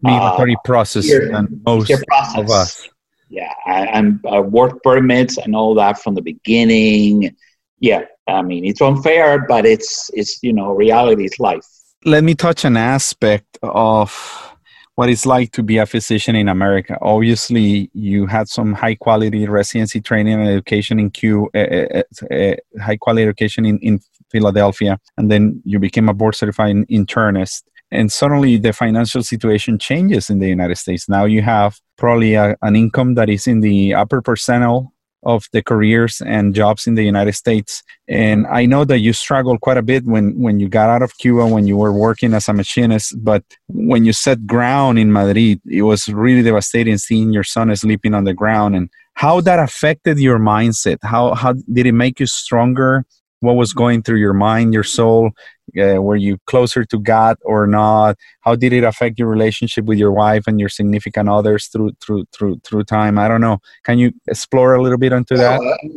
migratory 0.00 0.54
uh, 0.54 0.62
process 0.64 1.08
than 1.08 1.60
most 1.64 1.92
process. 2.08 2.38
of 2.38 2.50
us. 2.50 2.88
Yeah, 3.28 3.52
and 3.66 4.20
uh, 4.30 4.42
work 4.42 4.82
permits 4.82 5.38
and 5.38 5.56
all 5.56 5.74
that 5.76 5.98
from 5.98 6.14
the 6.14 6.22
beginning. 6.22 7.34
Yeah, 7.80 8.04
I 8.26 8.42
mean 8.42 8.64
it's 8.64 8.82
unfair, 8.82 9.46
but 9.48 9.64
it's 9.64 10.10
it's 10.12 10.42
you 10.42 10.52
know 10.52 10.72
reality 10.72 11.24
is 11.24 11.38
life. 11.38 11.66
Let 12.04 12.24
me 12.24 12.34
touch 12.34 12.64
an 12.64 12.76
aspect 12.76 13.58
of 13.62 14.52
what 14.96 15.08
it's 15.08 15.24
like 15.24 15.52
to 15.52 15.62
be 15.62 15.78
a 15.78 15.86
physician 15.86 16.36
in 16.36 16.48
America. 16.48 16.98
Obviously, 17.00 17.90
you 17.94 18.26
had 18.26 18.48
some 18.48 18.74
high 18.74 18.94
quality 18.94 19.46
residency 19.48 20.00
training 20.00 20.34
and 20.34 20.48
education 20.48 21.00
in 21.00 21.10
Q, 21.10 21.48
uh, 21.54 21.58
uh, 21.58 22.02
uh, 22.30 22.54
high 22.80 22.98
quality 22.98 23.22
education 23.22 23.64
in, 23.64 23.78
in 23.78 24.00
Philadelphia, 24.32 24.98
and 25.16 25.30
then 25.30 25.62
you 25.64 25.78
became 25.78 26.08
a 26.08 26.14
board 26.14 26.34
certified 26.34 26.74
internist. 26.90 27.62
And 27.92 28.10
suddenly 28.10 28.56
the 28.56 28.72
financial 28.72 29.22
situation 29.22 29.78
changes 29.78 30.30
in 30.30 30.38
the 30.38 30.48
United 30.48 30.78
States. 30.78 31.08
Now 31.08 31.26
you 31.26 31.42
have 31.42 31.78
probably 31.98 32.34
a, 32.34 32.56
an 32.62 32.74
income 32.74 33.14
that 33.14 33.28
is 33.28 33.46
in 33.46 33.60
the 33.60 33.94
upper 33.94 34.22
percentile 34.22 34.88
of 35.24 35.46
the 35.52 35.62
careers 35.62 36.20
and 36.26 36.54
jobs 36.54 36.86
in 36.86 36.94
the 36.94 37.04
United 37.04 37.34
States. 37.34 37.82
And 38.08 38.46
I 38.46 38.66
know 38.66 38.84
that 38.84 39.00
you 39.00 39.12
struggled 39.12 39.60
quite 39.60 39.76
a 39.76 39.82
bit 39.82 40.04
when, 40.04 40.38
when 40.40 40.58
you 40.58 40.68
got 40.68 40.90
out 40.90 41.02
of 41.02 41.16
Cuba, 41.18 41.46
when 41.46 41.66
you 41.66 41.76
were 41.76 41.92
working 41.92 42.34
as 42.34 42.48
a 42.48 42.52
machinist. 42.52 43.14
But 43.22 43.44
when 43.68 44.04
you 44.04 44.12
set 44.12 44.46
ground 44.46 44.98
in 44.98 45.12
Madrid, 45.12 45.60
it 45.66 45.82
was 45.82 46.08
really 46.08 46.42
devastating 46.42 46.98
seeing 46.98 47.32
your 47.32 47.44
son 47.44 47.74
sleeping 47.76 48.14
on 48.14 48.24
the 48.24 48.34
ground 48.34 48.74
and 48.74 48.90
how 49.14 49.40
that 49.42 49.58
affected 49.58 50.18
your 50.18 50.38
mindset. 50.38 50.98
How, 51.02 51.34
how 51.34 51.52
did 51.72 51.86
it 51.86 51.92
make 51.92 52.18
you 52.18 52.26
stronger? 52.26 53.04
What 53.42 53.56
was 53.56 53.72
going 53.72 54.02
through 54.02 54.18
your 54.18 54.32
mind, 54.32 54.72
your 54.72 54.84
soul? 54.84 55.32
Uh, 55.76 56.00
were 56.00 56.16
you 56.16 56.38
closer 56.46 56.84
to 56.84 56.98
God 56.98 57.36
or 57.42 57.66
not? 57.66 58.16
How 58.42 58.54
did 58.54 58.72
it 58.72 58.84
affect 58.84 59.18
your 59.18 59.28
relationship 59.28 59.84
with 59.84 59.98
your 59.98 60.12
wife 60.12 60.44
and 60.46 60.60
your 60.60 60.68
significant 60.68 61.28
others 61.28 61.66
through 61.66 61.92
through 62.00 62.26
through 62.32 62.60
through 62.64 62.84
time? 62.84 63.18
I 63.18 63.26
don't 63.26 63.40
know. 63.40 63.58
Can 63.82 63.98
you 63.98 64.12
explore 64.28 64.74
a 64.74 64.82
little 64.82 64.98
bit 64.98 65.12
into 65.12 65.36
that? 65.36 65.60
Uh, 65.60 65.88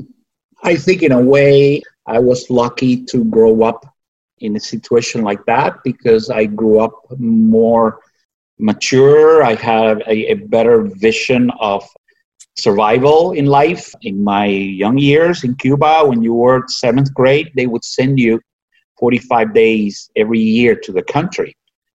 I 0.64 0.76
think 0.76 1.04
in 1.04 1.12
a 1.12 1.22
way 1.22 1.84
I 2.08 2.18
was 2.18 2.50
lucky 2.50 3.04
to 3.06 3.24
grow 3.26 3.64
up 3.64 3.86
in 4.40 4.56
a 4.56 4.60
situation 4.60 5.22
like 5.22 5.46
that 5.46 5.78
because 5.84 6.32
I 6.32 6.46
grew 6.46 6.80
up 6.80 6.94
more 7.20 8.00
mature. 8.58 9.44
I 9.44 9.54
had 9.54 10.02
a, 10.08 10.32
a 10.32 10.34
better 10.34 10.82
vision 10.82 11.52
of 11.60 11.88
survival 12.58 13.34
in 13.34 13.46
life. 13.46 13.94
In 14.02 14.24
my 14.24 14.46
young 14.46 14.98
years 14.98 15.44
in 15.44 15.56
Cuba, 15.56 16.04
when 16.06 16.22
you 16.22 16.34
were 16.34 16.64
seventh 16.68 17.14
grade, 17.14 17.52
they 17.56 17.68
would 17.68 17.84
send 17.84 18.20
you 18.20 18.42
45 19.00 19.54
days 19.54 20.10
every 20.16 20.40
year 20.40 20.76
to 20.76 20.92
the 20.92 21.04
country 21.04 21.56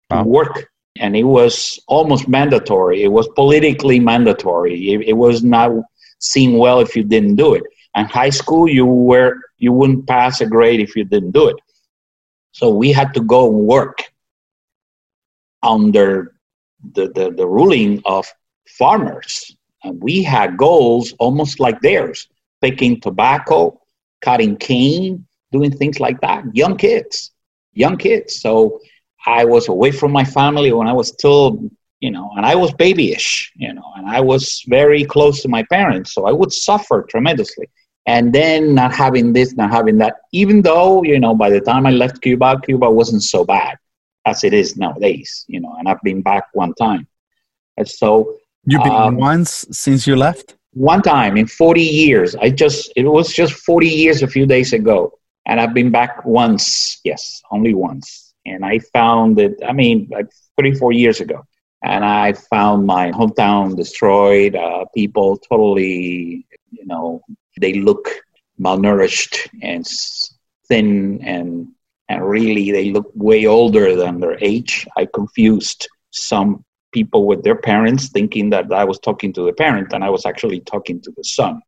wow. 0.09 0.23
to 0.23 0.29
work. 0.29 0.69
And 0.99 1.15
it 1.15 1.23
was 1.23 1.79
almost 1.87 2.27
mandatory. 2.27 3.03
It 3.03 3.09
was 3.11 3.27
politically 3.35 3.99
mandatory. 3.99 4.93
It, 4.93 5.09
it 5.09 5.13
was 5.13 5.43
not 5.43 5.71
seen 6.19 6.57
well 6.57 6.79
if 6.79 6.95
you 6.95 7.03
didn't 7.03 7.35
do 7.35 7.53
it. 7.53 7.63
And 7.95 8.07
high 8.07 8.31
school, 8.31 8.67
you 8.67 8.85
were 8.85 9.37
you 9.57 9.71
wouldn't 9.71 10.07
pass 10.07 10.41
a 10.41 10.45
grade 10.45 10.79
if 10.79 10.95
you 10.95 11.03
didn't 11.03 11.31
do 11.31 11.47
it. 11.47 11.57
So 12.51 12.69
we 12.69 12.91
had 12.91 13.13
to 13.15 13.21
go 13.21 13.49
and 13.49 13.67
work 13.67 14.03
under 15.63 16.33
the, 16.93 17.07
the, 17.07 17.31
the 17.31 17.47
ruling 17.47 18.01
of 18.05 18.31
farmers. 18.67 19.56
And 19.83 20.01
we 20.01 20.23
had 20.23 20.57
goals 20.57 21.13
almost 21.19 21.59
like 21.59 21.79
theirs 21.81 22.27
picking 22.61 22.99
tobacco, 22.99 23.79
cutting 24.21 24.57
cane, 24.57 25.25
doing 25.51 25.71
things 25.71 25.99
like 25.99 26.19
that. 26.21 26.43
Young 26.53 26.77
kids, 26.77 27.31
young 27.73 27.97
kids. 27.97 28.41
So 28.41 28.79
I 29.25 29.45
was 29.45 29.67
away 29.67 29.91
from 29.91 30.11
my 30.11 30.23
family 30.23 30.71
when 30.73 30.87
I 30.87 30.93
was 30.93 31.09
still, 31.09 31.69
you 31.99 32.11
know, 32.11 32.31
and 32.35 32.45
I 32.45 32.55
was 32.55 32.73
babyish, 32.73 33.51
you 33.55 33.73
know, 33.73 33.93
and 33.95 34.07
I 34.07 34.19
was 34.21 34.63
very 34.67 35.05
close 35.05 35.41
to 35.43 35.47
my 35.47 35.63
parents. 35.63 36.13
So 36.13 36.25
I 36.25 36.31
would 36.31 36.51
suffer 36.51 37.05
tremendously. 37.09 37.69
And 38.07 38.33
then 38.33 38.73
not 38.73 38.93
having 38.95 39.33
this, 39.33 39.53
not 39.55 39.69
having 39.69 39.97
that, 39.97 40.15
even 40.31 40.61
though, 40.61 41.03
you 41.03 41.19
know, 41.19 41.35
by 41.35 41.49
the 41.49 41.59
time 41.59 41.85
I 41.85 41.91
left 41.91 42.21
Cuba, 42.21 42.59
Cuba 42.65 42.89
wasn't 42.89 43.23
so 43.23 43.43
bad 43.43 43.77
as 44.25 44.43
it 44.43 44.53
is 44.53 44.77
nowadays, 44.77 45.45
you 45.47 45.59
know, 45.59 45.75
and 45.77 45.87
I've 45.89 46.01
been 46.03 46.21
back 46.21 46.45
one 46.53 46.73
time. 46.73 47.07
And 47.77 47.87
so. 47.87 48.37
You've 48.67 48.83
been 48.83 48.91
um, 48.91 49.15
once 49.15 49.65
since 49.71 50.05
you 50.05 50.15
left? 50.15 50.55
One 50.73 51.01
time 51.01 51.37
in 51.37 51.47
40 51.47 51.81
years. 51.81 52.35
I 52.35 52.49
just, 52.49 52.91
it 52.95 53.05
was 53.05 53.33
just 53.33 53.53
40 53.53 53.87
years 53.87 54.21
a 54.21 54.27
few 54.27 54.45
days 54.45 54.73
ago 54.73 55.17
and 55.47 55.61
I've 55.61 55.73
been 55.73 55.91
back 55.91 56.25
once, 56.25 56.99
yes, 57.03 57.41
only 57.51 57.73
once. 57.73 58.33
And 58.45 58.65
I 58.65 58.79
found 58.79 59.37
that, 59.37 59.55
I 59.65 59.71
mean, 59.71 60.07
like 60.11 60.27
three, 60.59 60.75
four 60.75 60.91
years 60.91 61.21
ago, 61.21 61.43
and 61.83 62.03
I 62.03 62.33
found 62.33 62.85
my 62.85 63.11
hometown 63.11 63.75
destroyed, 63.75 64.55
uh, 64.55 64.85
people 64.93 65.37
totally, 65.37 66.45
you 66.71 66.85
know, 66.85 67.21
they 67.59 67.73
look 67.73 68.09
malnourished 68.59 69.47
and 69.61 69.85
thin 70.67 71.21
and 71.23 71.67
and 72.09 72.25
really 72.25 72.71
they 72.71 72.91
look 72.91 73.11
way 73.15 73.45
older 73.45 73.95
than 73.95 74.19
their 74.19 74.37
age. 74.41 74.87
I 74.95 75.07
confused 75.13 75.87
some 76.11 76.63
people 76.91 77.25
with 77.25 77.43
their 77.43 77.55
parents, 77.55 78.09
thinking 78.09 78.49
that 78.51 78.71
I 78.71 78.83
was 78.83 78.99
talking 78.99 79.33
to 79.33 79.45
the 79.45 79.53
parent, 79.53 79.93
and 79.93 80.03
I 80.03 80.09
was 80.09 80.25
actually 80.25 80.61
talking 80.61 81.01
to 81.01 81.11
the 81.15 81.23
son, 81.23 81.61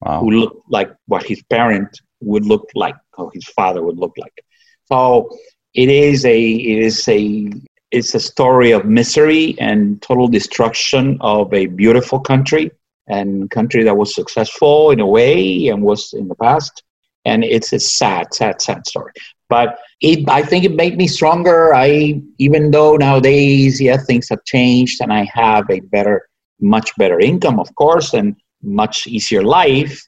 wow. 0.00 0.20
who 0.20 0.30
looked 0.30 0.70
like 0.70 0.90
what 1.06 1.24
his 1.24 1.42
parent 1.44 2.00
would 2.20 2.46
look 2.46 2.68
like, 2.74 2.96
how 3.16 3.30
his 3.32 3.44
father 3.44 3.82
would 3.82 3.98
look 3.98 4.14
like. 4.18 4.44
So 4.86 5.30
it 5.74 5.88
is 5.88 6.24
a 6.24 6.40
it 6.40 6.78
is 6.78 7.08
a 7.08 7.50
it's 7.90 8.14
a 8.14 8.20
story 8.20 8.70
of 8.72 8.84
misery 8.84 9.56
and 9.58 10.00
total 10.02 10.28
destruction 10.28 11.18
of 11.20 11.52
a 11.52 11.66
beautiful 11.66 12.20
country 12.20 12.70
and 13.08 13.50
country 13.50 13.82
that 13.82 13.96
was 13.96 14.14
successful 14.14 14.92
in 14.92 15.00
a 15.00 15.06
way 15.06 15.68
and 15.68 15.82
was 15.82 16.12
in 16.12 16.28
the 16.28 16.36
past. 16.36 16.84
And 17.24 17.44
it's 17.44 17.72
a 17.72 17.80
sad, 17.80 18.32
sad, 18.32 18.62
sad 18.62 18.86
story. 18.86 19.12
But 19.50 19.78
it, 20.00 20.26
I 20.28 20.42
think 20.42 20.64
it 20.64 20.74
made 20.74 20.96
me 20.96 21.06
stronger. 21.06 21.74
I, 21.74 22.22
even 22.38 22.70
though 22.70 22.96
nowadays, 22.96 23.80
yeah, 23.80 23.98
things 23.98 24.28
have 24.30 24.44
changed 24.44 25.02
and 25.02 25.12
I 25.12 25.28
have 25.34 25.68
a 25.68 25.80
better, 25.80 26.28
much 26.60 26.90
better 26.96 27.20
income, 27.20 27.60
of 27.60 27.74
course, 27.74 28.14
and 28.14 28.36
much 28.62 29.06
easier 29.06 29.42
life. 29.42 30.00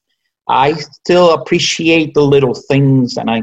I 0.48 0.72
still 0.72 1.34
appreciate 1.34 2.14
the 2.14 2.22
little 2.22 2.54
things, 2.54 3.16
and 3.16 3.30
I 3.30 3.42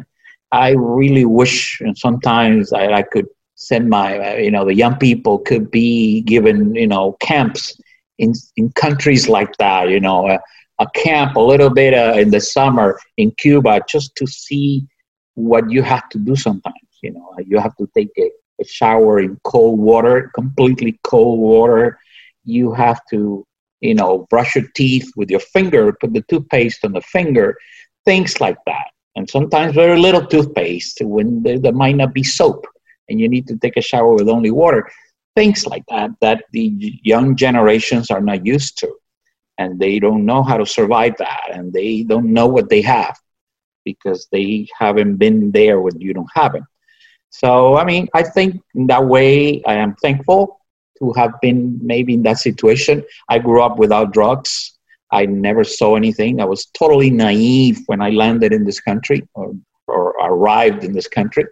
I 0.52 0.72
really 0.72 1.26
wish 1.26 1.80
and 1.82 1.98
sometimes 1.98 2.74
I, 2.74 2.92
I 2.94 3.02
could 3.04 3.28
send 3.56 3.90
my 3.90 4.38
you 4.38 4.52
know 4.52 4.66
the 4.66 4.74
young 4.74 4.96
people 4.98 5.40
could 5.40 5.70
be 5.70 6.22
given 6.22 6.74
you 6.76 6.88
know 6.88 7.18
camps 7.20 7.80
in 8.18 8.34
in 8.58 8.72
countries 8.72 9.30
like 9.30 9.56
that 9.58 9.90
you 9.90 10.00
know 10.00 10.28
a, 10.28 10.40
a 10.80 10.88
camp 10.96 11.36
a 11.36 11.42
little 11.42 11.70
bit 11.70 11.94
uh, 11.94 12.14
in 12.18 12.32
the 12.32 12.40
summer 12.40 13.00
in 13.18 13.32
Cuba 13.32 13.82
just 13.88 14.16
to 14.16 14.26
see 14.26 14.88
what 15.40 15.70
you 15.70 15.82
have 15.82 16.08
to 16.10 16.18
do 16.18 16.36
sometimes 16.36 16.90
you 17.02 17.12
know 17.12 17.36
you 17.46 17.58
have 17.60 17.76
to 17.78 17.88
take 17.96 18.12
a, 18.18 18.30
a 18.62 18.66
shower 18.66 19.20
in 19.20 19.40
cold 19.44 19.80
water 19.80 20.32
completely 20.36 21.00
cold 21.04 21.40
water 21.40 21.98
you 22.44 22.74
have 22.74 23.00
to 23.10 23.46
you 23.82 23.96
know, 23.96 24.28
brush 24.30 24.56
your 24.56 24.66
teeth 24.76 25.12
with 25.16 25.30
your 25.30 25.40
finger, 25.40 25.94
put 25.94 26.14
the 26.14 26.22
toothpaste 26.24 26.84
on 26.84 26.94
the 26.94 27.02
finger, 27.02 27.58
things 28.06 28.42
like 28.42 28.58
that. 28.66 28.88
And 29.16 29.30
sometimes 29.30 29.74
very 29.74 30.00
little 30.00 30.26
toothpaste 30.26 31.00
when 31.02 31.44
there, 31.44 31.60
there 31.60 31.74
might 31.74 31.96
not 31.96 32.14
be 32.14 32.24
soap 32.24 32.66
and 33.10 33.20
you 33.20 33.28
need 33.28 33.48
to 33.48 33.58
take 33.58 33.78
a 33.78 33.82
shower 33.82 34.14
with 34.14 34.30
only 34.30 34.52
water. 34.52 34.90
Things 35.36 35.66
like 35.66 35.84
that 35.90 36.12
that 36.22 36.46
the 36.52 37.00
young 37.04 37.36
generations 37.36 38.12
are 38.12 38.22
not 38.22 38.46
used 38.46 38.78
to. 38.80 38.94
And 39.58 39.80
they 39.80 40.00
don't 40.00 40.26
know 40.26 40.42
how 40.44 40.58
to 40.58 40.66
survive 40.66 41.18
that. 41.18 41.50
And 41.52 41.74
they 41.74 42.04
don't 42.04 42.32
know 42.34 42.48
what 42.48 42.70
they 42.70 42.82
have 42.82 43.18
because 43.86 44.28
they 44.32 44.68
haven't 44.78 45.18
been 45.18 45.52
there 45.52 45.82
when 45.82 46.00
you 46.00 46.14
don't 46.14 46.30
have 46.34 46.56
it. 46.56 46.64
So, 47.30 47.78
I 47.78 47.86
mean, 47.86 48.08
I 48.14 48.24
think 48.24 48.62
in 48.76 48.88
that 48.88 49.06
way, 49.06 49.64
I 49.64 49.76
am 49.76 49.96
thankful 49.96 50.60
to 51.00 51.14
have 51.14 51.34
been 51.42 51.80
maybe 51.82 52.14
in 52.14 52.24
that 52.24 52.40
situation. 52.40 53.04
I 53.30 53.40
grew 53.40 53.62
up 53.62 53.78
without 53.78 54.14
drugs. 54.14 54.78
I 55.12 55.26
never 55.26 55.64
saw 55.64 55.96
anything. 55.96 56.40
I 56.40 56.46
was 56.46 56.66
totally 56.68 57.10
naive 57.10 57.80
when 57.88 58.02
I 58.02 58.10
landed 58.10 58.54
in 58.54 58.66
this 58.66 58.80
country 58.80 59.28
or, 59.34 59.54
or 59.88 60.10
arrived 60.22 60.84
in 60.84 60.94
this 60.94 61.08
country. 61.08 61.46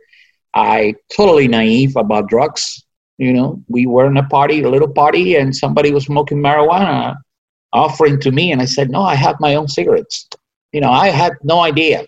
I 0.53 0.95
totally 1.15 1.47
naive 1.47 1.95
about 1.95 2.29
drugs. 2.29 2.83
You 3.17 3.33
know, 3.33 3.63
we 3.67 3.87
were 3.87 4.07
in 4.07 4.17
a 4.17 4.27
party, 4.27 4.61
a 4.61 4.69
little 4.69 4.87
party, 4.87 5.35
and 5.35 5.55
somebody 5.55 5.91
was 5.91 6.05
smoking 6.05 6.37
marijuana, 6.37 7.15
offering 7.73 8.19
to 8.21 8.31
me, 8.31 8.51
and 8.51 8.61
I 8.61 8.65
said, 8.65 8.91
"No, 8.91 9.01
I 9.01 9.15
have 9.15 9.39
my 9.39 9.55
own 9.55 9.67
cigarettes." 9.67 10.27
You 10.71 10.81
know, 10.81 10.91
I 10.91 11.07
had 11.09 11.33
no 11.43 11.61
idea. 11.61 12.05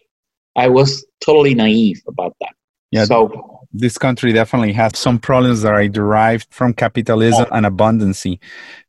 I 0.56 0.68
was 0.68 1.06
totally 1.22 1.54
naive 1.54 2.02
about 2.08 2.36
that. 2.42 2.54
Yeah. 2.92 3.06
So 3.06 3.60
this 3.72 3.98
country 3.98 4.34
definitely 4.34 4.74
has 4.74 4.98
some 4.98 5.20
problems 5.20 5.62
that 5.62 5.74
are 5.74 5.88
derived 5.88 6.48
from 6.52 6.74
capitalism 6.74 7.46
and 7.52 7.66
abundancy, 7.66 8.40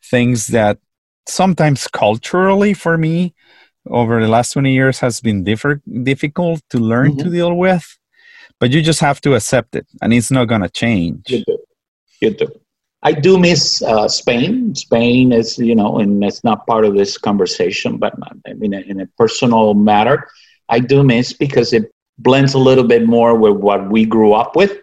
things 0.02 0.48
that 0.48 0.78
sometimes 1.28 1.86
culturally 1.88 2.74
for 2.74 2.96
me 2.96 3.34
over 3.86 4.20
the 4.20 4.28
last 4.28 4.52
20 4.52 4.72
years 4.72 4.98
has 5.00 5.20
been 5.20 5.44
differ- 5.44 5.82
difficult 6.02 6.62
to 6.70 6.78
learn 6.78 7.12
mm-hmm. 7.12 7.28
to 7.28 7.30
deal 7.30 7.54
with 7.54 7.98
but 8.58 8.70
you 8.70 8.82
just 8.82 9.00
have 9.00 9.20
to 9.20 9.34
accept 9.34 9.74
it 9.74 9.86
and 10.02 10.12
it's 10.12 10.30
not 10.30 10.46
going 10.46 10.60
to 10.60 10.68
change 10.68 11.30
you 11.30 11.44
do 11.44 11.58
you 12.20 12.30
do 12.30 12.46
i 13.02 13.12
do 13.12 13.38
miss 13.38 13.82
uh, 13.82 14.06
spain 14.06 14.74
spain 14.74 15.32
is 15.32 15.58
you 15.58 15.74
know 15.74 15.98
and 15.98 16.22
it's 16.22 16.44
not 16.44 16.66
part 16.66 16.84
of 16.84 16.94
this 16.94 17.16
conversation 17.16 17.96
but 17.96 18.14
in 18.60 18.74
a, 18.74 18.80
in 18.80 19.00
a 19.00 19.06
personal 19.18 19.74
matter 19.74 20.28
i 20.70 20.78
do 20.78 21.02
miss 21.02 21.32
because 21.32 21.72
it 21.72 21.92
blends 22.18 22.54
a 22.54 22.58
little 22.58 22.84
bit 22.84 23.06
more 23.06 23.34
with 23.34 23.56
what 23.56 23.90
we 23.90 24.04
grew 24.04 24.32
up 24.32 24.56
with 24.56 24.78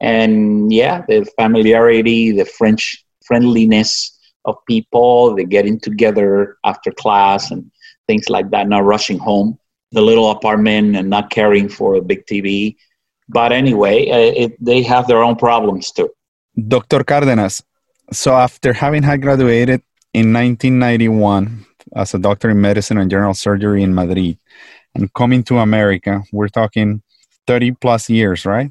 and 0.00 0.72
yeah 0.72 1.04
the 1.08 1.24
familiarity 1.38 2.30
the 2.32 2.44
french 2.44 3.04
friendliness 3.24 4.14
of 4.44 4.56
people, 4.66 5.34
the 5.34 5.44
getting 5.44 5.80
together 5.80 6.58
after 6.64 6.90
class 6.90 7.50
and 7.50 7.70
things 8.06 8.28
like 8.28 8.50
that, 8.50 8.68
not 8.68 8.84
rushing 8.84 9.18
home, 9.18 9.58
the 9.92 10.02
little 10.02 10.30
apartment 10.30 10.96
and 10.96 11.08
not 11.08 11.30
caring 11.30 11.68
for 11.68 11.94
a 11.94 12.02
big 12.02 12.26
TV. 12.26 12.76
But 13.28 13.52
anyway, 13.52 14.10
uh, 14.10 14.44
it, 14.44 14.64
they 14.64 14.82
have 14.82 15.06
their 15.06 15.22
own 15.22 15.36
problems 15.36 15.90
too. 15.90 16.10
Dr. 16.68 17.02
Cardenas, 17.04 17.62
so 18.12 18.34
after 18.34 18.72
having 18.72 19.02
had 19.02 19.22
graduated 19.22 19.82
in 20.12 20.32
1991 20.32 21.64
as 21.96 22.14
a 22.14 22.18
doctor 22.18 22.50
in 22.50 22.60
medicine 22.60 22.98
and 22.98 23.10
general 23.10 23.34
surgery 23.34 23.82
in 23.82 23.94
Madrid 23.94 24.38
and 24.94 25.12
coming 25.14 25.42
to 25.44 25.58
America, 25.58 26.22
we're 26.32 26.48
talking 26.48 27.02
30 27.46 27.72
plus 27.72 28.08
years, 28.08 28.46
right? 28.46 28.70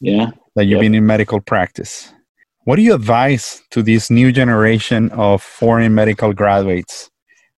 Yeah. 0.00 0.30
That 0.54 0.64
you've 0.64 0.78
yep. 0.78 0.80
been 0.80 0.94
in 0.94 1.06
medical 1.06 1.40
practice. 1.40 2.12
What 2.64 2.76
do 2.76 2.82
you 2.82 2.94
advise 2.94 3.62
to 3.70 3.82
this 3.82 4.10
new 4.10 4.30
generation 4.30 5.10
of 5.10 5.42
foreign 5.42 5.94
medical 5.94 6.32
graduates 6.32 7.10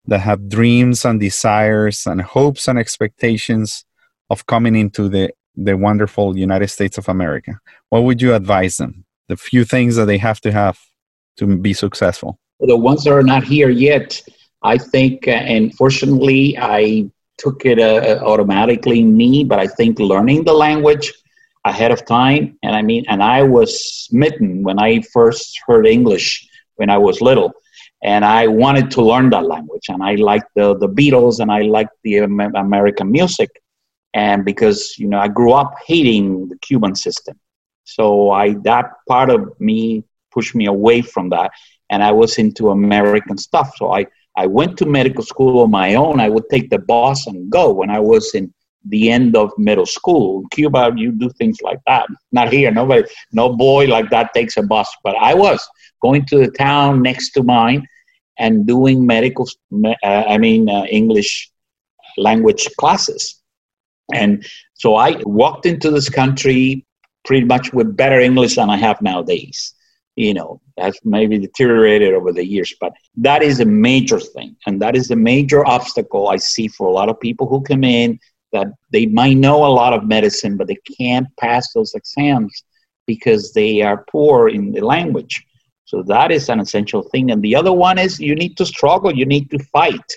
that 0.05 0.19
have 0.19 0.49
dreams 0.49 1.05
and 1.05 1.19
desires 1.19 2.07
and 2.07 2.21
hopes 2.21 2.67
and 2.67 2.79
expectations 2.79 3.85
of 4.29 4.45
coming 4.45 4.75
into 4.75 5.09
the, 5.09 5.31
the 5.55 5.77
wonderful 5.77 6.37
United 6.37 6.69
States 6.69 6.97
of 6.97 7.09
America? 7.09 7.59
What 7.89 8.03
would 8.03 8.21
you 8.21 8.33
advise 8.33 8.77
them? 8.77 9.05
The 9.27 9.37
few 9.37 9.65
things 9.65 9.95
that 9.97 10.05
they 10.05 10.17
have 10.17 10.39
to 10.41 10.51
have 10.51 10.79
to 11.37 11.57
be 11.57 11.73
successful. 11.73 12.39
The 12.59 12.77
ones 12.77 13.03
that 13.03 13.13
are 13.13 13.23
not 13.23 13.43
here 13.43 13.69
yet, 13.69 14.21
I 14.63 14.77
think, 14.77 15.27
uh, 15.27 15.31
and 15.31 15.75
fortunately, 15.75 16.57
I 16.59 17.09
took 17.41 17.65
it 17.65 17.79
uh, 17.79 18.19
automatically 18.31 19.03
me, 19.03 19.43
but 19.43 19.59
I 19.59 19.67
think 19.67 19.99
learning 19.99 20.43
the 20.43 20.53
language 20.67 21.07
ahead 21.65 21.91
of 21.91 22.05
time. 22.05 22.57
And 22.63 22.75
I 22.75 22.81
mean, 22.81 23.03
and 23.07 23.21
I 23.23 23.43
was 23.43 23.69
smitten 24.05 24.63
when 24.63 24.77
I 24.79 25.01
first 25.15 25.59
heard 25.67 25.85
English 25.87 26.27
when 26.75 26.89
I 26.89 26.97
was 26.97 27.21
little. 27.21 27.51
And 28.03 28.25
I 28.25 28.47
wanted 28.47 28.89
to 28.91 29.01
learn 29.01 29.29
that 29.29 29.45
language. 29.45 29.87
And 29.89 30.01
I 30.01 30.15
liked 30.15 30.49
the, 30.55 30.75
the 30.83 30.89
Beatles 30.89 31.39
and 31.39 31.51
I 31.51 31.61
liked 31.61 31.95
the 32.03 32.17
American 32.17 33.11
music. 33.11 33.49
And 34.13 34.43
because, 34.43 34.95
you 34.97 35.07
know, 35.07 35.19
I 35.19 35.27
grew 35.27 35.53
up 35.53 35.71
hating 35.85 36.49
the 36.49 36.57
Cuban 36.67 36.95
system. 36.95 37.39
So 37.83 38.31
I, 38.31 38.55
that 38.69 38.85
part 39.07 39.29
of 39.29 39.59
me 39.59 40.03
pushed 40.33 40.55
me 40.55 40.65
away 40.65 41.01
from 41.01 41.29
that. 41.29 41.51
And 41.91 42.01
I 42.03 42.11
was 42.11 42.37
into 42.37 42.71
American 42.71 43.37
stuff. 43.37 43.69
So 43.77 43.91
I, 43.93 44.07
I 44.37 44.47
went 44.47 44.77
to 44.77 44.85
medical 44.85 45.23
school 45.23 45.61
on 45.61 45.71
my 45.71 45.95
own. 45.95 46.19
I 46.19 46.29
would 46.29 46.49
take 46.49 46.69
the 46.69 46.79
bus 46.79 47.27
and 47.27 47.49
go 47.49 47.71
when 47.73 47.89
I 47.89 47.99
was 47.99 48.33
in 48.33 48.53
the 48.85 49.11
end 49.11 49.35
of 49.35 49.51
middle 49.57 49.85
school. 49.85 50.41
In 50.41 50.49
Cuba, 50.49 50.91
you 50.95 51.11
do 51.11 51.29
things 51.29 51.61
like 51.61 51.79
that. 51.85 52.07
Not 52.31 52.51
here. 52.51 52.71
Nobody, 52.71 53.03
no 53.31 53.55
boy 53.55 53.85
like 53.85 54.09
that 54.09 54.33
takes 54.33 54.57
a 54.57 54.63
bus. 54.63 54.89
But 55.03 55.15
I 55.17 55.33
was 55.33 55.67
going 56.01 56.25
to 56.27 56.37
the 56.39 56.51
town 56.51 57.01
next 57.01 57.31
to 57.31 57.43
mine 57.43 57.87
and 58.39 58.65
doing 58.65 59.05
medical, 59.05 59.47
uh, 59.85 59.95
I 60.03 60.37
mean, 60.37 60.69
uh, 60.69 60.85
English 60.85 61.51
language 62.17 62.67
classes. 62.79 63.41
And 64.13 64.45
so 64.73 64.95
I 64.95 65.21
walked 65.25 65.65
into 65.65 65.91
this 65.91 66.09
country 66.09 66.85
pretty 67.25 67.45
much 67.45 67.71
with 67.71 67.95
better 67.95 68.19
English 68.19 68.55
than 68.55 68.69
I 68.69 68.77
have 68.77 69.01
nowadays. 69.01 69.73
You 70.15 70.33
know, 70.33 70.61
that's 70.77 70.99
maybe 71.05 71.39
deteriorated 71.39 72.13
over 72.13 72.33
the 72.33 72.45
years, 72.45 72.73
but 72.81 72.93
that 73.15 73.41
is 73.41 73.59
a 73.59 73.65
major 73.65 74.19
thing. 74.19 74.55
And 74.67 74.81
that 74.81 74.95
is 74.95 75.09
a 75.11 75.15
major 75.15 75.65
obstacle 75.65 76.27
I 76.27 76.35
see 76.37 76.67
for 76.67 76.87
a 76.87 76.91
lot 76.91 77.09
of 77.09 77.19
people 77.19 77.47
who 77.47 77.61
come 77.61 77.83
in 77.83 78.19
that 78.51 78.67
they 78.91 79.05
might 79.05 79.37
know 79.37 79.65
a 79.65 79.71
lot 79.71 79.93
of 79.93 80.05
medicine, 80.05 80.57
but 80.57 80.67
they 80.67 80.77
can't 80.97 81.27
pass 81.37 81.71
those 81.73 81.93
exams 81.93 82.63
because 83.07 83.53
they 83.53 83.81
are 83.81 84.05
poor 84.11 84.49
in 84.49 84.71
the 84.71 84.81
language. 84.81 85.45
So 85.85 86.03
that 86.03 86.31
is 86.31 86.49
an 86.49 86.59
essential 86.59 87.03
thing. 87.03 87.31
And 87.31 87.41
the 87.41 87.55
other 87.55 87.73
one 87.73 87.97
is 87.97 88.19
you 88.19 88.35
need 88.35 88.57
to 88.57 88.65
struggle, 88.65 89.13
you 89.13 89.25
need 89.25 89.49
to 89.51 89.59
fight. 89.59 90.09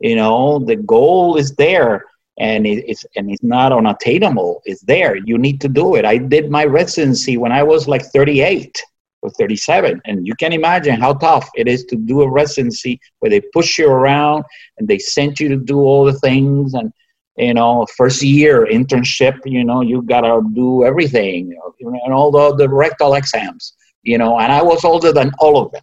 You 0.00 0.16
know, 0.16 0.58
the 0.60 0.76
goal 0.76 1.36
is 1.36 1.54
there 1.56 2.04
and 2.38 2.66
it's 2.66 3.04
and 3.16 3.30
it's 3.30 3.42
not 3.42 3.72
unattainable. 3.72 4.62
It's 4.64 4.82
there. 4.82 5.16
You 5.16 5.38
need 5.38 5.60
to 5.62 5.68
do 5.68 5.96
it. 5.96 6.04
I 6.04 6.18
did 6.18 6.50
my 6.50 6.64
residency 6.64 7.36
when 7.36 7.50
I 7.50 7.64
was 7.64 7.88
like 7.88 8.04
38 8.04 8.80
or 9.22 9.30
37 9.30 10.00
and 10.04 10.26
you 10.26 10.34
can 10.34 10.52
imagine 10.52 11.00
how 11.00 11.12
tough 11.12 11.48
it 11.54 11.66
is 11.66 11.84
to 11.84 11.96
do 11.96 12.22
a 12.22 12.30
residency 12.30 13.00
where 13.18 13.30
they 13.30 13.40
push 13.52 13.78
you 13.78 13.88
around 13.88 14.44
and 14.78 14.86
they 14.86 14.98
send 14.98 15.38
you 15.40 15.48
to 15.48 15.56
do 15.56 15.78
all 15.78 16.04
the 16.04 16.18
things 16.20 16.74
and 16.74 16.92
you 17.36 17.54
know 17.54 17.86
first 17.96 18.22
year 18.22 18.66
internship 18.66 19.38
you 19.44 19.64
know 19.64 19.80
you 19.80 20.02
gotta 20.02 20.40
do 20.54 20.84
everything 20.84 21.48
you 21.78 21.90
know, 21.90 22.00
and 22.04 22.14
all 22.14 22.30
the, 22.30 22.54
the 22.56 22.68
rectal 22.68 23.14
exams 23.14 23.74
you 24.02 24.18
know 24.18 24.38
and 24.38 24.52
i 24.52 24.62
was 24.62 24.84
older 24.84 25.12
than 25.12 25.32
all 25.38 25.58
of 25.58 25.72
them. 25.72 25.82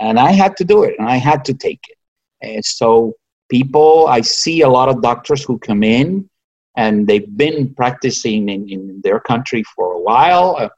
And 0.00 0.18
i 0.18 0.32
had 0.32 0.56
to 0.56 0.64
do 0.64 0.84
it 0.84 0.94
and 0.98 1.08
i 1.08 1.16
had 1.16 1.44
to 1.46 1.54
take 1.54 1.80
it. 1.88 1.98
And 2.40 2.64
so 2.64 3.14
people 3.50 4.06
i 4.08 4.20
see 4.20 4.62
a 4.62 4.68
lot 4.68 4.88
of 4.88 5.02
doctors 5.02 5.44
who 5.44 5.58
come 5.58 5.82
in 5.82 6.28
and 6.76 7.06
they've 7.06 7.36
been 7.36 7.74
practicing 7.74 8.48
in, 8.48 8.68
in 8.68 9.00
their 9.04 9.20
country 9.20 9.62
for 9.74 9.92
a 9.92 10.00
while 10.00 10.56
uh, 10.58 10.68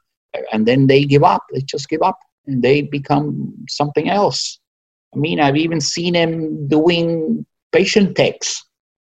and 0.51 0.65
then 0.65 0.87
they 0.87 1.03
give 1.05 1.23
up 1.23 1.43
they 1.53 1.61
just 1.61 1.89
give 1.89 2.01
up 2.01 2.19
and 2.47 2.61
they 2.61 2.81
become 2.81 3.53
something 3.67 4.09
else 4.09 4.59
i 5.13 5.17
mean 5.17 5.39
i've 5.39 5.57
even 5.57 5.81
seen 5.81 6.13
them 6.13 6.67
doing 6.67 7.45
patient 7.71 8.15
techs 8.15 8.65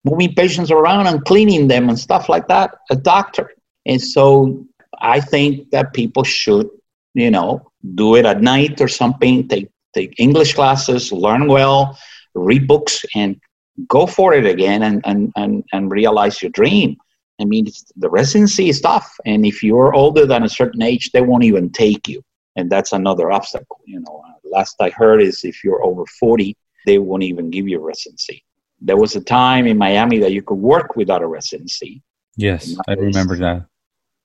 moving 0.04 0.34
patients 0.34 0.70
around 0.70 1.06
and 1.06 1.24
cleaning 1.24 1.68
them 1.68 1.88
and 1.88 1.98
stuff 1.98 2.28
like 2.28 2.48
that, 2.48 2.74
a 2.90 2.96
doctor. 2.96 3.50
And 3.86 4.00
so 4.00 4.64
I 5.00 5.20
think 5.20 5.70
that 5.70 5.92
people 5.92 6.24
should, 6.24 6.68
you 7.14 7.30
know, 7.30 7.70
do 7.94 8.16
it 8.16 8.26
at 8.26 8.42
night 8.42 8.80
or 8.80 8.88
something, 8.88 9.48
take, 9.48 9.68
take 9.94 10.14
English 10.18 10.54
classes, 10.54 11.12
learn 11.12 11.46
well, 11.46 11.98
read 12.34 12.66
books, 12.66 13.04
and 13.14 13.40
go 13.88 14.06
for 14.06 14.34
it 14.34 14.46
again 14.46 14.82
and, 14.82 15.00
and, 15.04 15.32
and, 15.36 15.64
and 15.72 15.90
realize 15.90 16.42
your 16.42 16.50
dream. 16.50 16.96
I 17.42 17.44
mean, 17.44 17.66
the 17.96 18.08
residency 18.08 18.68
is 18.68 18.80
tough. 18.80 19.14
And 19.26 19.44
if 19.44 19.62
you're 19.62 19.94
older 19.94 20.24
than 20.24 20.44
a 20.44 20.48
certain 20.48 20.82
age, 20.82 21.10
they 21.10 21.20
won't 21.20 21.44
even 21.44 21.70
take 21.70 22.08
you. 22.08 22.22
And 22.56 22.70
that's 22.70 22.92
another 22.92 23.32
obstacle. 23.32 23.80
You 23.84 24.00
know, 24.00 24.22
uh, 24.26 24.32
last 24.44 24.76
I 24.80 24.90
heard 24.90 25.20
is 25.20 25.44
if 25.44 25.64
you're 25.64 25.84
over 25.84 26.06
40, 26.06 26.56
they 26.86 26.98
won't 26.98 27.22
even 27.24 27.50
give 27.50 27.68
you 27.68 27.80
residency 27.80 28.44
there 28.82 28.96
was 28.96 29.16
a 29.16 29.20
time 29.20 29.66
in 29.66 29.78
Miami 29.78 30.18
that 30.18 30.32
you 30.32 30.42
could 30.42 30.58
work 30.58 30.96
without 30.96 31.22
a 31.22 31.26
residency. 31.26 32.02
Yes, 32.36 32.76
I 32.88 32.94
remember 32.94 33.36
that. 33.38 33.66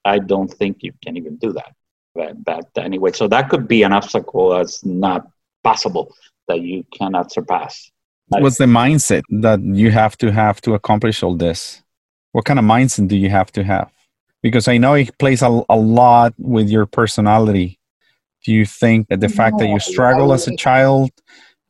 I 0.04 0.20
don't 0.20 0.48
think 0.48 0.78
you 0.82 0.94
can 1.04 1.16
even 1.16 1.38
do 1.38 1.54
that. 1.54 1.74
But, 2.16 2.44
but 2.44 2.66
anyway, 2.78 3.12
so 3.12 3.28
that 3.28 3.50
could 3.50 3.68
be 3.68 3.84
an 3.84 3.94
obstacle 3.94 4.50
that's 4.50 4.84
not 4.84 5.28
possible 5.64 6.14
that 6.48 6.62
you 6.62 6.84
cannot 6.98 7.32
surpass. 7.32 7.92
What's 8.30 8.58
the 8.58 8.66
mindset 8.66 9.22
that 9.30 9.62
you 9.62 9.92
have 9.92 10.18
to 10.18 10.32
have 10.32 10.60
to 10.62 10.74
accomplish 10.74 11.22
all 11.22 11.36
this? 11.36 11.84
What 12.32 12.46
kind 12.46 12.60
of 12.60 12.66
mindset 12.66 13.08
do 13.08 13.16
you 13.16 13.30
have 13.30 13.52
to 13.54 13.64
have? 13.64 13.92
Because 14.42 14.68
I 14.68 14.78
know 14.78 14.94
it 14.94 15.18
plays 15.18 15.42
a, 15.42 15.62
a 15.70 15.76
lot 15.76 16.34
with 16.38 16.70
your 16.70 16.86
personality. 16.86 17.80
Do 18.46 18.54
you 18.54 18.66
think 18.66 19.08
that 19.10 19.20
the 19.20 19.28
no, 19.28 19.34
fact 19.34 19.58
that 19.60 19.68
you 19.68 19.80
struggle 19.80 20.32
as 20.32 20.48
a 20.48 20.56
child 20.56 21.10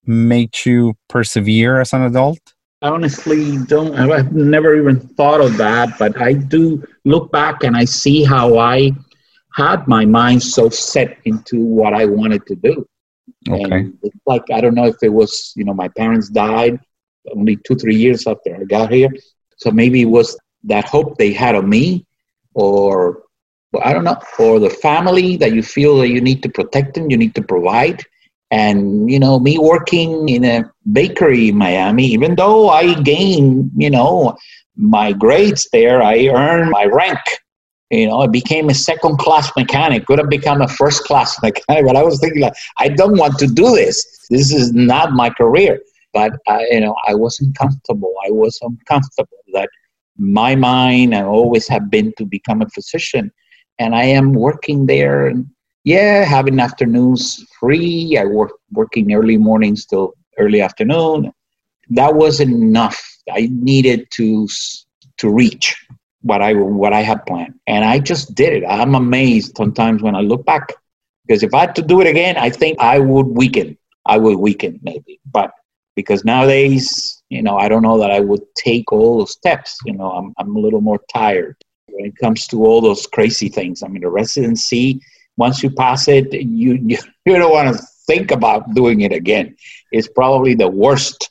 makes 0.06 0.66
you 0.66 0.96
persevere 1.10 1.82
as 1.82 1.94
an 1.94 2.04
adult? 2.04 2.40
I 2.82 2.90
honestly 2.90 3.58
don't 3.66 3.96
i've 3.96 4.32
never 4.34 4.76
even 4.76 5.00
thought 5.00 5.42
of 5.42 5.58
that 5.58 5.98
but 5.98 6.22
i 6.22 6.34
do 6.34 6.86
look 7.06 7.32
back 7.32 7.64
and 7.64 7.76
i 7.76 7.84
see 7.84 8.24
how 8.24 8.60
i 8.60 8.92
had 9.58 9.88
my 9.88 10.06
mind 10.06 10.42
so 10.44 10.70
set 10.70 11.18
into 11.26 11.60
what 11.60 11.92
I 11.92 12.06
wanted 12.06 12.46
to 12.46 12.56
do. 12.56 12.88
Okay. 13.50 13.64
And 13.64 13.98
it's 14.04 14.16
like 14.28 14.44
I 14.54 14.62
don't 14.62 14.76
know 14.76 14.86
if 14.86 14.98
it 15.02 15.10
was, 15.10 15.52
you 15.56 15.66
know, 15.66 15.74
my 15.74 15.88
parents 15.88 16.30
died 16.30 16.80
only 17.36 17.58
two, 17.58 17.76
three 17.76 17.96
years 17.96 18.26
after 18.28 18.56
I 18.56 18.64
got 18.64 18.92
here. 18.92 19.10
So 19.58 19.72
maybe 19.72 20.04
it 20.04 20.12
was 20.18 20.38
that 20.68 20.86
hope 20.86 21.18
they 21.18 21.34
had 21.34 21.56
of 21.56 21.66
me 21.66 22.06
or 22.54 23.24
I 23.82 23.94
don't 23.94 24.06
know, 24.06 24.18
or 24.40 24.60
the 24.60 24.70
family 24.70 25.38
that 25.38 25.54
you 25.54 25.62
feel 25.62 25.98
that 25.98 26.10
you 26.10 26.22
need 26.22 26.42
to 26.44 26.50
protect 26.50 26.96
them, 26.96 27.12
you 27.12 27.18
need 27.18 27.36
to 27.36 27.42
provide. 27.42 28.02
And, 28.50 29.12
you 29.12 29.20
know, 29.20 29.40
me 29.40 29.58
working 29.58 30.30
in 30.30 30.46
a 30.46 30.72
bakery 30.92 31.50
in 31.50 31.58
Miami, 31.58 32.06
even 32.06 32.36
though 32.36 32.70
I 32.70 32.94
gained, 33.02 33.72
you 33.76 33.90
know, 33.90 34.38
my 34.78 35.12
grades 35.12 35.68
there, 35.74 36.02
I 36.02 36.28
earned 36.28 36.72
my 36.72 36.86
rank. 36.86 37.20
You 37.90 38.08
know, 38.08 38.20
I 38.20 38.28
became 38.28 38.70
a 38.70 38.74
second 38.74 39.18
class 39.18 39.52
mechanic, 39.58 40.06
could 40.06 40.20
have 40.20 40.30
become 40.30 40.62
a 40.62 40.68
first 40.68 41.04
class 41.04 41.38
mechanic, 41.44 41.86
but 41.86 41.96
I 41.96 42.04
was 42.04 42.20
thinking 42.20 42.42
like, 42.42 42.54
I 42.78 42.90
don't 42.90 43.18
want 43.18 43.38
to 43.40 43.48
do 43.48 43.76
this. 43.76 44.28
This 44.30 44.54
is 44.54 44.74
not 44.74 45.12
my 45.12 45.30
career. 45.30 45.80
But, 46.14 46.34
I, 46.48 46.66
you 46.72 46.80
know, 46.80 46.96
I 47.08 47.16
wasn't 47.16 47.58
comfortable. 47.58 48.14
I 48.26 48.32
was 48.32 48.58
uncomfortable 48.62 49.38
that 49.54 49.70
my 50.18 50.56
mind, 50.56 51.16
I 51.16 51.24
always 51.24 51.68
have 51.68 51.90
been 51.90 52.14
to 52.18 52.26
become 52.26 52.62
a 52.62 52.70
physician. 52.70 53.32
And 53.80 53.96
I 53.96 54.04
am 54.04 54.34
working 54.34 54.86
there 54.86 55.28
and 55.28 55.48
yeah, 55.84 56.26
having 56.26 56.60
afternoons 56.60 57.46
free. 57.60 58.18
I 58.18 58.26
work 58.26 58.52
working 58.72 59.14
early 59.14 59.38
mornings 59.38 59.86
till 59.86 60.16
early 60.38 60.60
afternoon. 60.60 61.32
That 61.92 62.14
wasn't 62.14 62.52
enough. 62.52 63.02
I 63.32 63.48
needed 63.52 64.08
to 64.16 64.50
to 65.20 65.30
reach 65.30 65.76
what 66.24 66.42
I 66.42 66.54
what 66.56 66.92
I 66.92 67.02
had 67.02 67.26
planned, 67.26 67.54
and 67.68 67.86
I 67.86 68.00
just 68.00 68.36
did 68.36 68.52
it. 68.52 68.66
I'm 68.68 68.96
amazed 68.96 69.56
sometimes 69.56 70.02
when 70.02 70.14
I 70.14 70.20
look 70.20 70.46
back, 70.46 70.74
because 71.26 71.42
if 71.42 71.54
I 71.54 71.62
had 71.62 71.76
to 71.78 71.82
do 71.82 72.02
it 72.02 72.08
again, 72.08 72.36
I 72.36 72.50
think 72.50 72.78
I 72.82 73.00
would 73.00 73.28
weaken. 73.28 73.78
I 74.06 74.18
would 74.18 74.38
weaken 74.38 74.82
maybe, 74.84 75.22
but 75.32 75.52
because 75.96 76.26
nowadays, 76.26 77.17
you 77.30 77.42
know, 77.42 77.58
I 77.58 77.68
don't 77.68 77.82
know 77.82 78.00
that 78.00 78.12
I 78.12 78.20
would 78.20 78.44
take 78.56 78.92
all 78.92 79.20
the 79.20 79.28
steps. 79.28 79.78
You 79.86 79.94
know, 79.94 80.12
I'm 80.12 80.34
I'm 80.38 80.56
a 80.56 80.60
little 80.60 80.82
more 80.82 81.00
tired 81.14 81.58
when 81.88 82.06
it 82.06 82.18
comes 82.18 82.48
to 82.48 82.66
all 82.66 82.82
those 82.82 83.06
crazy 83.08 83.50
things. 83.50 83.84
I 83.84 83.88
mean, 83.88 84.02
the 84.02 84.10
residency 84.10 85.02
once 85.38 85.62
you 85.64 85.70
pass 85.70 86.08
it, 86.08 86.34
you 86.34 86.74
you, 86.86 86.98
you 87.26 87.38
don't 87.38 87.52
want 87.52 87.76
to 87.76 87.84
think 88.08 88.32
about 88.32 88.74
doing 88.74 89.02
it 89.02 89.12
again. 89.12 89.56
It's 89.92 90.08
probably 90.08 90.56
the 90.56 90.70
worst 90.70 91.30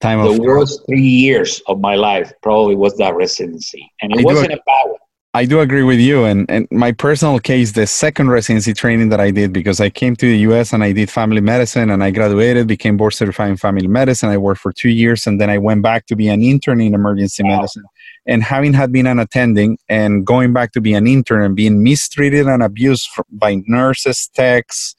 time 0.00 0.22
the 0.22 0.40
worst 0.40 0.82
three 0.86 1.00
years 1.00 1.60
of 1.66 1.80
my 1.80 1.96
life 1.96 2.32
probably 2.42 2.76
was 2.76 2.96
that 2.98 3.14
residency, 3.16 3.90
and 4.00 4.12
it 4.12 4.20
I 4.20 4.22
wasn't 4.22 4.52
a 4.52 4.60
bad 4.64 4.84
one. 4.86 5.00
I 5.34 5.44
do 5.44 5.60
agree 5.60 5.82
with 5.82 6.00
you. 6.00 6.24
And, 6.24 6.50
and 6.50 6.66
my 6.70 6.90
personal 6.90 7.38
case, 7.38 7.72
the 7.72 7.86
second 7.86 8.30
residency 8.30 8.72
training 8.72 9.10
that 9.10 9.20
I 9.20 9.30
did, 9.30 9.52
because 9.52 9.78
I 9.78 9.90
came 9.90 10.16
to 10.16 10.26
the 10.26 10.38
US 10.50 10.72
and 10.72 10.82
I 10.82 10.92
did 10.92 11.10
family 11.10 11.40
medicine 11.40 11.90
and 11.90 12.02
I 12.02 12.10
graduated, 12.10 12.66
became 12.66 12.96
board 12.96 13.12
certified 13.12 13.50
in 13.50 13.56
family 13.56 13.86
medicine. 13.86 14.30
I 14.30 14.38
worked 14.38 14.60
for 14.60 14.72
two 14.72 14.88
years 14.88 15.26
and 15.26 15.40
then 15.40 15.50
I 15.50 15.58
went 15.58 15.82
back 15.82 16.06
to 16.06 16.16
be 16.16 16.28
an 16.28 16.42
intern 16.42 16.80
in 16.80 16.94
emergency 16.94 17.42
wow. 17.42 17.56
medicine 17.56 17.84
and 18.28 18.42
having 18.42 18.74
had 18.74 18.92
been 18.92 19.06
an 19.06 19.18
attending 19.18 19.78
and 19.88 20.24
going 20.24 20.52
back 20.52 20.72
to 20.72 20.80
be 20.80 20.92
an 20.92 21.06
intern 21.06 21.42
and 21.42 21.56
being 21.56 21.82
mistreated 21.82 22.46
and 22.46 22.62
abused 22.62 23.08
by 23.32 23.62
nurses, 23.66 24.30
techs, 24.34 24.94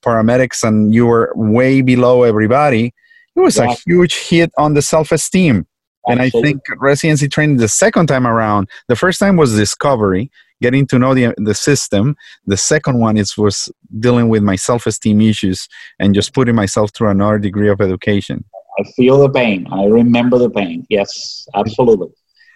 paramedics, 0.00 0.62
and 0.62 0.94
you 0.94 1.04
were 1.04 1.32
way 1.34 1.82
below 1.82 2.22
everybody, 2.22 2.94
it 3.34 3.40
was 3.40 3.56
yeah. 3.56 3.64
a 3.64 3.76
huge 3.84 4.16
hit 4.16 4.52
on 4.56 4.74
the 4.74 4.82
self 4.82 5.10
esteem. 5.10 5.66
And 6.06 6.22
I 6.22 6.30
think 6.30 6.62
residency 6.78 7.28
training 7.28 7.58
the 7.58 7.68
second 7.68 8.06
time 8.06 8.26
around, 8.26 8.68
the 8.86 8.96
first 8.96 9.18
time 9.18 9.36
was 9.36 9.54
discovery, 9.54 10.30
getting 10.62 10.86
to 10.86 10.98
know 10.98 11.14
the, 11.14 11.34
the 11.36 11.54
system. 11.54 12.16
The 12.46 12.56
second 12.56 12.98
one 12.98 13.16
is 13.18 13.36
was 13.36 13.70
dealing 13.98 14.28
with 14.28 14.42
my 14.42 14.56
self 14.56 14.86
esteem 14.86 15.20
issues 15.20 15.68
and 15.98 16.14
just 16.14 16.32
putting 16.32 16.54
myself 16.54 16.92
through 16.94 17.10
another 17.10 17.38
degree 17.38 17.68
of 17.68 17.80
education. 17.80 18.44
I 18.78 18.84
feel 18.96 19.18
the 19.18 19.30
pain. 19.30 19.66
I 19.72 19.84
remember 19.86 20.38
the 20.38 20.50
pain. 20.50 20.86
Yes, 20.88 21.46
absolutely. 21.54 22.08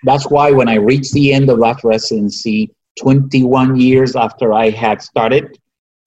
That's 0.04 0.28
why 0.30 0.50
when 0.52 0.68
I 0.68 0.76
reached 0.76 1.12
the 1.12 1.32
end 1.32 1.50
of 1.50 1.60
that 1.60 1.82
residency, 1.84 2.70
21 2.98 3.76
years 3.76 4.16
after 4.16 4.52
I 4.52 4.70
had 4.70 5.02
started 5.02 5.58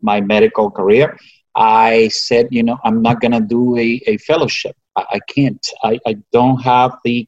my 0.02 0.22
medical 0.22 0.70
career, 0.70 1.18
I 1.56 2.10
said, 2.10 2.48
you 2.52 2.64
know, 2.64 2.78
I'm 2.84 3.02
not 3.02 3.22
going 3.22 3.32
to 3.32 3.40
do 3.40 3.78
a, 3.78 4.02
a 4.08 4.18
fellowship. 4.18 4.76
I, 4.96 5.06
I 5.12 5.20
can't. 5.20 5.66
I, 5.84 6.00
I 6.06 6.18
don't 6.32 6.62
have 6.62 6.98
the 7.04 7.28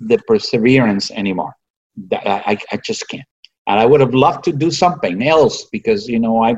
the 0.00 0.18
perseverance 0.26 1.10
anymore. 1.10 1.54
I, 2.12 2.58
I 2.72 2.76
just 2.78 3.08
can't. 3.08 3.24
And 3.66 3.78
I 3.78 3.86
would 3.86 4.00
have 4.00 4.14
loved 4.14 4.44
to 4.44 4.52
do 4.52 4.70
something 4.70 5.22
else 5.22 5.66
because, 5.70 6.08
you 6.08 6.18
know, 6.18 6.42
I 6.42 6.56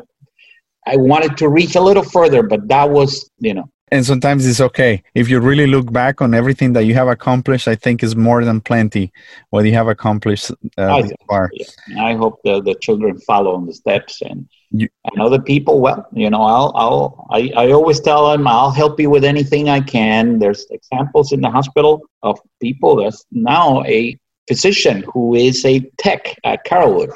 I 0.87 0.97
wanted 0.97 1.37
to 1.39 1.49
reach 1.49 1.75
a 1.77 1.81
little 1.81 2.03
further, 2.03 2.43
but 2.43 2.69
that 2.69 2.91
was, 2.91 3.31
you 3.39 3.55
know, 3.55 3.69
and 3.91 4.05
sometimes 4.05 4.47
it's 4.47 4.61
okay 4.61 5.03
if 5.15 5.29
you 5.29 5.41
really 5.41 5.67
look 5.67 5.93
back 5.93 6.21
on 6.21 6.35
everything 6.35 6.73
that 6.73 6.85
you 6.85 6.95
have 6.95 7.09
accomplished 7.09 7.69
i 7.69 7.75
think 7.75 8.03
is 8.03 8.17
more 8.17 8.45
than 8.45 8.61
plenty 8.61 9.13
what 9.51 9.65
you 9.65 9.73
have 9.73 9.89
accomplished 9.89 10.51
uh, 10.79 10.97
I, 10.97 11.11
far. 11.29 11.51
Yeah. 11.53 12.05
I 12.05 12.15
hope 12.15 12.41
the, 12.45 12.61
the 12.63 12.75
children 12.75 13.19
follow 13.21 13.57
in 13.59 13.67
the 13.67 13.75
steps 13.75 14.23
and 14.23 14.49
you, 14.81 14.89
and 15.05 15.23
other 15.23 15.41
people 15.41 15.81
well 15.81 16.07
you 16.13 16.29
know 16.31 16.43
i'll 16.43 16.73
i'll 16.75 17.27
I, 17.31 17.53
I 17.57 17.73
always 17.73 18.01
tell 18.01 18.31
them 18.31 18.47
i'll 18.47 18.71
help 18.71 18.99
you 18.99 19.11
with 19.11 19.25
anything 19.25 19.69
i 19.69 19.81
can 19.81 20.39
there's 20.39 20.67
examples 20.71 21.33
in 21.33 21.41
the 21.41 21.51
hospital 21.51 22.03
of 22.23 22.39
people 22.61 22.97
that's 22.97 23.25
now 23.31 23.83
a 23.85 24.19
physician 24.49 25.05
who 25.13 25.35
is 25.35 25.65
a 25.65 25.81
tech 25.99 26.37
at 26.45 26.67
carrollwood 26.67 27.13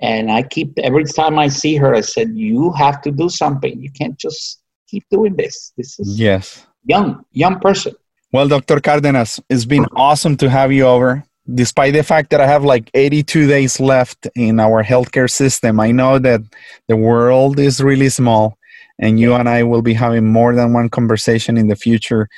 and 0.00 0.30
i 0.30 0.42
keep 0.42 0.78
every 0.78 1.04
time 1.04 1.38
i 1.38 1.48
see 1.48 1.76
her 1.76 1.94
i 1.94 2.00
said 2.00 2.30
you 2.34 2.72
have 2.72 3.02
to 3.02 3.10
do 3.10 3.28
something 3.28 3.80
you 3.80 3.90
can't 3.92 4.18
just 4.18 4.62
keep 4.88 5.04
doing 5.10 5.36
this. 5.36 5.72
This 5.76 6.00
is 6.00 6.18
yes, 6.18 6.66
young, 6.84 7.24
young 7.32 7.60
person. 7.60 7.94
Well, 8.32 8.48
Dr. 8.48 8.80
Cardenas, 8.80 9.40
it's 9.48 9.64
been 9.64 9.86
awesome 9.96 10.36
to 10.38 10.50
have 10.50 10.72
you 10.72 10.84
over. 10.84 11.24
Despite 11.52 11.94
the 11.94 12.02
fact 12.02 12.30
that 12.30 12.40
I 12.40 12.46
have 12.46 12.64
like 12.64 12.90
82 12.92 13.46
days 13.46 13.80
left 13.80 14.28
in 14.34 14.60
our 14.60 14.84
healthcare 14.84 15.30
system, 15.30 15.80
I 15.80 15.92
know 15.92 16.18
that 16.18 16.42
the 16.88 16.96
world 16.96 17.58
is 17.58 17.80
really 17.80 18.10
small, 18.10 18.58
and 18.98 19.18
you 19.18 19.34
and 19.34 19.48
I 19.48 19.62
will 19.62 19.82
be 19.82 19.94
having 19.94 20.26
more 20.26 20.54
than 20.54 20.72
one 20.72 20.90
conversation 20.90 21.56
in 21.56 21.68
the 21.68 21.76
future 21.76 22.28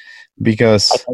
because 0.41 1.05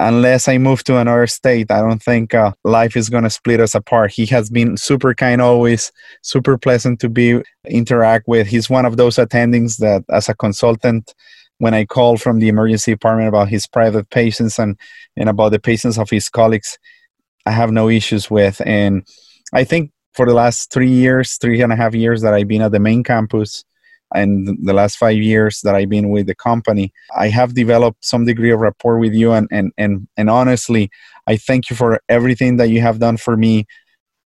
unless 0.00 0.48
I 0.48 0.58
move 0.58 0.82
to 0.84 0.96
another 0.96 1.26
state, 1.26 1.70
I 1.70 1.80
don't 1.80 2.02
think 2.02 2.34
uh, 2.34 2.52
life 2.64 2.96
is 2.96 3.10
going 3.10 3.24
to 3.24 3.30
split 3.30 3.60
us 3.60 3.74
apart. 3.74 4.10
He 4.10 4.26
has 4.26 4.50
been 4.50 4.76
super 4.76 5.14
kind 5.14 5.40
always, 5.40 5.92
super 6.22 6.56
pleasant 6.58 7.00
to 7.00 7.08
be 7.08 7.42
interact 7.68 8.26
with. 8.26 8.46
He's 8.48 8.70
one 8.70 8.86
of 8.86 8.96
those 8.96 9.16
attendings 9.16 9.76
that, 9.76 10.04
as 10.10 10.28
a 10.28 10.34
consultant, 10.34 11.14
when 11.58 11.74
I 11.74 11.84
call 11.84 12.16
from 12.16 12.38
the 12.38 12.48
emergency 12.48 12.92
department 12.92 13.28
about 13.28 13.50
his 13.50 13.66
private 13.66 14.08
patients 14.08 14.58
and, 14.58 14.78
and 15.16 15.28
about 15.28 15.50
the 15.50 15.60
patients 15.60 15.98
of 15.98 16.08
his 16.08 16.30
colleagues, 16.30 16.78
I 17.46 17.50
have 17.52 17.70
no 17.70 17.88
issues 17.88 18.30
with. 18.30 18.60
And 18.64 19.06
I 19.52 19.64
think 19.64 19.92
for 20.14 20.26
the 20.26 20.34
last 20.34 20.72
three 20.72 20.90
years, 20.90 21.36
three 21.36 21.60
and 21.62 21.72
a 21.72 21.76
half 21.76 21.94
years 21.94 22.22
that 22.22 22.34
I've 22.34 22.48
been 22.48 22.62
at 22.62 22.72
the 22.72 22.80
main 22.80 23.02
campus, 23.02 23.64
and 24.12 24.58
the 24.60 24.72
last 24.72 24.96
five 24.96 25.18
years 25.18 25.60
that 25.60 25.74
I've 25.74 25.88
been 25.88 26.10
with 26.10 26.26
the 26.26 26.34
company, 26.34 26.92
I 27.16 27.28
have 27.28 27.54
developed 27.54 28.04
some 28.04 28.24
degree 28.24 28.50
of 28.50 28.60
rapport 28.60 28.98
with 28.98 29.14
you. 29.14 29.32
And, 29.32 29.46
and, 29.52 29.72
and, 29.78 30.08
and 30.16 30.28
honestly, 30.28 30.90
I 31.26 31.36
thank 31.36 31.70
you 31.70 31.76
for 31.76 32.00
everything 32.08 32.56
that 32.56 32.70
you 32.70 32.80
have 32.80 32.98
done 32.98 33.18
for 33.18 33.36
me. 33.36 33.66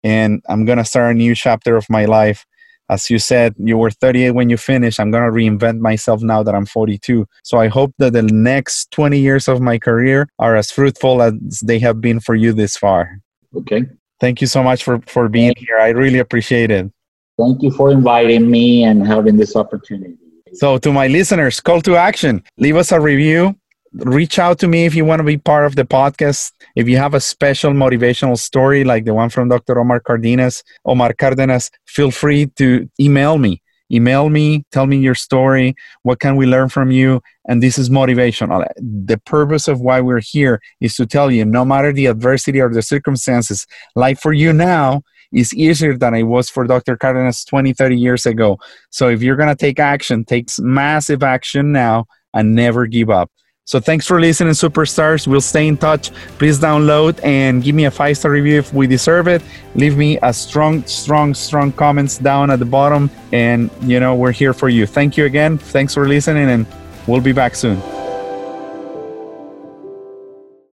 And 0.04 0.44
I'm 0.48 0.66
going 0.66 0.78
to 0.78 0.86
start 0.86 1.16
a 1.16 1.18
new 1.18 1.34
chapter 1.34 1.76
of 1.76 1.90
my 1.90 2.06
life. 2.06 2.46
As 2.90 3.10
you 3.10 3.20
said, 3.20 3.56
you 3.58 3.78
were 3.78 3.92
38 3.92 4.32
when 4.32 4.50
you 4.50 4.58
finished. 4.58 5.00
I'm 5.00 5.12
going 5.12 5.24
to 5.24 5.32
reinvent 5.32 5.80
myself 5.80 6.22
now 6.22 6.44
that 6.44 6.54
I'm 6.54 6.66
42. 6.66 7.26
So 7.44 7.58
I 7.58 7.68
hope 7.68 7.94
that 7.98 8.14
the 8.14 8.22
next 8.22 8.92
20 8.92 9.18
years 9.20 9.48
of 9.48 9.62
my 9.62 9.80
career 9.80 10.28
are 10.40 10.56
as 10.56 10.70
fruitful 10.70 11.22
as 11.22 11.34
they 11.64 11.80
have 11.80 12.02
been 12.02 12.20
for 12.20 12.36
you 12.36 12.54
this 12.54 12.76
far. 12.76 13.20
Okay. 13.56 13.84
Thank 14.20 14.42
you 14.42 14.48
so 14.48 14.64
much 14.64 14.84
for, 14.84 15.02
for 15.08 15.30
being 15.30 15.54
here. 15.58 15.78
I 15.80 15.90
really 15.90 16.20
appreciate 16.20 16.72
it. 16.72 16.92
Thank 17.38 17.64
you 17.64 17.72
for 17.72 17.92
inviting 17.92 18.50
me 18.50 18.84
and 18.84 19.06
having 19.06 19.38
this 19.38 19.56
opportunity. 19.56 20.18
So, 20.54 20.78
to 20.78 20.94
my 20.94 21.08
listeners, 21.08 21.60
call 21.60 21.82
to 21.82 21.96
action 21.96 22.44
leave 22.58 22.76
us 22.76 22.92
a 22.92 23.00
review. 23.00 23.56
Reach 23.96 24.40
out 24.40 24.58
to 24.60 24.68
me 24.68 24.86
if 24.86 24.96
you 24.96 25.06
want 25.06 25.20
to 25.20 25.24
be 25.24 25.38
part 25.38 25.66
of 25.66 25.76
the 25.76 25.84
podcast. 25.86 26.52
If 26.76 26.88
you 26.88 26.98
have 26.98 27.14
a 27.14 27.20
special 27.20 27.74
motivational 27.74 28.38
story 28.38 28.84
like 28.84 29.06
the 29.06 29.14
one 29.14 29.30
from 29.30 29.50
Dr. 29.50 29.80
Omar 29.80 30.00
Cardenas, 30.00 30.64
Omar 30.86 31.14
Cardenas, 31.14 31.70
feel 31.86 32.10
free 32.10 32.48
to 32.58 32.90
email 33.00 33.38
me. 33.38 33.62
Email 33.92 34.30
me, 34.30 34.66
tell 34.72 34.88
me 34.88 34.98
your 34.98 35.14
story. 35.14 35.76
What 36.02 36.20
can 36.20 36.36
we 36.36 36.48
learn 36.48 36.70
from 36.70 36.90
you? 36.90 37.22
And 37.48 37.62
this 37.62 37.78
is 37.78 37.92
motivational. 37.92 38.66
The 38.78 39.20
purpose 39.26 39.68
of 39.68 39.82
why 39.82 40.02
we're 40.02 40.22
here 40.22 40.60
is 40.82 40.96
to 40.96 41.06
tell 41.06 41.30
you 41.30 41.46
no 41.46 41.64
matter 41.64 41.94
the 41.94 42.08
adversity 42.08 42.60
or 42.60 42.74
the 42.74 42.82
circumstances, 42.82 43.68
like 43.96 44.20
for 44.20 44.34
you 44.34 44.54
now, 44.54 45.04
is 45.32 45.54
easier 45.54 45.96
than 45.96 46.16
it 46.16 46.24
was 46.24 46.50
for 46.50 46.66
Dr. 46.66 46.98
Cardenas 46.98 47.46
20, 47.46 47.74
30 47.74 47.98
years 47.98 48.26
ago. 48.26 48.58
So 48.90 49.10
if 49.10 49.22
you're 49.22 49.36
going 49.36 49.50
to 49.50 49.56
take 49.56 49.80
action, 49.80 50.26
take 50.26 50.48
massive 50.58 51.22
action 51.22 51.72
now 51.72 52.06
and 52.34 52.56
never 52.56 52.88
give 52.88 53.12
up. 53.12 53.32
So 53.66 53.80
thanks 53.80 54.06
for 54.06 54.20
listening, 54.20 54.54
superstars. 54.54 55.26
We'll 55.26 55.40
stay 55.40 55.68
in 55.68 55.78
touch. 55.78 56.12
Please 56.38 56.60
download 56.60 57.24
and 57.24 57.64
give 57.64 57.74
me 57.76 57.86
a 57.86 57.92
five 57.92 58.18
star 58.18 58.32
review 58.32 58.60
if 58.60 58.74
we 58.74 58.88
deserve 58.88 59.28
it. 59.30 59.42
Leave 59.76 59.96
me 59.98 60.20
a 60.22 60.34
strong, 60.34 60.84
strong, 60.86 61.34
strong 61.34 61.72
comments 61.72 62.18
down 62.18 62.52
at 62.52 62.60
the 62.60 62.66
bottom. 62.66 63.10
And, 63.32 63.70
you 63.82 64.02
know, 64.02 64.16
we're 64.16 64.34
here 64.34 64.54
for 64.54 64.68
you. 64.68 64.86
Thank 64.86 65.16
you 65.16 65.26
again. 65.26 65.58
Thanks 65.58 65.94
for 65.94 66.08
listening, 66.08 66.50
and 66.50 66.68
we'll 67.08 67.22
be 67.22 67.32
back 67.32 67.56
soon. 67.56 67.82